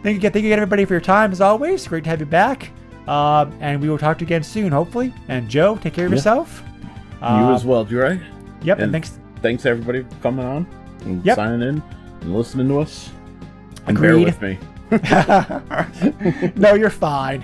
thank 0.02 0.14
you 0.14 0.18
again, 0.18 0.32
thank 0.32 0.44
you 0.44 0.50
again, 0.50 0.60
everybody, 0.60 0.84
for 0.86 0.94
your 0.94 1.02
time 1.02 1.32
as 1.32 1.42
always. 1.42 1.88
Great 1.88 2.04
to 2.06 2.10
have 2.10 2.20
you 2.20 2.26
back. 2.26 2.72
Um, 3.08 3.54
and 3.60 3.80
we 3.82 3.88
will 3.88 4.00
talk 4.00 4.18
to 4.18 4.24
you 4.24 4.28
again 4.28 4.42
soon, 4.42 4.72
hopefully. 4.72 5.14
And 5.28 5.48
Joe, 5.48 5.76
take 5.76 5.94
care 5.94 6.06
of 6.08 6.12
Yeah. 6.12 6.16
yourself. 6.18 6.64
you 7.22 7.28
Uh, 7.28 7.54
as 7.54 7.64
well, 7.66 7.86
Duray. 7.86 8.20
Yep, 8.64 8.78
and, 8.78 8.84
and- 8.86 8.92
thanks. 8.92 9.20
Thanks 9.44 9.66
everybody 9.68 10.02
for 10.02 10.16
coming 10.24 10.44
on 10.46 10.66
and 11.06 11.24
Yep. 11.24 11.36
signing 11.36 11.62
in 11.70 11.84
and 12.22 12.36
listening 12.36 12.68
to 12.70 12.80
us. 12.80 13.12
And 13.86 13.96
Agreed. 13.96 14.10
bear 14.10 14.20
with 14.26 14.42
me. 14.42 14.58
no, 16.56 16.74
you're 16.74 16.90
fine. 16.90 17.44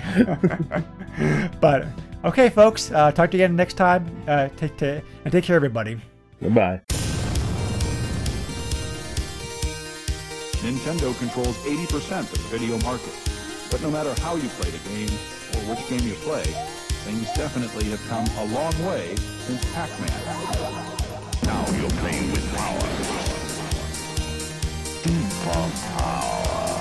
but 1.62 1.86
okay, 2.24 2.49
folks, 2.49 2.91
uh, 2.91 3.11
talk 3.11 3.32
to 3.32 3.38
you 3.38 3.43
again 3.43 3.55
next 3.55 3.76
time. 3.76 4.05
Uh, 4.28 4.49
take 4.57 4.78
to, 4.78 5.01
and 5.26 5.32
take 5.32 5.43
care, 5.43 5.55
everybody. 5.55 5.99
Goodbye. 6.41 6.82
Nintendo 10.61 11.17
controls 11.17 11.57
80% 11.65 12.22
of 12.22 12.32
the 12.32 12.57
video 12.57 12.78
market. 12.80 13.13
But 13.72 13.82
no 13.82 13.89
matter 13.89 14.13
how 14.22 14.36
you 14.36 14.47
play 14.49 14.69
the 14.69 14.89
game, 14.89 15.09
or 15.55 15.74
which 15.74 15.88
game 15.89 16.07
you 16.07 16.13
play, 16.22 16.43
things 17.05 17.26
definitely 17.34 17.86
have 17.86 18.05
come 18.07 18.28
a 18.38 18.45
long 18.53 18.74
way 18.86 19.15
since 19.15 19.63
Pac-Man. 19.74 20.11
Now 21.45 21.65
you're 21.72 21.89
playing 22.01 22.32
with 22.32 22.55
power. 22.55 22.80
Super 25.01 25.72
power. 25.97 26.81